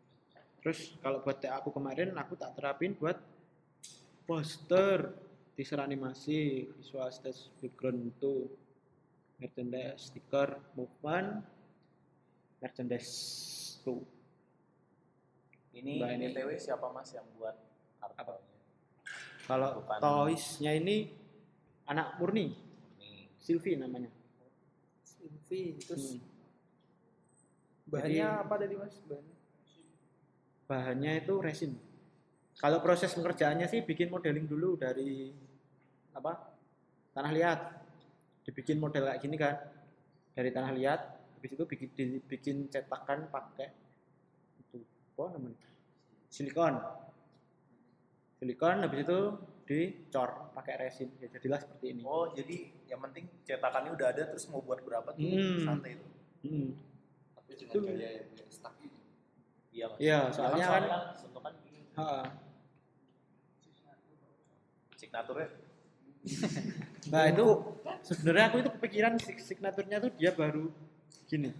terus 0.62 0.94
kalau 0.98 1.18
buat 1.20 1.36
TA 1.36 1.58
aku 1.58 1.68
kemarin 1.68 2.14
aku 2.14 2.34
tak 2.34 2.54
terapin 2.54 2.94
buat 2.94 3.18
poster 4.22 5.10
teaser 5.52 5.76
animasi 5.76 6.70
visual 6.72 7.10
stage 7.10 7.50
background 7.58 8.08
itu. 8.08 8.48
Merchandise 9.36 10.06
stiker 10.06 10.54
movement 10.72 11.42
merchandise 12.62 13.10
tuh 13.82 13.98
Ini 15.74 15.98
Mbak, 15.98 16.10
ini- 16.14 16.26
BTW 16.30 16.48
siapa 16.56 16.86
mas 16.88 17.10
yang 17.10 17.26
buat 17.34 17.58
artworknya? 17.98 18.54
kalau 19.42 19.82
toysnya 19.98 20.78
ini 20.78 21.10
anak 21.82 22.14
murni. 22.16 22.54
Nih, 22.94 23.26
Sylvie 23.34 23.74
namanya. 23.74 24.12
Silvi 25.02 25.74
terus 25.80 26.14
Hmm. 26.14 26.22
bahannya 27.88 28.14
Jadi- 28.22 28.42
apa 28.46 28.54
tadi 28.54 28.74
mas? 28.78 28.94
Bahannya 29.02 29.34
bahannya 30.72 31.20
itu 31.20 31.34
resin 31.38 31.76
kalau 32.56 32.80
proses 32.80 33.12
pengerjaannya 33.12 33.68
sih 33.68 33.84
bikin 33.84 34.08
modeling 34.08 34.48
dulu 34.48 34.76
dari 34.76 35.28
apa 36.12 36.32
tanah 37.12 37.28
liat 37.30 37.60
dibikin 38.42 38.80
model 38.80 39.04
kayak 39.04 39.20
gini 39.20 39.36
kan 39.36 39.56
dari 40.32 40.48
tanah 40.48 40.72
liat 40.72 41.00
habis 41.36 41.50
itu 41.52 41.64
bikin 41.66 41.88
dibikin 41.92 42.56
cetakan 42.66 43.28
pakai 43.28 43.68
itu 44.58 44.80
apa 45.12 45.36
namanya 45.36 45.68
silikon 46.28 46.74
silikon 48.40 48.76
habis 48.80 49.00
itu 49.02 49.18
dicor 49.62 50.30
pakai 50.52 50.74
resin 50.80 51.08
ya 51.16 51.30
jadilah 51.30 51.60
seperti 51.60 51.94
ini 51.94 52.02
Oh 52.02 52.32
jadi 52.32 52.56
yang 52.88 53.00
penting 53.00 53.28
cetakannya 53.44 53.92
udah 53.92 54.08
ada 54.08 54.22
terus 54.26 54.48
mau 54.48 54.58
buat 54.58 54.80
berapa 54.80 55.12
tuh 55.12 55.22
Hmm. 55.22 55.62
santai 55.62 55.94
itu. 55.94 56.06
Hmm. 56.42 56.68
tapi 57.36 57.50
dengan 57.54 57.72
Itu- 57.72 57.86
gaya 57.86 58.08
yang 58.18 58.28
kayak 58.34 58.50
stuck. 58.50 58.74
Iya. 59.72 59.86
Iya, 59.96 60.18
soalnya 60.28 60.66
kan- 60.68 61.16
sentuhan 61.16 61.52
gini. 61.62 61.80
Ha, 61.94 62.08
Signaturnya 64.94 65.48
Nah 67.10 67.22
itu 67.26 67.46
sebenarnya 68.00 68.44
aku 68.46 68.56
itu 68.62 68.70
kepikiran 68.70 69.12
sig- 69.18 69.42
signaturnya 69.42 69.98
tuh 69.98 70.14
dia 70.14 70.30
baru 70.30 70.70
gini, 71.26 71.50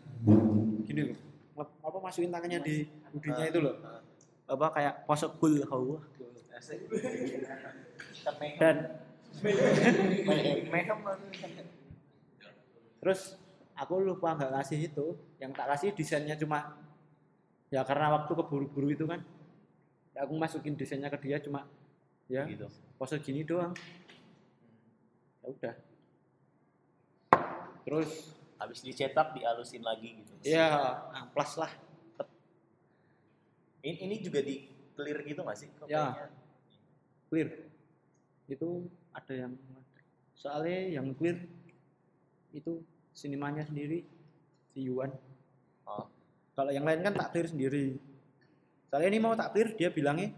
gini 0.87 1.01
loh, 1.11 1.19
apa 1.59 1.99
masukin 1.99 2.31
tangannya 2.31 2.63
di 2.63 2.77
udinya 3.11 3.43
itu 3.43 3.59
loh, 3.59 3.75
apa 4.47 4.67
kayak 4.71 4.95
asik. 6.55 6.79
Kan 8.55 8.77
mehem. 9.43 10.99
Dan 11.03 11.17
terus 13.03 13.35
aku 13.75 13.99
lupa 13.99 14.39
nggak 14.39 14.53
ngasih 14.55 14.79
itu, 14.87 15.07
yang 15.43 15.51
tak 15.51 15.67
kasih 15.75 15.91
desainnya 15.91 16.39
cuma 16.39 16.79
ya 17.73 17.81
karena 17.89 18.12
waktu 18.20 18.33
keburu-buru 18.37 18.93
itu 18.93 19.05
kan, 19.09 19.25
ya 20.12 20.29
aku 20.29 20.37
masukin 20.37 20.77
desainnya 20.77 21.09
ke 21.09 21.16
dia 21.25 21.41
cuma 21.41 21.64
ya 22.29 22.45
gitu. 22.45 22.68
pose 23.01 23.16
gini 23.25 23.43
doang, 23.43 23.73
ya 25.41 25.47
udah. 25.49 25.75
Terus 27.83 28.37
Habis 28.62 28.79
dicetak 28.87 29.35
dialusin 29.35 29.83
lagi 29.83 30.23
gitu. 30.23 30.31
ya 30.47 31.03
amplas 31.18 31.59
lah. 31.59 31.66
Ini, 33.83 34.07
ini 34.07 34.14
juga 34.23 34.39
di 34.39 34.70
clear 34.95 35.18
gitu 35.27 35.43
nggak 35.43 35.59
sih? 35.59 35.66
Kok 35.83 35.91
Ya. 35.91 36.14
kayaknya? 36.14 36.29
clear 37.27 37.49
itu 38.47 38.68
ada 39.16 39.33
yang 39.33 39.53
soalnya 40.37 41.01
yang 41.01 41.11
clear 41.16 41.43
itu 42.53 42.85
sinimanya 43.16 43.64
sendiri 43.64 44.05
si 44.77 44.85
Yuan 44.85 45.11
Oh. 45.83 46.07
Kalau 46.63 46.71
yang 46.71 46.87
lain 46.87 47.03
kan 47.03 47.11
tak 47.11 47.35
clear 47.35 47.51
sendiri. 47.51 47.99
Soalnya 48.87 49.09
ini 49.11 49.19
mau 49.19 49.35
tak 49.35 49.51
clear 49.51 49.75
dia 49.75 49.91
bilangnya 49.91 50.31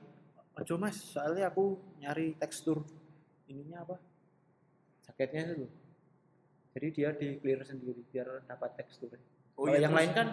ojo 0.56 0.80
mas 0.80 0.96
soalnya 0.96 1.52
aku 1.52 1.76
nyari 2.00 2.32
tekstur 2.40 2.80
ininya 3.44 3.84
apa? 3.84 4.00
Jaketnya 5.04 5.52
itu 5.52 5.54
loh. 5.68 5.72
Jadi 6.72 6.86
dia 6.96 7.12
di 7.12 7.28
clear 7.44 7.60
sendiri 7.60 8.00
biar 8.08 8.48
dapat 8.48 8.72
tekstur 8.80 9.12
Oh, 9.52 9.68
kalau 9.68 9.76
iya, 9.76 9.84
yang 9.84 9.92
terus- 9.92 10.00
lain 10.00 10.12
kan 10.16 10.26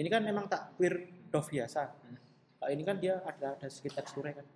ini 0.00 0.08
kan 0.08 0.22
memang 0.24 0.48
tak 0.48 0.72
clear 0.80 0.96
doff 1.28 1.52
biasa. 1.52 1.92
Hmm. 1.92 2.16
kalau 2.56 2.72
ini 2.72 2.82
kan 2.88 2.96
dia 2.96 3.20
ada 3.20 3.52
ada 3.60 3.66
sedikit 3.68 4.00
teksturnya 4.00 4.40
kan. 4.40 4.46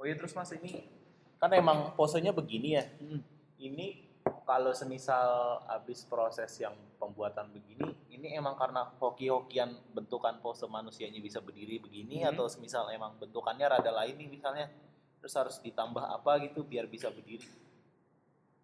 Oh 0.00 0.08
iya 0.08 0.16
terus 0.16 0.32
mas 0.32 0.48
ini 0.56 0.88
kan 1.36 1.52
emang 1.52 1.92
posenya 1.92 2.32
begini 2.32 2.80
ya. 2.80 2.88
Hmm. 2.96 3.20
Ini 3.60 4.07
kalau 4.48 4.72
semisal 4.72 5.60
habis 5.68 6.08
proses 6.08 6.48
yang 6.56 6.72
pembuatan 6.96 7.52
begini, 7.52 7.92
ini 8.08 8.32
emang 8.32 8.56
karena 8.56 8.88
hoki-hokian 8.96 9.76
bentukan 9.92 10.40
pose 10.40 10.64
manusianya 10.64 11.20
bisa 11.20 11.44
berdiri 11.44 11.76
begini 11.76 12.24
Hmm. 12.24 12.32
atau 12.32 12.48
semisal 12.48 12.88
emang 12.88 13.12
bentukannya 13.20 13.68
rada 13.68 13.92
lain 13.92 14.16
nih 14.16 14.28
misalnya, 14.32 14.72
terus 15.20 15.36
harus 15.36 15.60
ditambah 15.60 16.00
apa 16.00 16.40
gitu 16.40 16.64
biar 16.64 16.88
bisa 16.88 17.12
berdiri. 17.12 17.44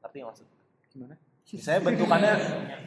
Ngerti 0.00 0.18
maksud? 0.24 0.46
gimana 0.88 1.14
Misalnya 1.44 1.82
bentukannya 1.84 2.32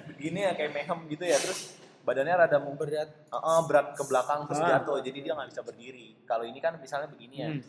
begini 0.10 0.40
ya 0.42 0.52
kayak 0.58 0.72
mehem 0.74 1.00
gitu 1.14 1.22
ya, 1.22 1.38
terus 1.38 1.78
badannya 2.02 2.34
rada 2.34 2.58
mau 2.58 2.74
berat 2.74 3.14
Heeh, 3.30 3.60
berat 3.70 3.88
ke 3.94 4.04
belakang 4.10 4.50
terus 4.50 4.58
Ah. 4.66 4.82
jatuh, 4.82 4.98
jadi 5.06 5.18
dia 5.22 5.34
nggak 5.38 5.50
bisa 5.54 5.62
berdiri. 5.62 6.18
Kalau 6.26 6.50
ini 6.50 6.58
kan 6.58 6.74
misalnya 6.82 7.06
begini 7.14 7.36
ya, 7.46 7.50
Hmm. 7.54 7.62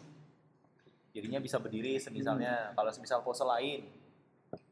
jadinya 1.12 1.36
bisa 1.36 1.60
berdiri 1.60 2.00
semisalnya 2.00 2.72
kalau 2.72 2.88
semisal 2.88 3.20
pose 3.20 3.44
lain 3.44 3.84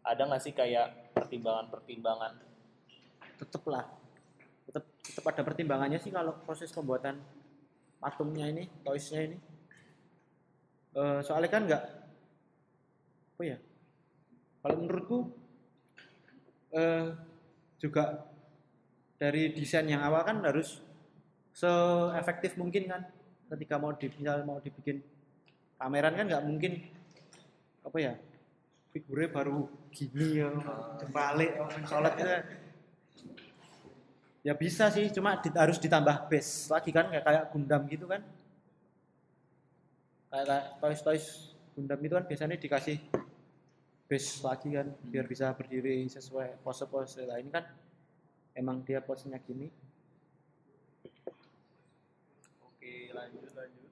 ada 0.06 0.22
nggak 0.22 0.42
sih 0.42 0.54
kayak 0.54 1.10
pertimbangan-pertimbangan? 1.12 2.38
Tetep 3.42 3.62
lah. 3.66 3.84
Tetep 4.70 4.84
tetep 5.02 5.24
ada 5.26 5.42
pertimbangannya 5.42 5.98
sih 5.98 6.14
kalau 6.14 6.38
proses 6.46 6.70
pembuatan 6.70 7.18
patungnya 7.98 8.46
ini 8.46 8.70
toysnya 8.86 9.26
ini. 9.26 9.38
Eh, 10.96 11.20
soalnya 11.26 11.50
kan 11.50 11.62
nggak 11.66 11.84
apa 13.36 13.42
ya? 13.42 13.58
Kalau 14.62 14.76
menurutku 14.78 15.18
eh, 16.70 17.10
juga 17.82 18.30
dari 19.18 19.50
desain 19.52 19.90
yang 19.90 20.06
awal 20.06 20.22
kan 20.22 20.38
harus 20.46 20.78
seefektif 21.50 22.54
mungkin 22.54 22.86
kan. 22.86 23.02
Ketika 23.46 23.78
mau 23.78 23.94
di 23.94 24.10
misal 24.10 24.42
mau 24.42 24.58
dibikin 24.58 25.02
pameran 25.78 26.14
kan 26.14 26.26
nggak 26.26 26.44
mungkin 26.46 26.72
apa 27.86 27.98
ya 28.02 28.12
figurnya 28.96 29.28
baru 29.28 29.68
gini 29.92 30.40
ya 30.40 30.48
terbalik 30.96 31.52
mencolot 31.60 32.12
gitu 32.16 32.32
ya 34.46 34.54
bisa 34.54 34.88
sih 34.94 35.10
cuma 35.10 35.36
di- 35.42 35.52
harus 35.52 35.76
ditambah 35.76 36.30
base 36.30 36.70
lagi 36.70 36.94
kan 36.94 37.10
kayak 37.10 37.24
kayak 37.26 37.44
Gundam 37.52 37.82
gitu 37.90 38.06
kan. 38.06 38.22
Kayak, 40.30 40.46
kayak 40.46 40.64
toys 40.80 41.00
toys 41.02 41.26
Gundam 41.74 41.98
itu 42.00 42.14
kan 42.14 42.24
biasanya 42.24 42.56
dikasih 42.56 42.96
base 44.06 44.30
lagi 44.46 44.70
kan 44.70 44.86
biar 45.12 45.26
bisa 45.26 45.50
berdiri 45.50 46.06
sesuai 46.06 46.62
pose 46.62 46.86
pose 46.86 47.26
lah 47.26 47.42
ini 47.42 47.50
kan 47.50 47.66
emang 48.54 48.86
dia 48.86 49.02
posenya 49.02 49.42
gini. 49.42 49.66
Oke 52.62 53.10
lanjut 53.10 53.50
lanjut. 53.50 53.90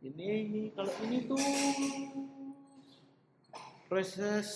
Ini 0.00 0.72
kalau 0.72 0.92
ini 1.04 1.28
tuh 1.28 1.40
proses 3.86 4.46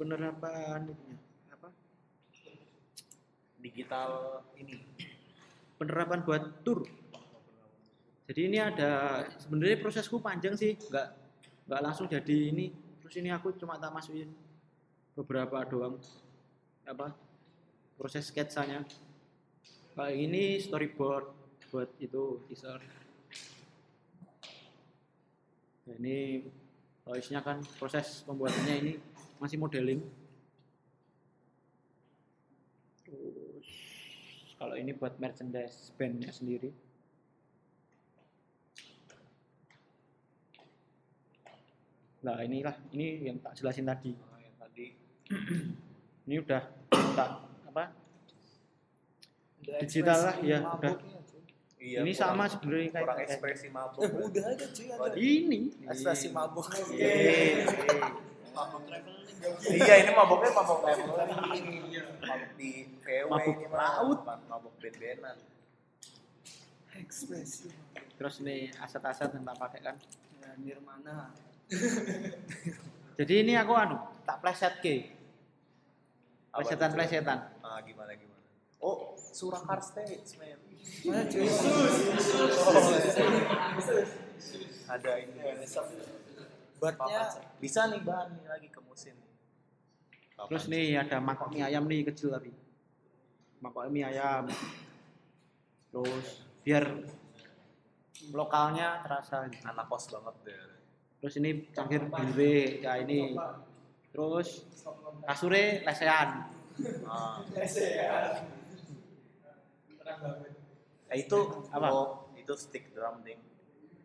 penerapan 0.00 0.88
itunya 0.88 1.18
apa 1.52 1.68
digital 3.60 4.40
ini 4.56 4.80
penerapan 5.76 6.20
buat 6.24 6.64
tour. 6.64 6.84
Jadi 8.28 8.40
ini 8.46 8.58
ada 8.60 9.24
sebenarnya 9.40 9.80
prosesku 9.80 10.20
panjang 10.20 10.54
sih, 10.54 10.76
nggak 10.76 11.08
nggak 11.66 11.80
langsung 11.82 12.06
jadi 12.06 12.52
ini. 12.52 12.70
Terus 13.00 13.14
ini 13.16 13.32
aku 13.32 13.56
cuma 13.56 13.80
tak 13.80 13.90
masukin 13.90 14.28
beberapa 15.16 15.64
doang 15.64 15.96
apa 16.84 17.16
proses 17.96 18.28
sketsanya. 18.28 18.84
Kayak 19.96 20.16
ini 20.16 20.42
storyboard. 20.60 21.38
buat 21.70 21.86
itu 22.02 22.42
teaser 22.50 22.82
Nah, 25.86 25.98
ini 25.98 26.46
toysnya 27.04 27.40
kan 27.40 27.60
proses 27.80 28.22
pembuatannya 28.24 28.74
ini 28.80 28.92
masih 29.40 29.56
modeling. 29.56 30.04
Terus 33.04 33.68
kalau 34.60 34.76
ini 34.76 34.92
buat 34.92 35.16
merchandise 35.16 35.90
bandnya 35.96 36.30
sendiri? 36.30 36.70
Nah 42.20 42.36
inilah 42.44 42.76
ini 42.92 43.24
yang 43.24 43.40
tak 43.40 43.56
jelasin 43.56 43.88
tadi. 43.88 44.12
Oh, 44.12 44.36
yang 44.36 44.56
tadi. 44.60 44.86
Ini 46.30 46.46
udah 46.46 46.62
tak 47.16 47.30
apa? 47.72 47.90
Udah 49.64 49.76
Digital 49.82 50.18
lah, 50.30 50.36
ya, 50.44 50.62
mabuknya, 50.62 50.94
cuy. 51.00 51.19
Iya, 51.80 51.98
ini 51.98 52.12
kurang- 52.12 52.20
sama 52.30 52.44
sebenarnya 52.46 52.88
kayak 52.90 53.02
kurang 53.02 53.20
ekspresi 53.20 53.66
mabuk 53.68 54.00
Eh, 54.00 54.10
udah 54.12 54.44
aja 54.46 54.66
cuy 54.68 54.86
ada. 54.88 55.14
ini 55.16 55.58
Ekspresi 55.82 56.28
mabuk. 56.30 56.66
Yeay. 56.90 57.64
Mabuk 58.50 58.82
traveling. 58.84 59.26
iya 59.72 59.94
ini 59.98 60.10
mabuknya 60.12 60.50
mabuk 60.52 60.78
traveling 60.78 61.66
mabuk 62.20 62.50
di 62.54 62.70
VW 63.00 63.24
Mabuk 63.26 63.56
ini 63.56 63.66
laut. 63.70 64.18
mabuk 64.46 64.72
band-bandan 64.76 65.36
Ekspresi. 66.92 67.70
terus 68.14 68.36
nih 68.38 68.68
aset-aset 68.76 69.30
yang 69.30 69.44
tak 69.44 69.56
pakai 69.56 69.80
kan 69.82 69.96
Ya, 70.40 70.52
Nirmana. 70.58 71.32
jadi 73.14 73.34
ini 73.38 73.52
aku 73.54 73.72
anu 73.72 73.96
tak 74.22 74.40
pleset 74.40 74.76
ke 74.78 75.08
Apa 76.50 76.60
plesetan 76.60 76.76
tuh, 76.82 76.92
cuy? 76.92 76.98
plesetan 76.98 77.38
ah 77.60 77.78
gimana 77.80 78.12
gimana 78.12 78.42
oh 78.78 79.14
Surakar 79.16 79.78
stage 79.80 80.26
man 80.36 80.58
Mana 81.04 81.22
cuy? 81.28 81.48
ada 84.90 85.12
ini 85.22 85.38
Batnya 86.80 87.22
bisa 87.60 87.80
nih 87.92 88.00
bahan 88.02 88.28
nih 88.40 88.46
lagi 88.48 88.68
ke 88.72 88.80
musim. 88.80 89.14
Terus 90.48 90.64
nih 90.72 90.96
ada 90.96 91.20
mangkok 91.20 91.52
mie 91.52 91.68
ayam 91.68 91.84
nih 91.84 92.08
kecil 92.08 92.32
tapi 92.32 92.50
mangkok 93.60 93.92
mie 93.92 94.08
ayam. 94.08 94.48
Terus 95.92 96.48
biar 96.64 96.84
lokalnya 98.32 99.04
terasa 99.04 99.44
gitu. 99.52 99.64
anak 99.68 99.86
kos 99.92 100.08
banget 100.08 100.36
deh. 100.48 100.60
Terus 101.20 101.34
ini 101.36 101.50
cangkir 101.76 102.08
biru 102.08 102.80
ya 102.80 102.96
ini. 102.96 103.36
Terus 104.10 104.64
kasure 105.28 105.84
lesean 105.84 106.28
ah. 107.04 107.44
Eh, 111.10 111.18
itu 111.20 111.38
Apa? 111.68 111.86
oh, 111.88 112.08
itu 112.32 112.54
stick 112.54 112.90
drum 112.90 113.20
ding 113.20 113.38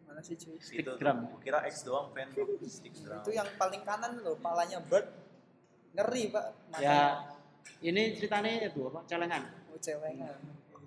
mana 0.06 0.20
sih 0.20 0.36
cuy? 0.36 0.58
Stick 0.58 0.82
itu 0.82 0.92
drum. 0.96 1.28
gua 1.28 1.40
kira 1.40 1.60
X 1.66 1.84
doang 1.84 2.10
fan 2.10 2.30
stick 2.68 2.94
drum 2.96 3.20
Itu 3.20 3.32
yang 3.32 3.48
paling 3.56 3.82
kanan 3.82 4.20
loh, 4.20 4.36
palanya 4.36 4.80
bird. 4.80 5.06
Ngeri, 5.92 6.28
Pak. 6.28 6.46
Ya 6.78 7.24
ini 7.82 8.14
ceritanya 8.14 8.68
itu 8.68 8.86
apa 8.86 9.02
celengan 9.04 9.44
Oh, 9.68 9.78
celengan. 9.78 10.38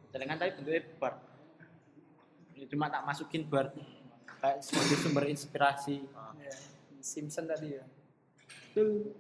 celengan 0.09 0.37
tapi 0.37 0.51
bentuknya 0.55 0.83
bar 0.97 1.14
Ini 2.53 2.64
cuma 2.66 2.87
tak 2.87 3.03
masukin 3.03 3.43
bar 3.45 3.75
kayak 4.39 4.59
sebagai 4.59 4.97
sumber 4.97 5.25
inspirasi 5.27 6.07
Ah. 6.12 6.31
Ya. 6.37 6.55
Simpson 6.99 7.47
tadi 7.47 7.75
ya. 7.75 7.85
tuh 8.71 9.11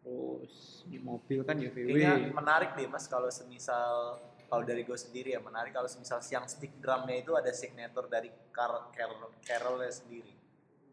terus 0.00 0.54
di 0.84 0.96
mobil 0.98 1.42
kan 1.42 1.56
ya 1.56 1.68
VW 1.68 1.86
Kayaknya 1.92 2.30
menarik 2.30 2.70
deh 2.74 2.86
mas 2.86 3.04
kalau 3.04 3.28
semisal 3.28 4.16
kalau 4.48 4.64
dari 4.64 4.82
gue 4.82 4.96
sendiri 4.96 5.28
ya 5.30 5.40
menarik 5.40 5.70
kalau 5.70 5.84
semisal 5.84 6.18
yang 6.24 6.44
stick 6.44 6.72
drumnya 6.80 7.20
itu 7.20 7.36
ada 7.36 7.52
signature 7.52 8.08
dari 8.08 8.32
Car 8.48 8.88
Carol 8.90 9.28
Carolnya 9.40 9.92
sendiri. 9.92 10.32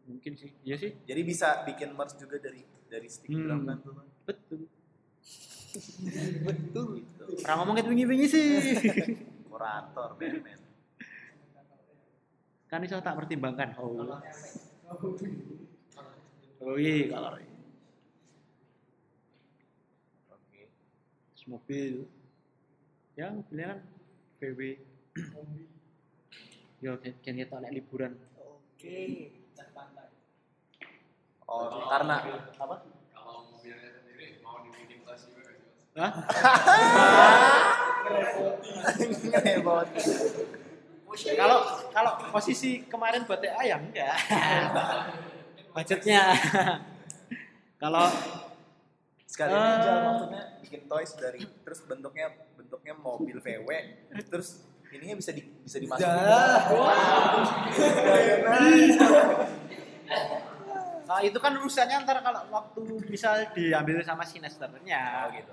mungkin 0.06 0.32
sih 0.32 0.54
iya 0.62 0.76
sih 0.76 0.94
Jadi 1.02 1.20
bisa 1.22 1.64
bikin 1.64 1.90
merch 1.90 2.14
juga 2.14 2.38
dari 2.38 2.62
dari 2.86 3.08
stick 3.08 3.26
Hmm. 3.28 3.42
drum 3.42 3.60
kan 3.64 3.76
tuh. 3.80 3.94
Betul 4.22 4.60
Betul. 6.46 7.04
Orang 7.42 7.56
ngomong 7.60 7.76
itu 7.76 7.88
wingi-wingi 7.90 8.26
sih 8.26 8.46
Kurator 9.50 10.14
man. 10.14 10.60
kan 12.66 12.80
itu 12.80 12.96
tak 12.96 13.14
pertimbangkan 13.14 13.74
oh 13.76 14.18
oh 16.60 16.76
iya 16.76 17.08
kalau 17.08 17.34
Oke. 20.28 20.62
Terus 21.30 21.44
mobil 21.46 21.94
ya 23.16 23.32
kan 23.32 23.80
VW 24.36 24.60
yo 26.84 27.00
kan 27.00 27.16
kita 27.16 27.56
naik 27.56 27.80
liburan 27.80 28.12
Oke. 28.76 29.32
Oh 31.48 31.88
karena 31.88 32.20
apa? 32.60 32.76
Kalau 33.16 33.48
mobilnya 33.48 33.88
sendiri 33.88 34.44
mau 34.44 34.60
dibikin 34.60 35.00
tas 35.00 35.24
juga 35.32 35.48
nggak 35.48 35.56
sih? 35.56 35.96
Mas? 35.96 36.04
Hah? 36.04 36.12
Kalau 41.40 41.58
kalau 41.88 42.12
posisi 42.28 42.84
kemarin 42.84 43.24
buat 43.24 43.40
TA 43.40 43.64
ya 43.64 43.80
enggak 43.80 44.12
budgetnya 45.74 46.36
kalau 47.80 48.04
Sekali 49.36 49.52
Eh. 49.52 49.60
aja 49.76 49.90
maksudnya 50.02 50.42
bikin 50.64 50.88
toys 50.88 51.12
dari 51.12 51.44
terus 51.60 51.84
bentuknya 51.84 52.26
bentuknya 52.56 52.96
mobil 52.96 53.36
VW 53.36 53.68
terus 54.24 54.64
ininya 54.88 55.20
bisa 55.20 55.28
di 55.30 55.44
bisa 55.60 55.76
dimasukin. 55.76 56.08
Nah, 61.06 61.20
itu 61.22 61.38
kan 61.38 61.52
urusannya 61.54 62.02
ntar 62.02 62.18
kalau 62.18 62.48
waktu 62.50 62.80
bisa 63.06 63.46
diambil 63.52 64.02
sama 64.02 64.26
sinesternya 64.26 65.02
Oh 65.22 65.30
gitu. 65.30 65.52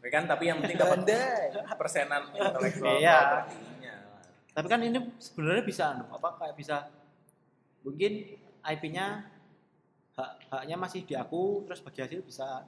Ya 0.00 0.08
kan 0.10 0.24
tapi 0.24 0.48
yang 0.48 0.58
penting 0.58 0.76
dapat 0.76 1.04
persenan 1.76 2.32
intelektual 2.32 2.96
Iya. 2.96 3.44
tapi 4.54 4.66
kan 4.70 4.78
ini 4.80 4.96
sebenarnya 5.18 5.64
bisa 5.66 5.84
anu, 5.90 6.06
apa 6.08 6.38
kayak 6.38 6.54
bisa 6.54 6.86
mungkin 7.82 8.38
IP-nya 8.62 9.26
hak 10.14 10.30
haknya 10.46 10.76
masih 10.78 11.02
di 11.02 11.18
aku 11.18 11.66
terus 11.66 11.82
bagi 11.82 12.00
hasil 12.06 12.22
bisa 12.22 12.62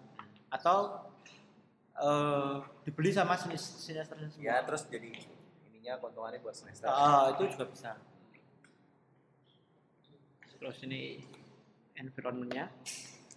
atau 0.51 1.07
eh, 1.95 2.55
dibeli 2.83 3.15
sama 3.15 3.39
semua 3.39 3.55
Ya 4.43 4.67
terus 4.67 4.91
jadi 4.91 5.15
ininya 5.71 5.95
keuntungannya 6.03 6.43
buat 6.43 6.59
semester. 6.59 6.91
Ah, 6.91 7.31
itu 7.35 7.47
juga 7.55 7.71
bisa 7.71 7.95
terus 10.57 10.81
ini 10.89 11.21
environmentnya 12.01 12.73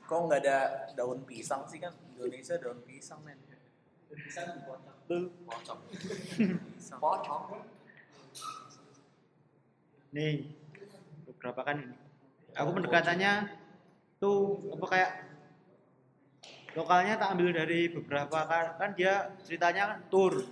Kok 0.09 0.25
nggak 0.25 0.41
ada 0.41 0.89
daun 0.97 1.21
pisang 1.21 1.69
sih 1.69 1.77
kan? 1.77 1.93
Indonesia 2.17 2.57
daun 2.57 2.81
pisang 2.81 3.21
men. 3.21 3.37
Pocong. 5.45 5.79
Pisang. 6.73 6.97
Pocong. 6.97 7.43
nih 10.09 10.41
beberapa 11.29 11.61
kan 11.61 11.85
ini 11.85 11.93
aku 12.57 12.81
pendekatannya 12.81 13.58
tuh 14.19 14.67
apa 14.75 14.85
kayak 14.85 15.11
lokalnya 16.75 17.15
tak 17.15 17.29
ambil 17.33 17.49
dari 17.55 17.87
beberapa 17.89 18.39
kan, 18.45 18.65
kan 18.75 18.89
dia 18.93 19.31
ceritanya 19.41 19.83
kan 19.89 19.99
tour 20.11 20.43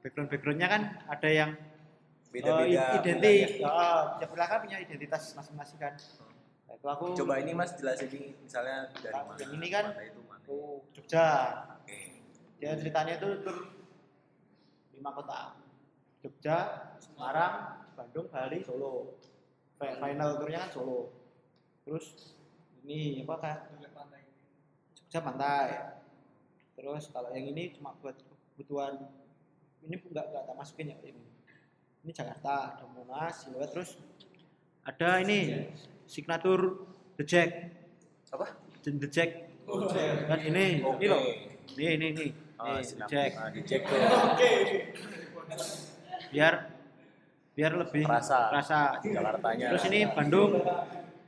background 0.00 0.30
backgroundnya 0.30 0.68
kan 0.70 0.82
ada 1.10 1.28
yang 1.28 1.50
Beda-beda. 2.30 2.68
eh, 2.68 2.98
identik 3.00 3.48
oh, 3.62 4.00
tiap 4.18 4.30
wilayah 4.30 4.48
kan 4.48 4.58
punya 4.62 4.78
identitas 4.78 5.34
masing-masing 5.34 5.78
kan 5.78 5.94
Nah, 6.66 6.74
itu 6.74 6.86
aku 6.90 7.04
Coba 7.14 7.38
ini 7.38 7.54
mas 7.54 7.78
jelasin 7.78 8.10
ini 8.10 8.34
misalnya 8.42 8.90
dari 8.98 9.14
mana? 9.14 9.38
Yang 9.38 9.52
ini 9.54 9.68
kan 9.70 9.84
mana 9.86 10.02
itu 10.02 10.20
mana? 10.26 10.42
tuh 10.42 10.66
Jogja 10.90 11.26
Oke. 11.78 11.98
dia 12.58 12.70
ceritanya 12.74 13.12
itu 13.16 13.28
tur 13.46 13.56
lima 14.90 15.10
kota 15.14 15.54
Jogja 16.20 16.56
Semarang 16.98 17.54
Bandung 17.94 18.26
Bali 18.26 18.58
Solo 18.62 19.14
Fi- 19.78 19.94
final 19.94 20.30
turnya 20.36 20.66
kan 20.66 20.70
Solo 20.74 21.14
terus 21.86 22.34
ini 22.86 23.26
apa 23.26 23.34
kayak 23.42 23.58
Jogja 24.94 25.20
pantai. 25.20 25.66
Terus 26.78 27.10
kalau 27.10 27.34
yang 27.34 27.50
ini 27.50 27.74
cuma 27.74 27.98
buat 27.98 28.14
kebutuhan 28.54 29.10
ini 29.82 29.98
enggak 29.98 30.30
enggak 30.30 30.42
tak 30.46 30.54
masukin 30.54 30.94
ya 30.94 30.96
ini. 31.02 31.22
Ini 32.06 32.10
Jakarta 32.14 32.78
ada 32.78 32.86
Monas 32.86 33.42
Siluet 33.42 33.74
terus 33.74 33.98
ada 34.86 35.18
ini 35.18 35.66
signature 36.06 36.86
The 37.18 37.24
Jack. 37.26 37.48
Apa? 38.30 38.54
The 38.86 39.08
Jack. 39.10 39.30
Kan 40.30 40.40
ini. 40.46 40.78
Oke. 40.86 41.02
ini 41.02 41.06
loh. 41.10 41.20
Ini 41.74 41.86
ini 41.98 42.06
ini. 42.14 42.26
Ah, 42.56 42.78
Nih, 42.78 42.86
sinap- 42.86 43.10
Jack. 43.10 43.30
Ah, 43.34 43.50
di 43.50 43.60
Jack. 43.66 43.82
Tuh. 43.82 43.98
biar 46.30 46.54
biar 47.56 47.72
lebih 47.74 48.04
Terasa. 48.06 48.50
terasa. 48.52 48.80
Jakartanya. 49.02 49.66
terus 49.74 49.84
ini 49.90 50.06
Bandung 50.06 50.60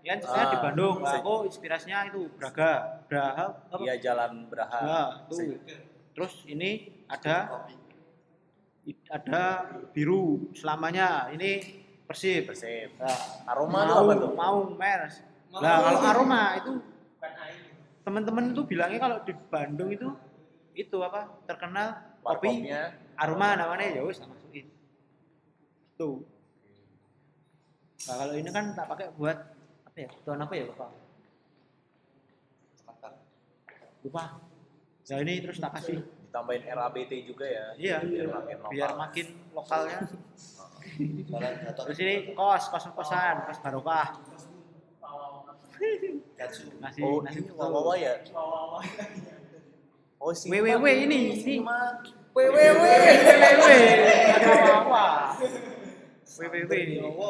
ya 0.08 0.16
kan 0.16 0.20
saya 0.24 0.44
di 0.48 0.56
Ah, 0.56 0.62
Bandung 0.64 0.96
aku 1.04 1.34
inspirasinya 1.44 2.08
itu 2.08 2.32
Braga 2.40 3.04
Braga 3.04 3.52
apa? 3.68 3.76
Iya 3.84 3.94
Jalan 4.00 4.48
Beraha. 4.48 4.80
Nah, 4.80 5.08
tuh. 5.28 5.60
terus 6.16 6.48
ini 6.48 7.04
ada 7.04 7.68
ada 9.12 9.42
biru 9.92 10.48
selamanya. 10.56 11.28
Ini 11.28 11.60
persib. 12.08 12.48
Persib. 12.48 12.96
Nah, 12.96 13.52
Aroma 13.52 13.84
mau 13.84 14.00
apa 14.08 14.12
tuh? 14.16 14.32
mau 14.32 14.56
mers. 14.72 15.20
Nah 15.52 15.76
kalau 15.84 16.00
aroma 16.08 16.42
itu 16.56 16.72
teman-teman 18.04 18.56
tuh 18.56 18.64
bilangnya 18.64 19.00
kalau 19.00 19.16
di 19.20 19.32
Bandung 19.52 19.92
itu 19.92 20.08
itu 20.72 20.96
apa? 21.04 21.36
Terkenal 21.44 22.16
kopi 22.24 22.64
aroma 23.12 23.60
namanya. 23.60 23.92
Ya 23.92 24.00
wis 24.08 24.24
masukin. 24.24 24.72
Tuh. 26.00 26.24
Nah 28.08 28.14
kalau 28.24 28.34
ini 28.40 28.48
kan 28.48 28.72
tak 28.72 28.88
pakai 28.88 29.12
buat 29.12 29.57
ya? 29.98 30.10
Tuan 30.22 30.38
apa 30.42 30.54
ya 30.54 30.64
lupa 30.68 30.86
lupa. 34.08 34.24
Nah 35.08 35.18
ini 35.24 35.40
terus 35.42 35.58
tak 35.58 35.72
kasih. 35.80 36.00
Ditambahin 36.28 36.62
RABT 36.68 37.12
juga 37.24 37.46
ya. 37.48 37.66
iya. 37.76 37.96
Biar 38.04 38.28
makin 38.30 38.56
lokal. 38.60 38.70
biar 38.72 38.92
makin 38.96 39.26
lokalnya. 39.56 39.98
Terus 41.84 41.98
ini 42.04 42.14
kos 42.36 42.64
kos 42.72 42.84
kosan 42.92 43.36
kos 43.48 43.58
barokah. 43.64 44.08
Nasi 46.82 47.00
Oh, 47.02 47.22
nasi 47.22 47.38
ini 47.38 47.54
wawawa 47.54 47.94
ya? 47.94 48.18
Oh, 50.18 50.34
si 50.34 50.50
WWW 50.50 51.06
ini, 51.06 51.38
ini. 51.38 51.62
mah 51.62 52.02
WWW. 52.34 52.82
WWW 52.82 53.66
ada 54.34 54.50
apa 54.82 55.06
WWW 56.26 57.22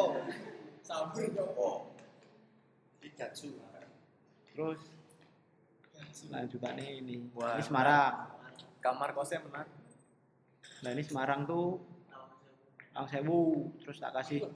terus? 4.55 4.81
Lanjutannya 6.31 7.03
ini. 7.03 7.27
Wah. 7.35 7.59
ini 7.59 7.65
Semarang. 7.67 8.15
Kamar 8.79 9.11
kosnya 9.11 9.43
menarik. 9.43 9.75
nah 10.79 10.91
ini 10.95 11.03
Semarang 11.03 11.43
tuh 11.43 11.83
Ang 12.95 13.07
Sewu. 13.11 13.75
Terus 13.83 13.99
tak 13.99 14.15
kasih. 14.15 14.47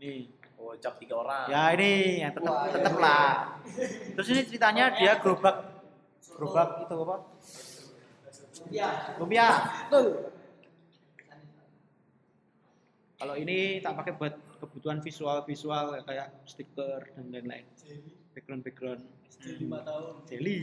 Nih 0.00 0.32
Oh, 0.54 0.72
cap 0.80 0.96
tiga 0.96 1.20
orang. 1.20 1.44
ya 1.52 1.76
ini 1.76 2.24
yang 2.24 2.32
tetap 2.32 2.54
Wah, 2.56 2.72
tetap 2.72 2.94
iya. 2.96 3.04
lah. 3.04 3.32
Terus 4.16 4.28
ini 4.32 4.40
ceritanya 4.48 4.84
dia 4.96 5.12
gerobak. 5.20 5.56
Gerobak 6.24 6.68
itu 6.88 6.94
apa? 7.04 7.16
Lumpia. 9.20 9.48
Betul. 9.90 10.06
kalau 13.14 13.40
ini 13.40 13.80
tak 13.80 13.96
pakai 13.96 14.12
buat 14.20 14.34
kebutuhan 14.64 15.04
visual 15.04 15.44
visual 15.44 16.00
kayak 16.08 16.32
stiker 16.48 17.04
dan 17.12 17.28
lain-lain. 17.28 17.68
Background 18.32 18.62
background. 18.64 19.02
SD 19.28 19.68
5 19.68 19.84
tahun, 19.84 20.12
jelly 20.24 20.54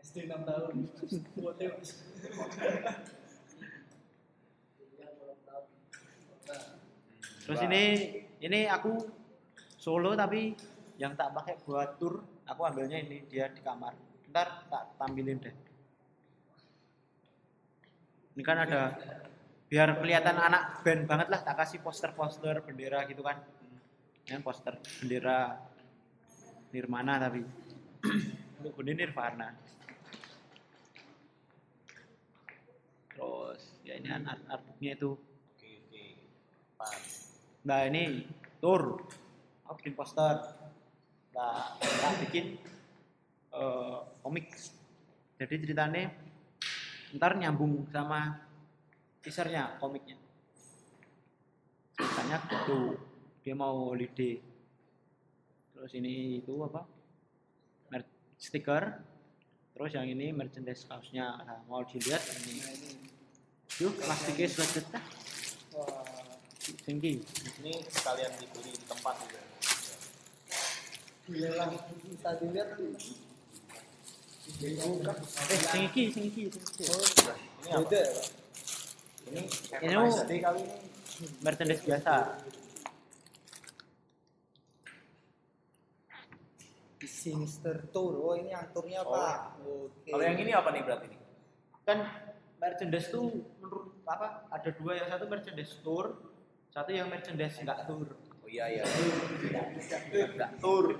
SD 0.00 0.16
6 0.30 0.48
tahun. 0.48 0.72
Terus 7.44 7.60
ini 7.66 7.82
ini 8.40 8.60
aku 8.70 8.94
solo 9.74 10.14
tapi 10.14 10.54
yang 11.02 11.18
tak 11.18 11.34
pakai 11.34 11.58
buat 11.66 11.98
tour 11.98 12.22
aku 12.46 12.60
ambilnya 12.62 13.00
ini 13.00 13.26
dia 13.26 13.50
di 13.50 13.58
kamar. 13.64 13.96
Ntar 14.30 14.70
tak 14.70 14.94
tampilin 15.00 15.42
deh. 15.42 15.56
Ini 18.38 18.42
kan 18.46 18.62
ada 18.62 18.94
biar 19.70 20.02
kelihatan 20.02 20.34
anak 20.34 20.82
band 20.82 21.06
banget 21.06 21.30
lah 21.30 21.46
tak 21.46 21.54
kasih 21.62 21.78
poster-poster 21.78 22.58
bendera 22.66 23.06
gitu 23.06 23.22
kan 23.22 23.38
ini 24.26 24.42
poster 24.42 24.74
bendera 24.98 25.62
Nirmana 26.74 27.22
tapi 27.22 27.46
untuk 28.58 28.82
ini 28.82 28.92
Nirvana 28.98 29.54
terus 33.14 33.62
ya 33.86 33.94
ini 33.94 34.10
art 34.10 34.42
artbooknya 34.50 34.98
itu 34.98 35.14
Oke, 35.60 35.70
oke. 35.86 36.04
Pas. 36.80 37.04
Nah 37.68 37.84
ini 37.84 38.24
tour, 38.64 39.04
aku 39.68 39.76
bikin 39.84 39.92
poster. 39.92 40.40
Nah, 41.36 41.76
tak 41.76 42.16
bikin 42.24 42.56
eh, 43.52 43.98
komik. 44.24 44.48
Jadi 45.36 45.54
ceritanya 45.60 46.08
ntar 47.12 47.36
nyambung 47.36 47.84
sama 47.92 48.49
teasernya, 49.20 49.76
komiknya. 49.76 50.16
Ceritanya 51.96 52.40
gitu, 52.48 52.96
dia 53.44 53.54
mau 53.56 53.92
holiday. 53.92 54.40
Terus 55.76 55.92
ini 55.96 56.40
itu 56.40 56.52
apa? 56.64 56.84
Mer 57.92 58.04
stiker. 58.40 59.00
Terus 59.76 59.96
yang 59.96 60.08
ini 60.08 60.32
merchandise 60.32 60.84
kaosnya. 60.84 61.40
Nah, 61.44 61.60
mau 61.68 61.80
dilihat 61.84 62.20
ini. 62.44 62.60
Yuk, 63.80 63.96
plastiknya 63.96 64.48
sudah 64.48 64.68
cetak. 64.76 65.04
Wah. 65.72 66.04
Tinggi. 66.84 67.24
Ini 67.64 67.72
sekalian 67.88 68.32
dibeli 68.36 68.76
di 68.76 68.84
tempat 68.84 69.16
juga. 69.24 69.40
Iya 71.30 71.48
lah, 71.56 71.66
bisa 71.72 72.30
dilihat. 72.36 72.68
Eh, 74.60 75.60
sing 75.64 75.82
iki, 75.88 76.12
sing 76.12 76.24
iki, 76.28 76.52
sing 76.52 76.74
iki. 76.76 76.84
Ini 77.64 77.70
apa? 77.72 77.80
Beda 77.88 77.98
ya, 78.04 78.12
Pak? 78.12 78.39
Ini 79.30 79.42
Ini 79.86 80.38
kali 80.42 80.60
ini. 80.60 81.26
merchandise 81.40 81.82
biasa. 81.86 82.14
Sinister 87.20 87.84
Tour. 87.92 88.16
Oh, 88.16 88.32
ini 88.32 88.48
yang 88.48 88.64
turnya, 88.72 89.04
Oh. 89.04 89.12
Pak. 89.12 89.38
Oke. 89.60 90.08
Kalau 90.08 90.24
yang 90.24 90.38
ini 90.40 90.52
apa 90.52 90.68
nih 90.72 90.82
berarti 90.84 91.06
nih? 91.08 91.20
Kan 91.84 91.98
merchandise 92.56 93.08
tuh 93.08 93.24
menurut 93.60 93.92
apa? 94.04 94.48
Ada 94.48 94.70
dua 94.72 94.92
yang 94.96 95.08
satu 95.08 95.24
merchandise 95.28 95.74
tour, 95.80 96.16
satu 96.72 96.90
yang 96.92 97.08
merchandise 97.08 97.60
enggak 97.60 97.84
tour. 97.84 98.08
Oh 98.40 98.48
iya 98.48 98.68
iya. 98.72 98.82
Enggak 100.08 100.52
tur. 100.60 100.96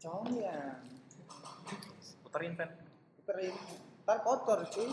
Congyang. 0.00 0.80
Puterin 2.24 2.52
pen. 2.56 2.70
Puterin. 3.24 3.56
Ntar 4.04 4.20
kotor, 4.20 4.68
cuy. 4.68 4.92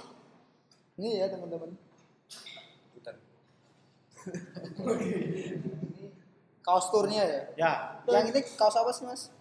Ini 0.96 1.20
ya, 1.20 1.28
teman-teman. 1.28 1.76
Kaos 6.62 6.88
turnya 6.94 7.26
ya. 7.28 7.42
Ya, 7.58 7.72
Yang 8.08 8.26
ini 8.32 8.40
kaos 8.54 8.78
apa 8.78 8.94
sih, 8.94 9.04
Mas? 9.04 9.34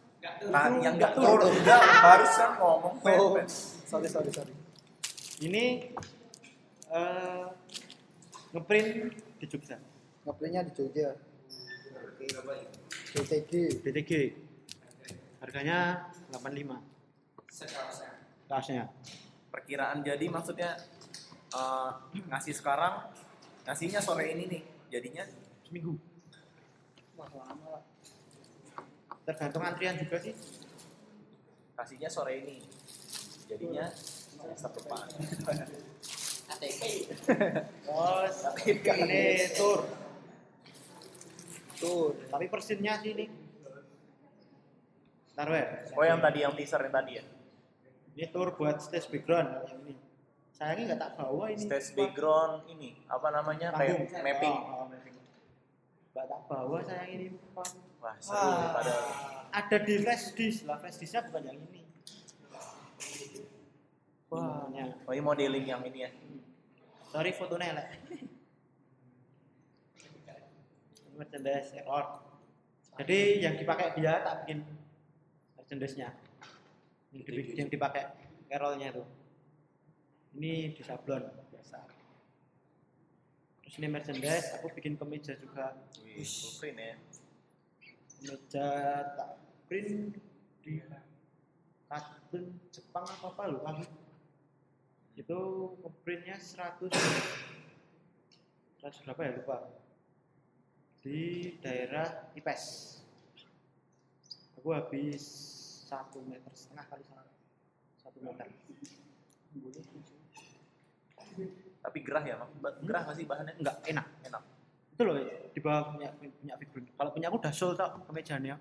Nah, 0.50 0.72
yang 0.80 0.96
enggak 0.98 1.14
Nggak 1.14 1.22
tur 1.22 1.38
tur. 1.38 1.52
udah 1.52 1.80
barusan 2.02 2.50
ngomong. 2.58 2.94
Oh, 3.04 3.36
sorry, 3.86 4.08
sorry, 4.08 4.32
sorry. 4.32 4.52
ini 5.40 5.92
eh 6.90 7.44
ngeprint 8.50 9.14
di 9.38 9.46
Jogja, 9.46 9.76
Ngeprintnya 10.26 10.64
di 10.68 10.72
Jogja. 10.74 11.12
Oke. 11.14 12.26
DTG. 13.14 13.52
DTG. 13.84 14.10
Harganya 15.40 16.08
85 16.32 16.80
kaosnya. 18.50 18.90
Perkiraan 19.54 20.02
jadi 20.02 20.26
maksudnya 20.26 20.74
eh, 21.54 21.90
ngasih 22.26 22.54
sekarang 22.58 23.06
ngasihnya 23.62 24.02
sore 24.02 24.34
ini 24.34 24.50
nih. 24.50 24.62
Jadinya 24.90 25.22
Seminggu. 25.70 25.94
Wah, 27.14 27.30
lama 27.30 27.78
lah. 27.78 27.82
Tergantung 29.22 29.62
antrian 29.62 29.94
juga 29.94 30.18
sih. 30.18 30.34
kasihnya 31.78 32.10
sore 32.10 32.42
ini. 32.42 32.58
Jadinya 33.46 33.86
semester 33.94 34.82
depan. 34.82 35.06
Terus 37.86 38.38
ini 38.98 39.46
tour. 39.54 39.86
Tur. 41.78 42.18
Tapi 42.18 42.50
persinnya 42.50 42.98
sih 42.98 43.14
ini. 43.14 43.30
Taruh 45.38 45.54
ya. 45.54 45.66
Oh 45.94 46.02
yang 46.02 46.18
tadi 46.18 46.42
yang 46.42 46.58
teaser 46.58 46.82
yang 46.82 46.94
tadi 46.98 47.22
ya. 47.22 47.24
Ini 48.14 48.26
tour 48.34 48.48
buat 48.58 48.82
stage 48.82 49.06
background 49.10 49.48
yang 49.54 49.80
ini. 49.86 49.94
Sayangnya 50.50 50.84
nggak 50.92 51.00
tak 51.00 51.12
bawa 51.16 51.44
ini. 51.48 51.62
Stage 51.62 51.88
background 51.94 52.54
ini 52.68 52.90
apa 53.06 53.28
namanya 53.30 53.68
Panggung. 53.72 54.10
mapping. 54.10 54.56
Oh, 54.56 54.82
oh, 54.82 54.86
mapping. 54.90 55.16
Nggak 56.12 56.26
tak 56.26 56.40
bawa 56.50 56.76
sayang 56.84 57.10
ini. 57.14 57.26
Pak. 57.54 57.68
Wah 58.00 58.16
seru 58.16 58.48
Wah. 58.48 58.72
pada 58.72 58.92
Ada 59.50 59.76
di 59.84 59.94
flash 60.00 60.32
disk 60.32 60.64
lah, 60.64 60.80
flash 60.80 60.96
disknya 60.96 61.20
bukan 61.28 61.52
yang 61.52 61.58
ini. 61.68 61.82
Wah. 64.32 64.64
Ini 64.72 64.80
oh 65.04 65.12
ini 65.12 65.22
modeling 65.22 65.66
yang 65.68 65.82
ini 65.84 65.98
ya. 66.04 66.10
Sorry 67.10 67.30
fotonya. 67.34 67.76
Ini 67.76 68.18
merchandise 71.18 71.76
error. 71.76 72.04
Jadi 73.00 73.18
yang 73.40 73.56
dipakai 73.56 73.96
dia 73.96 74.20
tak 74.20 74.44
bikin 74.44 74.60
merchandise-nya. 75.56 76.12
Yang, 77.10 77.68
dipakai 77.74 78.06
errornya 78.50 78.94
itu. 78.94 79.04
Ini 80.38 80.74
di 80.78 80.82
sablon 80.86 81.26
biasa. 81.50 81.78
Terus 83.66 83.74
ini 83.82 83.88
merchandise, 83.90 84.54
aku 84.58 84.70
bikin 84.78 84.94
kemeja 84.94 85.34
juga. 85.38 85.74
Wih, 86.06 86.22
full 86.22 86.54
print 86.62 86.78
ya. 86.78 86.96
Meja 88.20 88.68
tak 89.16 89.30
print 89.66 90.18
di 90.62 90.78
kartun 91.90 92.54
Jepang 92.70 93.02
apa 93.02 93.26
apa 93.34 93.42
lupa 93.50 93.70
aku. 93.74 93.84
itu 95.18 95.40
ngeprintnya 95.82 96.38
100 96.38 96.86
100 98.80 99.04
berapa 99.04 99.20
ya 99.26 99.32
lupa 99.36 99.56
di 101.02 101.50
daerah 101.58 102.30
IPES 102.38 102.64
aku 104.56 104.70
habis 104.70 105.24
satu 105.90 106.22
meter 106.22 106.52
setengah 106.52 106.86
kali 106.86 107.02
satu 107.02 107.30
satu 107.98 108.18
meter 108.22 108.46
Tapi 111.80 111.98
gerah 112.00 112.20
ya, 112.22 112.36
Mak? 112.36 112.48
Gerah 112.84 113.02
masih 113.04 113.24
bahannya? 113.24 113.54
enggak 113.56 113.76
enak 113.84 114.06
Enak. 114.22 114.42
itu 114.90 115.02
loh 115.02 115.16
di 115.50 115.58
bawah 115.58 115.96
punya 115.96 116.08
punya 116.12 116.54
figurine 116.54 116.92
kalau 116.92 117.10
punya 117.10 117.26
aku 117.26 117.40
udah 117.40 117.50
sold 117.50 117.74
tak 117.74 117.88
kemejanya 118.04 118.60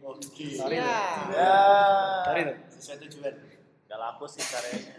Oke. 0.00 0.56
Sorry, 0.56 0.80
Iya. 0.80 0.96
Ya. 1.28 1.56
sorry 2.24 2.40
loh 2.42 2.56
Sesuai 2.66 2.96
tujuan. 3.04 3.34
Gak 3.84 3.98
lapus 3.98 4.30
sih 4.32 4.42
karyanya. 4.42 4.96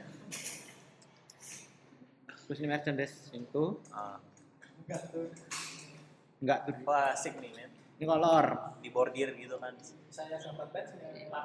terus 2.45 2.57
ini 2.57 2.67
merchandise 2.69 3.15
itu 3.33 3.63
Ah. 3.89 4.21
enggak 6.37 6.59
tuh 6.61 6.75
Wah, 6.83 7.09
asik 7.11 7.33
nih, 7.37 7.49
men. 7.49 7.70
Ini 8.01 8.09
kolor 8.09 8.45
Di 8.81 8.89
bordir 8.89 9.29
gitu 9.37 9.61
kan. 9.61 9.77
Saya 10.09 10.41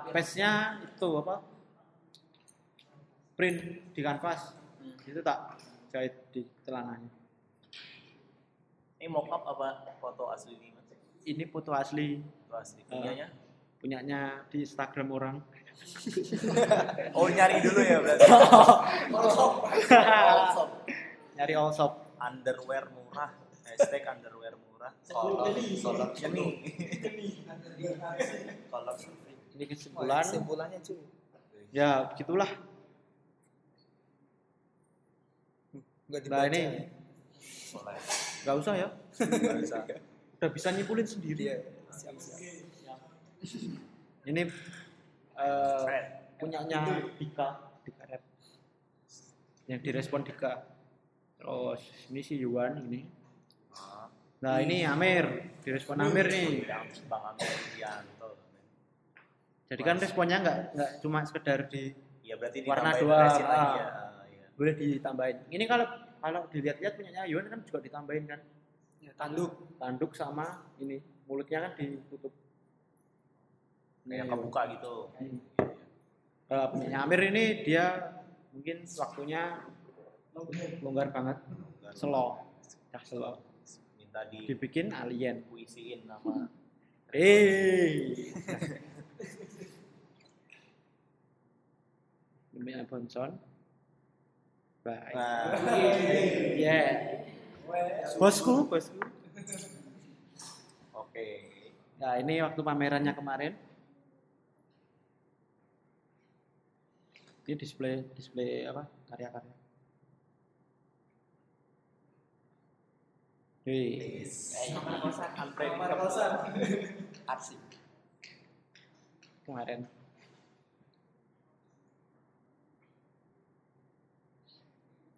patchnya. 0.08 0.80
Itu 0.80 1.20
apa? 1.20 1.44
Print 3.36 3.92
di 3.92 4.00
kanvas. 4.00 4.56
Itu 5.04 5.20
tak 5.20 5.60
jahit 5.92 6.16
di 6.32 6.48
celananya. 6.64 7.12
Ini 8.96 9.12
mock-up 9.12 9.44
apa 9.44 9.84
foto 10.00 10.32
asli 10.32 10.56
nih, 10.56 10.72
Mas? 10.72 10.88
Ini 11.28 11.44
foto 11.52 11.76
asli 11.76 12.24
Foto 12.48 12.56
asli. 12.56 12.80
Punyanya? 12.88 13.28
punyanya 13.76 14.48
di 14.48 14.64
Instagram 14.64 15.12
orang. 15.12 15.36
Oh, 17.12 17.28
nyari 17.28 17.60
dulu 17.60 17.84
ya 17.84 18.00
berarti. 18.00 18.24
Nyari 21.36 21.52
all 21.52 21.68
shop. 21.68 22.16
underwear 22.16 22.88
murah. 22.96 23.28
Hashtag 23.68 24.08
underwear 24.08 24.35
murah. 25.14 25.46
Kolor, 25.46 25.54
kolor 25.82 26.08
geni. 26.16 26.46
Kolor 28.70 28.94
Ini 29.56 29.64
Wah, 29.64 29.68
kesimpulan. 29.72 30.24
kesimpulannya 30.24 30.80
cuy 30.82 31.00
Ya, 31.74 32.08
begitulah. 32.08 32.50
Nah, 36.06 36.42
ini 36.46 36.86
nggak 38.46 38.56
usah 38.62 38.74
ya. 38.78 38.88
Nggak 39.18 39.58
bisa. 39.60 39.76
Udah 40.38 40.50
bisa 40.52 40.68
nyimpulin 40.70 41.06
sendiri. 41.08 41.50
dia 41.50 41.56
siap 41.90 42.16
siap 42.20 42.38
Ini 44.26 44.42
eh, 44.42 45.80
Fred. 45.82 46.06
punyanya 46.38 47.02
Dika, 47.18 47.48
Dika 47.82 48.04
Rap. 48.06 48.22
Yang 49.66 49.80
direspon 49.82 50.22
Dika. 50.22 50.62
Terus 51.36 51.82
ini 52.08 52.20
si 52.22 52.38
Yuan 52.38 52.86
ini. 52.86 53.25
Ah, 54.46 54.62
Nah, 54.62 54.62
ini 54.62 54.86
Amir, 54.86 55.26
direspon 55.66 55.98
Amir 55.98 56.30
nih. 56.30 56.70
Yang 56.70 57.02
Bang 57.10 57.34
Amir 57.34 57.50
Widianto. 57.50 58.28
Jadi 59.66 59.82
kan 59.82 59.96
responnya 59.98 60.38
nggak 60.38 60.58
nggak 60.78 60.90
cuma 61.02 61.18
sekedar 61.26 61.66
di 61.66 61.90
Iya 62.22 62.34
berarti 62.38 62.58
Warna 62.66 62.90
lagi 62.94 63.06
ah. 63.06 63.38
ya. 63.42 63.86
Iya. 64.30 64.46
boleh 64.54 64.74
ditambahin. 64.78 65.36
Ini 65.50 65.64
kalau 65.66 65.86
kalau 66.22 66.40
dilihat-lihat 66.50 66.94
punyanya 66.94 67.22
Yuan 67.26 67.50
kan 67.50 67.62
juga 67.66 67.78
ditambahin 67.82 68.24
kan 68.30 68.40
ya, 69.02 69.10
tanduk 69.18 69.78
tanduk 69.82 70.14
sama 70.14 70.62
ini 70.78 71.02
mulutnya 71.26 71.66
kan 71.66 71.72
ditutup. 71.74 72.30
Kayak 74.06 74.26
Nih, 74.26 74.30
kebuka 74.30 74.60
gitu. 74.78 74.94
Hmm. 75.18 75.38
Kalau 76.46 76.64
punyanya 76.70 76.98
Amir 77.02 77.20
ini 77.34 77.66
dia 77.66 78.14
mungkin 78.54 78.86
waktunya 78.94 79.42
longgar 80.82 81.10
banget, 81.10 81.38
slow, 81.98 82.38
dah 82.94 83.02
slow. 83.02 83.45
Minta 84.16 84.32
di 84.32 84.48
Dibikin 84.48 84.88
alien. 84.96 85.44
puisiin 85.44 86.08
nama 86.08 86.48
Hei. 87.12 88.16
Namanya 92.56 92.88
Bonson. 92.88 93.36
Baik. 94.80 95.12
Nah, 95.12 95.52
Ya. 96.56 96.80
Bosku, 98.16 98.64
bosku. 98.64 98.96
oke. 100.96 101.28
Nah, 102.00 102.16
ini 102.16 102.40
waktu 102.40 102.60
pamerannya 102.64 103.12
kemarin. 103.12 103.52
Ini 107.44 107.52
display 107.52 108.00
display 108.16 108.64
apa? 108.64 108.88
Karya-karya. 109.12 109.65
Wih, 113.66 114.22
Arsip. 117.26 117.58
kemarin. 119.42 119.90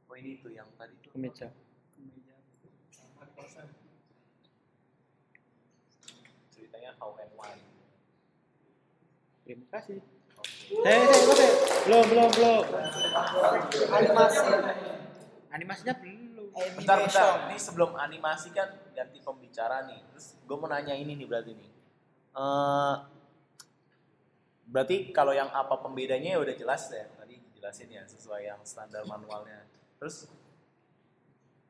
Oh 0.09 0.17
ini 0.17 0.41
tuh 0.41 0.49
yang 0.57 0.65
tadi 0.81 0.97
tuh. 1.05 1.13
Kemeja. 1.13 1.53
Ceritanya 6.49 6.97
how 6.97 7.13
and 7.21 7.33
why. 7.37 7.53
Terima 9.45 9.69
kasih. 9.77 10.01
Hei, 10.89 11.01
hei, 11.05 11.21
hei. 11.37 11.53
Belum, 11.85 12.05
belum, 12.09 12.29
belum. 12.33 12.65
animasi 13.93 14.41
Animasinya 15.53 15.95
belum. 16.01 16.28
Bentar, 16.59 16.97
bentar. 17.07 17.31
Ini 17.51 17.57
sebelum 17.59 17.95
animasi 17.95 18.51
kan 18.51 18.67
ganti 18.91 19.23
pembicara 19.23 19.87
nih. 19.87 20.03
Terus 20.11 20.35
gue 20.43 20.57
mau 20.59 20.67
nanya 20.67 20.95
ini 20.95 21.15
nih 21.15 21.27
berarti 21.27 21.53
nih. 21.55 21.71
Eh, 22.35 22.95
berarti 24.69 24.97
kalau 25.15 25.31
yang 25.31 25.49
apa 25.55 25.79
pembedanya 25.79 26.35
ya 26.35 26.39
udah 26.43 26.55
jelas 26.59 26.91
ya. 26.91 27.07
Tadi 27.15 27.39
jelasin 27.55 27.89
ya 27.91 28.03
sesuai 28.07 28.43
yang 28.51 28.61
standar 28.67 29.07
manualnya. 29.07 29.63
Terus 30.03 30.27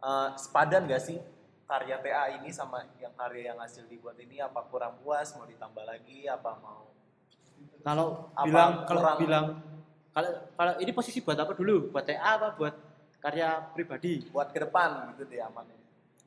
eh, 0.00 0.28
sepadan 0.40 0.88
gak 0.88 1.04
sih 1.04 1.20
karya 1.68 2.00
TA 2.00 2.32
ini 2.40 2.48
sama 2.48 2.80
yang 2.96 3.12
karya 3.12 3.52
yang 3.52 3.58
hasil 3.60 3.84
dibuat 3.92 4.16
ini 4.16 4.40
apa 4.40 4.64
kurang 4.72 5.04
puas 5.04 5.36
mau 5.36 5.44
ditambah 5.44 5.84
lagi 5.84 6.24
apa 6.24 6.56
mau 6.64 6.88
Kalau 7.84 8.32
Apa 8.32 8.48
bilang 8.48 8.72
kalau 8.88 9.02
bilang 9.20 9.46
kalau 10.16 10.30
kalau 10.56 10.72
ini 10.80 10.90
posisi 10.96 11.20
buat 11.20 11.36
apa 11.36 11.52
dulu? 11.52 11.92
Buat 11.92 12.08
TA 12.08 12.40
apa 12.40 12.56
buat 12.56 12.87
karya 13.18 13.48
pribadi? 13.74 14.24
buat 14.30 14.48
ke 14.54 14.58
depan 14.62 15.14
gitu 15.14 15.26
deh 15.26 15.42
amannya. 15.42 15.76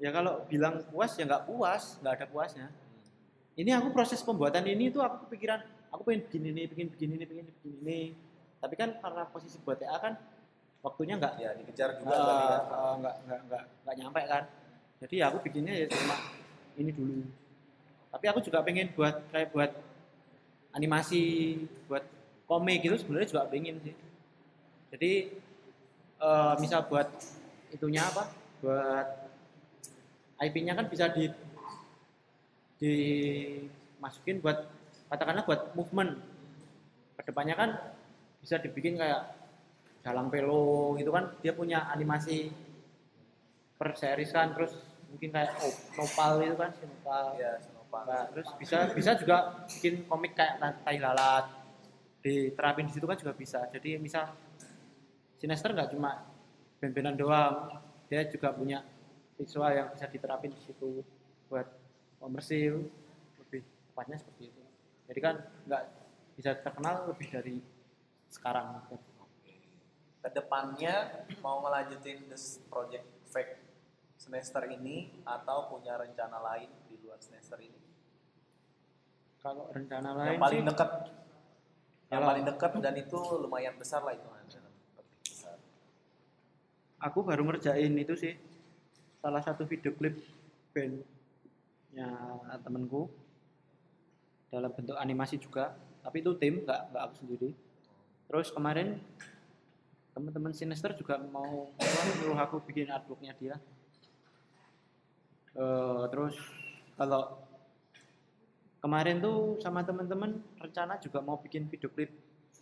Ya 0.01 0.09
kalau 0.09 0.43
bilang 0.49 0.81
puas 0.89 1.13
ya 1.15 1.23
nggak 1.29 1.45
puas, 1.45 2.01
nggak 2.01 2.13
ada 2.17 2.25
puasnya. 2.27 2.67
Ini 3.53 3.77
aku 3.77 3.93
proses 3.93 4.23
pembuatan 4.25 4.65
ini 4.65 4.89
tuh 4.89 5.03
aku 5.05 5.27
kepikiran, 5.27 5.61
aku 5.93 6.01
pengen 6.07 6.25
begini 6.25 6.49
nih, 6.55 6.65
pengen 6.71 6.87
begini 6.89 7.13
nih, 7.21 7.27
pengen 7.29 7.45
begini 7.53 7.77
nih. 7.85 8.05
Tapi 8.61 8.73
kan 8.79 8.89
karena 8.97 9.23
posisi 9.29 9.57
buat 9.61 9.77
TA 9.77 9.97
kan 10.01 10.13
waktunya 10.81 11.17
nggak 11.21 11.33
Ya 11.37 11.49
dikejar 11.53 12.01
juga 12.01 12.15
kan. 12.17 12.21
eh, 12.21 12.93
nggak 12.97 13.15
nggak 13.25 13.39
nggak 13.45 13.63
nggak 13.85 13.95
nyampe 14.01 14.21
kan. 14.25 14.43
Jadi 15.01 15.15
aku 15.21 15.37
bikinnya 15.45 15.73
ya 15.73 15.85
cuma 15.89 16.15
ini 16.77 16.91
dulu. 16.93 17.25
Tapi 18.11 18.25
aku 18.27 18.39
juga 18.43 18.59
pengen 18.65 18.89
buat 18.97 19.15
kayak 19.29 19.49
buat 19.53 19.71
animasi, 20.73 21.57
buat 21.85 22.03
komik 22.49 22.83
gitu 22.83 22.95
sebenarnya 22.99 23.27
juga 23.31 23.47
pengen 23.47 23.75
sih. 23.85 23.95
Jadi 24.91 25.11
eh, 26.22 26.53
misal 26.61 26.86
buat 26.86 27.07
itunya 27.74 28.05
apa? 28.05 28.30
Buat 28.61 29.07
IP-nya 30.41 30.74
kan 30.78 30.86
bisa 30.89 31.09
di 31.09 31.30
dimasukin 32.82 34.41
buat 34.41 34.69
katakanlah 35.09 35.45
buat 35.45 35.74
movement. 35.74 36.17
Ke 37.17 37.22
depannya 37.30 37.55
kan 37.57 37.69
bisa 38.41 38.57
dibikin 38.57 38.97
kayak 38.97 39.41
dalang 40.01 40.34
pelo 40.34 40.97
gitu 40.97 41.13
kan 41.13 41.30
dia 41.45 41.53
punya 41.53 41.86
animasi 41.93 42.49
per 43.78 43.93
series 43.93 44.34
kan 44.34 44.49
terus 44.57 44.74
mungkin 45.13 45.30
kayak 45.30 45.53
oh, 45.61 45.74
nopal 45.93 46.41
itu 46.41 46.57
kan 46.57 46.74
si 46.74 46.89
nopal 46.89 47.38
Ya, 47.38 47.61
Senopal. 47.61 48.01
Nah, 48.09 48.24
terus 48.34 48.47
bisa 48.57 48.78
bisa 48.97 49.11
juga 49.19 49.67
bikin 49.69 50.09
komik 50.09 50.34
kayak 50.34 50.57
tai 50.82 50.97
lalat 50.97 51.45
diterapin 52.22 52.89
di 52.89 52.93
situ 52.93 53.05
kan 53.05 53.17
juga 53.17 53.34
bisa 53.34 53.65
jadi 53.74 53.97
misal 54.01 54.30
Sinester 55.41 55.73
nggak 55.73 55.97
cuma 55.97 56.21
ben-benan 56.77 57.17
doang 57.17 57.81
dia 58.05 58.21
juga 58.29 58.53
punya 58.53 58.85
visual 59.41 59.73
yang 59.73 59.89
bisa 59.89 60.05
diterapin 60.05 60.53
di 60.53 60.61
situ 60.61 61.01
buat 61.49 61.65
komersil 62.21 62.85
lebih 63.41 63.65
tepatnya 63.89 64.21
seperti 64.21 64.53
itu. 64.53 64.61
Jadi 65.09 65.19
kan 65.19 65.35
nggak 65.65 65.83
bisa 66.37 66.53
terkenal 66.61 67.09
lebih 67.09 67.25
dari 67.33 67.57
sekarang. 68.29 68.85
Ke 70.21 70.29
depannya 70.29 71.25
mau 71.41 71.65
ngelanjutin 71.65 72.29
this 72.29 72.61
project 72.69 73.09
fake 73.33 73.57
semester 74.21 74.61
ini 74.69 75.25
atau 75.25 75.73
punya 75.73 75.97
rencana 75.97 76.37
lain 76.37 76.69
di 76.85 77.01
luar 77.01 77.17
semester 77.17 77.57
ini? 77.57 77.81
Kalau 79.41 79.73
rencana 79.73 80.13
lain 80.13 80.37
yang 80.37 80.43
paling 80.45 80.61
sih 80.61 80.69
dekat 80.69 80.91
Yang 82.13 82.21
paling 82.29 82.45
dekat 82.45 82.71
dan 82.77 82.93
itu 82.93 83.19
lumayan 83.41 83.73
besar 83.81 84.05
lah 84.05 84.13
itu. 84.13 84.29
Aku 87.02 87.26
baru 87.26 87.41
ngerjain 87.49 87.93
itu 87.97 88.14
sih 88.14 88.38
salah 89.22 89.41
satu 89.41 89.66
video 89.66 89.89
klip 89.97 90.22
bandnya 90.70 92.10
temenku 92.62 93.10
dalam 94.54 94.70
bentuk 94.70 94.97
animasi 94.97 95.41
juga 95.41 95.74
tapi 96.06 96.22
itu 96.22 96.34
tim 96.38 96.62
nggak 96.62 96.82
nggak 96.93 97.04
aku 97.10 97.16
sendiri. 97.26 97.49
Terus 98.30 98.54
kemarin 98.54 99.02
teman-teman 100.14 100.54
Sinister 100.54 100.93
juga 100.93 101.18
mau 101.18 101.74
nyuruh 102.22 102.38
aku 102.38 102.62
bikin 102.70 102.89
artworknya 102.89 103.34
dia. 103.38 103.56
Eh, 105.52 106.04
terus 106.08 106.38
kalau 106.95 107.43
kemarin 108.80 109.20
tuh 109.20 109.60
sama 109.60 109.84
teman-teman 109.84 110.39
rencana 110.58 110.95
juga 111.02 111.20
mau 111.20 111.38
bikin 111.41 111.68
video 111.68 111.91
klip 111.91 112.14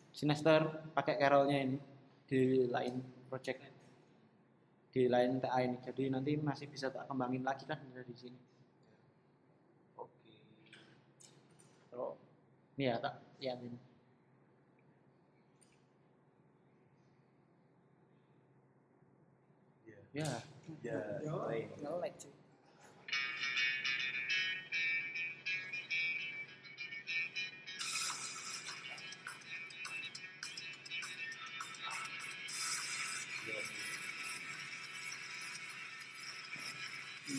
Sinister 0.10 0.90
pakai 0.98 1.22
carolnya 1.22 1.58
ini 1.64 1.78
di 2.26 2.66
lain 2.66 2.98
project 3.30 3.69
di 4.90 5.06
lain 5.06 5.38
TA 5.38 5.60
ini 5.62 5.78
jadi 5.86 6.10
nanti 6.10 6.34
masih 6.38 6.66
bisa 6.66 6.90
tak 6.90 7.06
kembangin 7.06 7.46
lagi 7.46 7.64
kan 7.70 7.78
dari 7.94 8.14
sini 8.18 8.40
Oke. 9.98 10.34
terus 11.90 12.18
ini 12.78 12.84
ya 12.90 12.96
tak 12.98 13.22
Iya. 13.40 13.56
ya 20.14 20.30
Ya, 20.80 21.34
baik. 21.34 21.66
nge-lag 21.82 22.14
Oh 37.30 37.36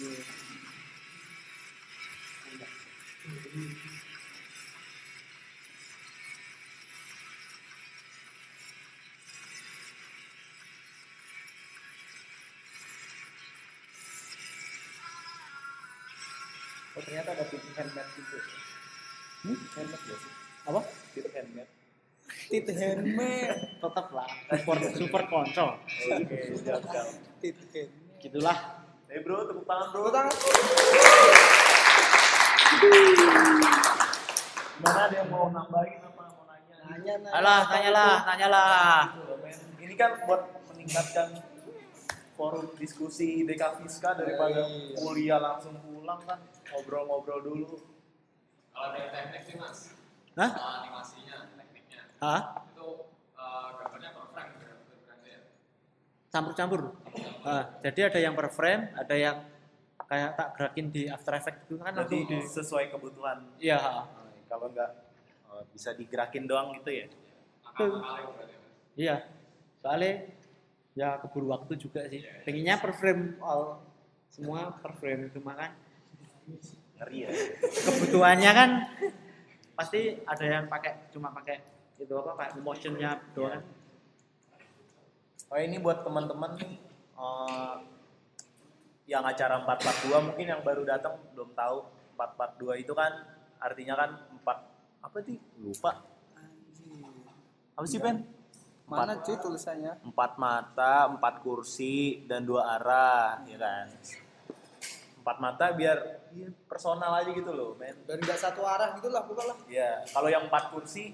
ternyata 17.03 17.30
ada 17.34 17.45
tip 17.51 17.62
handmade 17.74 18.11
gitu. 18.14 18.36
Hmm? 19.47 19.59
Handmade 19.74 20.05
ya 20.07 20.16
sih? 20.18 20.32
apa 20.61 20.80
Tip 21.16 21.26
handmade. 21.34 21.72
tit 22.51 22.66
handmade 22.78 23.59
tetap 23.82 24.07
lah 24.14 24.30
support 24.55 24.78
super 24.95 25.22
konco 25.26 25.66
Oke, 26.14 26.38
siap 26.62 26.82
siap. 26.86 27.07
tit 27.43 27.59
handmade 27.74 27.91
gitulah 28.22 28.59
Eh 29.11 29.21
bro, 29.21 29.43
tepuk 29.43 29.65
tangan 29.65 29.87
bro. 29.91 30.01
Tepuk 30.01 30.15
tangan. 30.15 30.35
Gimana 34.73 35.01
ada 35.05 35.15
yang 35.15 35.29
mau 35.29 35.51
nambahin 35.51 36.01
apa 36.01 36.23
mau 36.25 36.45
nanya? 36.47 36.77
nanya 36.87 37.15
nanya 37.19 37.31
alah 37.35 37.61
tanyalah 37.67 38.15
tanyalah 38.25 38.69
Ini 39.77 39.95
kan 39.95 40.11
buat 40.23 40.41
meningkatkan 40.67 41.29
forum 42.33 42.73
diskusi 42.75 43.45
DK 43.45 43.63
Fiska 43.77 44.15
daripada 44.15 44.65
Iya. 44.65 44.97
kuliah 44.97 45.37
langsung 45.39 45.77
pulang 45.77 46.21
kan 46.23 46.39
ngobrol-ngobrol 46.67 47.41
dulu. 47.43 47.69
Kalau 48.71 48.89
dari 48.91 49.11
teknik 49.11 49.43
sih 49.45 49.55
mas, 49.55 49.93
hah 50.33 50.51
animasinya, 50.81 51.37
tekniknya 51.53 52.03
hah 52.17 52.41
itu 52.65 52.89
uh, 53.35 53.69
gambarnya 53.77 54.11
per 54.11 54.25
frame 54.31 54.53
ber- 54.57 54.81
berarti 55.05 55.29
ya. 55.29 55.41
Campur-campur 56.31 56.95
Ah, 57.43 57.66
jadi 57.83 58.12
ada 58.12 58.18
yang 58.22 58.35
per 58.37 58.49
frame 58.53 58.93
ada 58.95 59.14
yang 59.16 59.37
kayak 60.05 60.31
tak 60.35 60.49
gerakin 60.59 60.87
di 60.91 61.03
After 61.07 61.33
Effects 61.35 61.62
itu 61.66 61.74
kan 61.78 61.95
langsung 61.95 62.26
di 62.26 62.39
sesuai 62.43 62.91
kebutuhan. 62.91 63.39
iya 63.62 63.78
ha. 63.78 64.03
Kalau 64.51 64.66
enggak 64.68 64.91
eh, 65.51 65.62
bisa 65.70 65.95
digerakin 65.95 66.45
doang 66.51 66.74
gitu 66.83 66.91
ya. 66.91 67.07
Ya. 67.78 67.87
Iya, 68.99 69.16
soalnya 69.81 70.12
ya 70.93 71.09
keburu 71.22 71.55
waktu 71.55 71.78
juga 71.78 72.05
sih. 72.11 72.26
Pengennya 72.45 72.76
per 72.76 72.93
frame 72.93 73.39
all 73.41 73.78
semua 74.28 74.74
per 74.78 74.93
frame 74.99 75.31
cuma 75.31 75.55
kan 75.55 75.70
Ngeri 77.01 77.18
ya. 77.24 77.31
kebutuhannya 77.89 78.51
kan 78.53 78.70
pasti 79.74 80.20
ada 80.28 80.45
yang 80.45 80.66
pakai 80.68 81.09
cuma 81.09 81.33
pakai 81.33 81.57
itu 81.97 82.12
apa 82.12 82.33
kayak 82.37 82.53
motionnya 82.61 83.16
doang. 83.33 83.62
Oh 85.51 85.59
ini 85.59 85.83
buat 85.83 86.07
teman-teman 86.07 86.63
eh, 87.19 87.77
yang 89.11 89.27
acara 89.27 89.59
442 89.67 90.27
mungkin 90.31 90.47
yang 90.47 90.63
baru 90.63 90.87
datang 90.87 91.19
belum 91.35 91.51
tahu. 91.59 91.83
442 92.15 92.85
itu 92.87 92.93
kan 92.95 93.11
artinya 93.59 93.95
kan 93.99 94.11
empat 94.39 94.59
apa 95.03 95.19
sih? 95.27 95.43
Lupa. 95.59 96.07
Apa 97.75 97.87
sih 97.91 97.99
pen? 97.99 98.23
Mana 98.87 99.19
cuy 99.19 99.35
tulisannya? 99.43 99.99
Empat 100.07 100.39
mata 100.39 101.11
empat 101.11 101.43
kursi 101.43 102.23
dan 102.31 102.47
dua 102.47 102.79
arah 102.79 103.43
ya 103.51 103.59
kan? 103.59 103.91
Empat 105.19 105.37
mata 105.43 105.75
biar 105.75 105.99
personal 106.71 107.11
aja 107.19 107.31
gitu 107.35 107.51
loh 107.51 107.75
men. 107.75 107.99
Dan 108.07 108.23
nggak 108.23 108.39
satu 108.39 108.63
arah 108.63 108.95
gitu 108.95 109.11
lah 109.11 109.27
pokoknya 109.27 109.51
lah. 109.51 109.57
Ya 109.67 109.91
kalau 110.15 110.31
yang 110.31 110.47
empat 110.47 110.71
kursi 110.71 111.11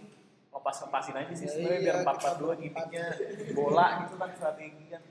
lepas 0.57 0.77
lepasin 0.89 1.15
aja 1.21 1.33
sih 1.37 1.45
Ya, 1.47 1.53
sebenarnya 1.53 1.77
iya, 1.77 1.85
biar 1.85 1.97
empat 2.01 2.17
kita 2.17 2.25
empat 2.25 2.35
dua 2.41 2.53
gimmicknya 2.57 3.07
bola 3.53 3.87
gitu 4.03 4.15
kan 4.17 4.31
strategi 4.33 4.85
kan. 4.89 5.03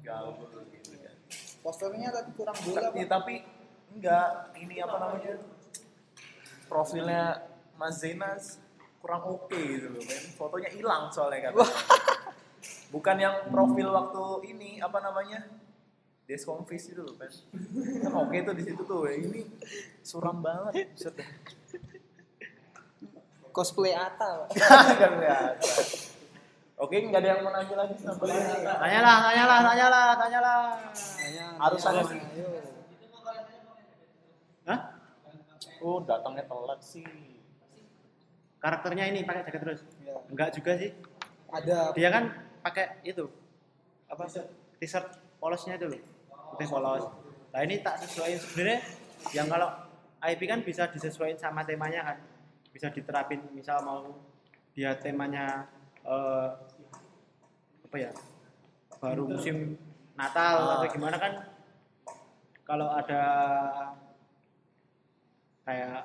Gaul 0.00 0.32
gitu 0.72 0.92
kan. 0.96 1.14
Posternya 1.60 2.08
tadi 2.08 2.30
kurang 2.32 2.56
bola 2.64 2.80
tapi, 2.88 3.00
tapi 3.04 3.34
enggak 3.92 4.28
ini 4.56 4.76
apa 4.80 4.96
namanya 4.96 5.34
profilnya 6.68 7.22
Mas 7.76 8.00
Zenas 8.00 8.44
kurang 9.04 9.22
oke 9.28 9.56
gitu 9.56 9.88
loh 9.92 10.02
men. 10.02 10.24
Fotonya 10.36 10.70
hilang 10.72 11.12
soalnya 11.12 11.52
kan 11.52 11.52
bukan 12.94 13.16
yang 13.20 13.36
profil 13.52 13.88
waktu 13.92 14.24
ini 14.56 14.70
apa 14.80 14.98
namanya 15.04 15.44
Desconfis 16.28 16.92
itu 16.92 17.00
loh 17.04 17.16
men. 17.16 17.32
Kan 18.04 18.12
oke 18.16 18.36
tuh 18.44 18.54
di 18.56 18.64
situ 18.64 18.82
tuh 18.84 19.08
ini 19.08 19.44
suram 20.04 20.40
banget. 20.44 20.92
Cosplay 23.58 23.90
Ata 23.90 24.46
Pak. 24.46 24.48
Nggak 25.02 25.10
kelihatan. 25.18 25.58
oke 26.78 26.94
nggak 26.94 27.18
ada 27.18 27.28
yang 27.34 27.40
mau 27.42 27.50
nanya 27.50 27.74
lagi 27.74 27.94
sampai 27.98 28.30
Tanyalah, 28.30 29.16
tanyalah, 29.26 29.58
tanyalah, 29.66 30.04
tanyalah. 30.14 30.58
Harus 31.58 31.82
ada 31.90 32.02
sih. 32.06 32.20
Hah? 34.70 34.80
oh 35.78 35.98
datangnya 36.02 36.44
telat 36.46 36.80
sih 36.82 37.06
Karakternya 38.58 39.06
ini 39.10 39.22
pakai 39.22 39.46
jaket 39.46 39.60
terus? 39.62 39.80
Ya. 40.02 40.18
Enggak 40.30 40.50
juga 40.54 40.74
sih. 40.78 40.90
ada 41.50 41.94
Dia 41.94 42.10
kan 42.14 42.30
pakai 42.62 43.02
itu 43.06 43.26
apa 44.06 44.26
t-shirt 44.78 45.06
polosnya 45.42 45.78
itu 45.78 45.86
loh. 45.90 46.02
Putih 46.54 46.66
polos. 46.70 47.06
Nah 47.54 47.60
ini 47.66 47.82
tak 47.82 48.02
sesuaiin 48.06 48.38
sebenarnya 48.38 48.78
yang 49.34 49.46
kalau 49.50 49.70
IP 50.22 50.46
kan 50.46 50.62
bisa 50.66 50.90
disesuaikan 50.90 51.38
sama 51.38 51.62
temanya 51.62 52.02
kan. 52.02 52.18
Bisa 52.70 52.88
diterapin 52.88 53.40
misal 53.50 53.82
mau 53.82 54.04
dia 54.72 54.94
temanya 54.94 55.66
eh, 56.02 56.48
apa 57.84 57.96
ya? 57.98 58.10
Baru 58.98 59.26
musim 59.26 59.78
Natal 60.14 60.78
atau 60.78 60.88
gimana 60.90 61.16
kan 61.16 61.32
kalau 62.62 62.90
ada 62.90 63.22
kayak 65.62 66.04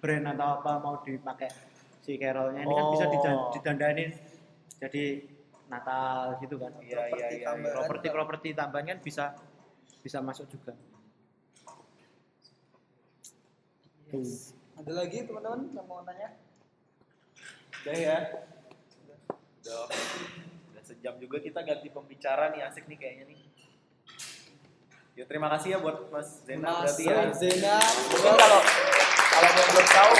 brand 0.00 0.26
atau 0.28 0.48
apa 0.60 0.72
mau 0.82 0.94
dipakai 1.00 1.48
si 2.00 2.18
Carolnya 2.18 2.60
ini 2.60 2.72
kan 2.72 2.86
bisa 2.90 3.04
Oh. 3.04 3.12
didan- 3.12 3.44
didandanin 3.52 4.10
jadi 4.78 5.04
Natal 5.66 6.38
gitu 6.38 6.56
kan 6.56 6.72
iya 6.78 7.08
iya 7.10 7.26
iya 7.32 7.46
tambahan. 7.50 7.74
properti 7.74 8.06
properti 8.10 8.48
tambahan 8.52 8.86
kan 8.86 8.98
bisa 9.00 9.24
bisa 10.00 10.18
masuk 10.20 10.46
juga 10.46 10.72
Tuh. 14.06 14.22
Ada 14.76 14.92
lagi 14.92 15.24
teman-teman 15.24 15.72
yang 15.72 15.86
mau 15.88 16.04
nanya 16.04 16.36
Udah 17.86 17.96
ya. 17.96 18.18
Udah, 19.62 19.86
udah 20.74 20.82
sejam 20.82 21.14
juga 21.22 21.38
kita 21.38 21.62
ganti 21.62 21.86
pembicara 21.86 22.50
nih 22.50 22.66
asik 22.66 22.90
nih 22.90 22.98
kayaknya 22.98 23.24
nih. 23.30 23.40
Ya 25.16 25.24
terima 25.24 25.46
kasih 25.54 25.68
ya 25.74 25.78
buat 25.78 26.10
Mas 26.10 26.42
Zena 26.42 26.82
Mas 26.82 26.98
berarti 26.98 27.04
ya. 27.06 27.30
Zena 27.30 27.78
Mungkin 28.10 28.34
kalau 28.36 28.60
kalau 29.06 29.50
mau 29.54 29.66
belum 29.70 29.86
tahu 29.86 30.12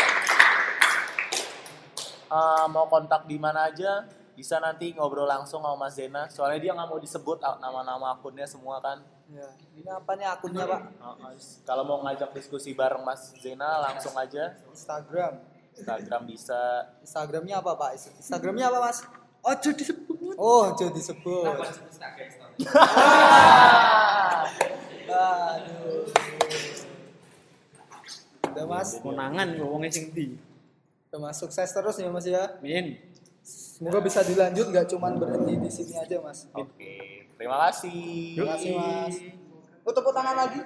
eh, 2.31 2.67
mau 2.71 2.87
kontak 2.87 3.23
di 3.27 3.37
mana 3.37 3.67
aja 3.67 4.07
bisa 4.39 4.63
nanti 4.63 4.95
ngobrol 4.95 5.27
langsung 5.27 5.67
sama 5.67 5.75
Mas 5.75 5.99
Zena. 5.99 6.31
Soalnya 6.31 6.71
dia 6.71 6.73
nggak 6.73 6.87
mau 6.87 7.03
disebut 7.03 7.43
nama-nama 7.59 8.15
akunnya 8.15 8.47
semua 8.47 8.79
kan. 8.79 9.03
Ya. 9.31 9.49
ini 9.79 9.91
apa 9.91 10.11
nih 10.15 10.27
akunnya 10.31 10.65
pak 10.67 10.81
eh, 11.33 11.39
kalau 11.67 11.83
mau 11.87 11.99
ngajak 12.07 12.31
diskusi 12.35 12.75
bareng 12.75 13.03
Mas 13.03 13.35
Zena 13.39 13.83
langsung 13.83 14.15
aja 14.15 14.55
Instagram 14.71 15.57
Instagram 15.77 16.25
bisa 16.25 16.89
Instagramnya 17.05 17.61
apa 17.61 17.77
pak? 17.77 18.01
Instagramnya 18.01 18.73
apa 18.73 18.79
mas? 18.89 19.05
Ojo 19.45 19.71
disebut. 19.77 20.35
Oh, 20.41 20.73
jadi 20.75 20.91
disebut. 20.97 21.45
Nah. 25.07 25.53
Aduh. 25.55 26.09
Udah 28.51 28.67
mas, 28.67 28.89
Konangan 29.05 29.49
ngomongnya 29.61 29.93
sing 29.93 30.11
di. 30.11 30.35
udah 31.13 31.31
mas 31.31 31.37
sukses 31.39 31.69
terus 31.71 31.97
ya 32.01 32.09
mas 32.09 32.27
ya. 32.27 32.57
Min. 32.65 32.97
Semoga 33.47 34.03
bisa 34.03 34.25
dilanjut, 34.27 34.73
nggak 34.73 34.91
cuman 34.91 35.21
berhenti 35.21 35.55
di 35.61 35.71
sini 35.71 35.95
aja 35.95 36.19
mas. 36.25 36.49
Oke, 36.57 37.26
terima 37.37 37.57
kasih. 37.69 38.35
Terima 38.37 38.57
kasih 38.57 38.71
mas. 38.75 39.15
Oh 39.87 39.93
tepuk 39.95 40.13
tangan 40.13 40.37
lagi. 40.37 40.61